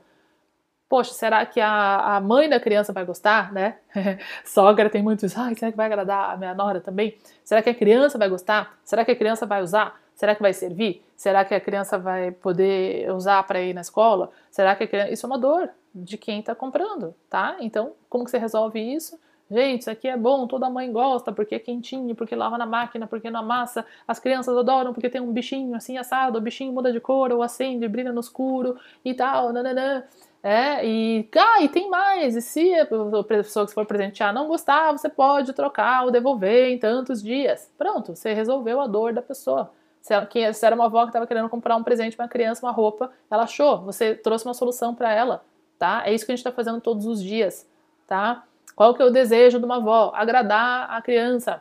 Poxa, 0.89 1.12
será 1.12 1.45
que 1.45 1.61
a, 1.61 2.16
a 2.16 2.20
mãe 2.20 2.49
da 2.49 2.59
criança 2.59 2.93
vai 2.93 3.05
gostar, 3.05 3.53
né? 3.53 3.77
Sogra 4.47 4.89
tem 4.89 5.03
muitos, 5.03 5.37
ai, 5.37 5.55
será 5.55 5.70
que 5.70 5.77
vai 5.77 5.87
agradar 5.87 6.31
a 6.31 6.37
minha 6.39 6.55
nora 6.55 6.81
também? 6.81 7.18
Será 7.45 7.61
que 7.61 7.68
a 7.68 7.74
criança 7.74 8.16
vai 8.16 8.29
gostar? 8.31 8.79
Será 8.85 9.05
que 9.05 9.11
a 9.11 9.16
criança 9.16 9.45
vai 9.45 9.62
usar? 9.62 10.01
Será 10.17 10.35
que 10.35 10.41
vai 10.43 10.55
servir? 10.55 11.05
Será 11.14 11.45
que 11.45 11.55
a 11.55 11.61
criança 11.61 11.99
vai 11.99 12.31
poder 12.31 13.12
usar 13.12 13.43
para 13.47 13.61
ir 13.61 13.75
na 13.75 13.83
escola? 13.83 14.31
Será 14.51 14.75
que 14.75 14.85
a 14.85 14.89
criança... 14.89 15.12
Isso 15.12 15.27
é 15.27 15.29
uma 15.29 15.39
dor 15.39 15.69
de 15.95 16.17
quem 16.17 16.41
está 16.41 16.55
comprando, 16.55 17.14
tá? 17.29 17.57
Então, 17.61 17.93
como 18.09 18.25
que 18.25 18.31
você 18.31 18.39
resolve 18.39 18.81
isso? 18.81 19.21
Gente, 19.49 19.83
isso 19.83 19.91
aqui 19.91 20.09
é 20.09 20.17
bom, 20.17 20.47
toda 20.47 20.69
mãe 20.69 20.91
gosta, 20.91 21.31
porque 21.31 21.55
é 21.55 21.59
quentinho, 21.59 22.17
porque 22.17 22.35
lava 22.35 22.59
na 22.59 22.67
máquina, 22.67 23.07
porque 23.07 23.31
não 23.31 23.41
amassa. 23.41 23.87
As 24.09 24.19
crianças 24.19 24.57
adoram 24.57 24.93
porque 24.93 25.09
tem 25.09 25.21
um 25.21 25.33
bichinho 25.33 25.77
assim 25.77 25.99
assado, 25.99 26.39
o 26.39 26.41
bichinho 26.41 26.73
muda 26.73 26.91
de 26.91 26.99
cor, 26.99 27.31
ou 27.31 27.43
acende, 27.43 27.87
brilha 27.87 28.12
no 28.12 28.21
escuro 28.21 28.77
e 29.05 29.14
tal, 29.14 29.53
nananã. 29.53 30.03
É, 30.43 30.85
e, 30.85 31.29
ah, 31.37 31.62
e 31.62 31.69
tem 31.69 31.91
mais, 31.91 32.37
e 32.37 32.41
se 32.41 32.73
a 32.75 32.87
pessoa 33.25 33.67
que 33.67 33.75
for 33.75 33.85
presentear 33.85 34.33
não 34.33 34.49
gostar, 34.49 34.93
você 34.93 35.09
pode 35.09 35.53
trocar 35.53 36.05
ou 36.05 36.11
devolver 36.11 36.71
em 36.71 36.79
tantos 36.79 37.23
dias. 37.23 37.71
Pronto, 37.77 38.14
você 38.17 38.33
resolveu 38.33 38.81
a 38.81 38.87
dor 38.87 39.12
da 39.12 39.23
pessoa. 39.23 39.71
Se, 40.07 40.65
era 40.65 40.77
uma 40.77 40.85
avó 40.85 41.03
que 41.03 41.09
estava 41.09 41.27
querendo 41.27 41.49
comprar 41.49 41.75
um 41.75 41.83
presente 41.83 42.17
para 42.17 42.27
uma 42.27 42.29
criança, 42.29 42.65
uma 42.65 42.71
roupa, 42.71 43.11
ela 43.29 43.43
achou, 43.43 43.83
você 43.83 44.15
trouxe 44.15 44.45
uma 44.45 44.55
solução 44.55 44.95
para 44.95 45.13
ela, 45.13 45.45
tá? 45.81 46.05
É 46.07 46.15
isso 46.15 46.25
que 46.25 46.31
a 46.31 46.37
gente 46.37 46.47
está 46.47 46.53
fazendo 46.53 46.81
todos 46.81 47.07
os 47.07 47.21
dias, 47.21 47.69
tá? 48.07 48.45
Qual 48.77 48.95
que 48.95 49.03
é 49.03 49.05
o 49.05 49.11
desejo 49.11 49.59
de 49.59 49.65
uma 49.65 49.79
avó? 49.79 50.13
Agradar 50.15 50.89
a 50.89 51.03
criança, 51.03 51.61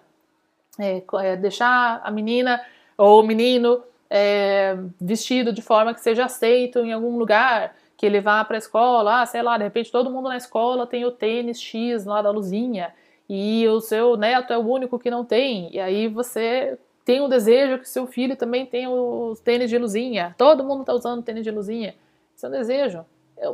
é, 0.78 1.02
é, 1.24 1.36
deixar 1.36 2.00
a 2.04 2.12
menina 2.12 2.62
ou 2.96 3.22
o 3.22 3.26
menino 3.26 3.82
é, 4.12 4.78
vestido 5.02 5.52
de 5.52 5.64
forma 5.64 5.96
que 5.96 6.02
seja 6.02 6.26
aceito 6.26 6.80
em 6.80 6.94
algum 6.94 7.18
lugar, 7.18 7.76
que 7.98 8.06
ele 8.06 8.22
vá 8.22 8.46
para 8.46 8.58
a 8.58 8.60
escola, 8.60 9.22
ah, 9.22 9.26
sei 9.26 9.42
lá, 9.42 9.58
de 9.58 9.64
repente 9.64 9.92
todo 9.92 10.12
mundo 10.12 10.30
na 10.30 10.38
escola 10.38 10.86
tem 10.86 11.04
o 11.04 11.10
tênis 11.12 11.60
X 11.60 12.06
lá 12.06 12.22
da 12.22 12.30
luzinha 12.30 12.94
e 13.28 13.68
o 13.68 13.82
seu 13.82 14.16
neto 14.16 14.54
é 14.54 14.58
o 14.58 14.68
único 14.68 15.00
que 15.00 15.10
não 15.10 15.26
tem, 15.26 15.74
e 15.74 15.80
aí 15.80 16.08
você 16.08 16.78
tem 17.06 17.22
o 17.22 17.28
desejo 17.28 17.78
que 17.78 17.88
seu 17.88 18.08
filho 18.08 18.36
também 18.36 18.66
tenha 18.66 18.90
os 18.90 19.40
tênis 19.40 19.70
de 19.70 19.78
luzinha. 19.78 20.34
Todo 20.38 20.64
mundo 20.64 20.82
está 20.82 20.94
usando 20.94 21.22
tênis 21.22 21.44
de 21.44 21.52
luzinha. 21.52 21.94
Isso 22.36 22.48
é 22.48 22.50
um 22.50 22.52
desejo. 22.52 23.06
É, 23.38 23.46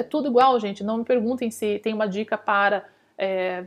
é, 0.00 0.02
tudo 0.02 0.26
igual, 0.26 0.58
gente. 0.58 0.82
Não 0.82 0.98
me 0.98 1.04
perguntem 1.04 1.48
se 1.48 1.78
tem 1.78 1.94
uma 1.94 2.08
dica 2.08 2.36
para 2.36 2.84
é, 3.16 3.64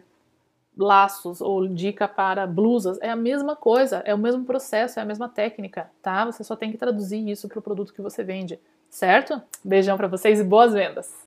laços 0.78 1.40
ou 1.40 1.68
dica 1.70 2.06
para 2.06 2.46
blusas. 2.46 3.00
É 3.02 3.10
a 3.10 3.16
mesma 3.16 3.56
coisa, 3.56 4.04
é 4.06 4.14
o 4.14 4.18
mesmo 4.18 4.44
processo, 4.44 5.00
é 5.00 5.02
a 5.02 5.06
mesma 5.06 5.30
técnica, 5.30 5.90
tá? 6.02 6.26
Você 6.26 6.44
só 6.44 6.58
tem 6.58 6.70
que 6.70 6.78
traduzir 6.78 7.28
isso 7.30 7.48
para 7.48 7.60
o 7.60 7.62
produto 7.62 7.94
que 7.94 8.02
você 8.02 8.24
vende, 8.26 8.60
certo? 8.90 9.42
Beijão 9.64 9.96
para 9.96 10.08
vocês 10.08 10.42
e 10.42 10.44
boas 10.44 10.74
vendas! 10.74 11.18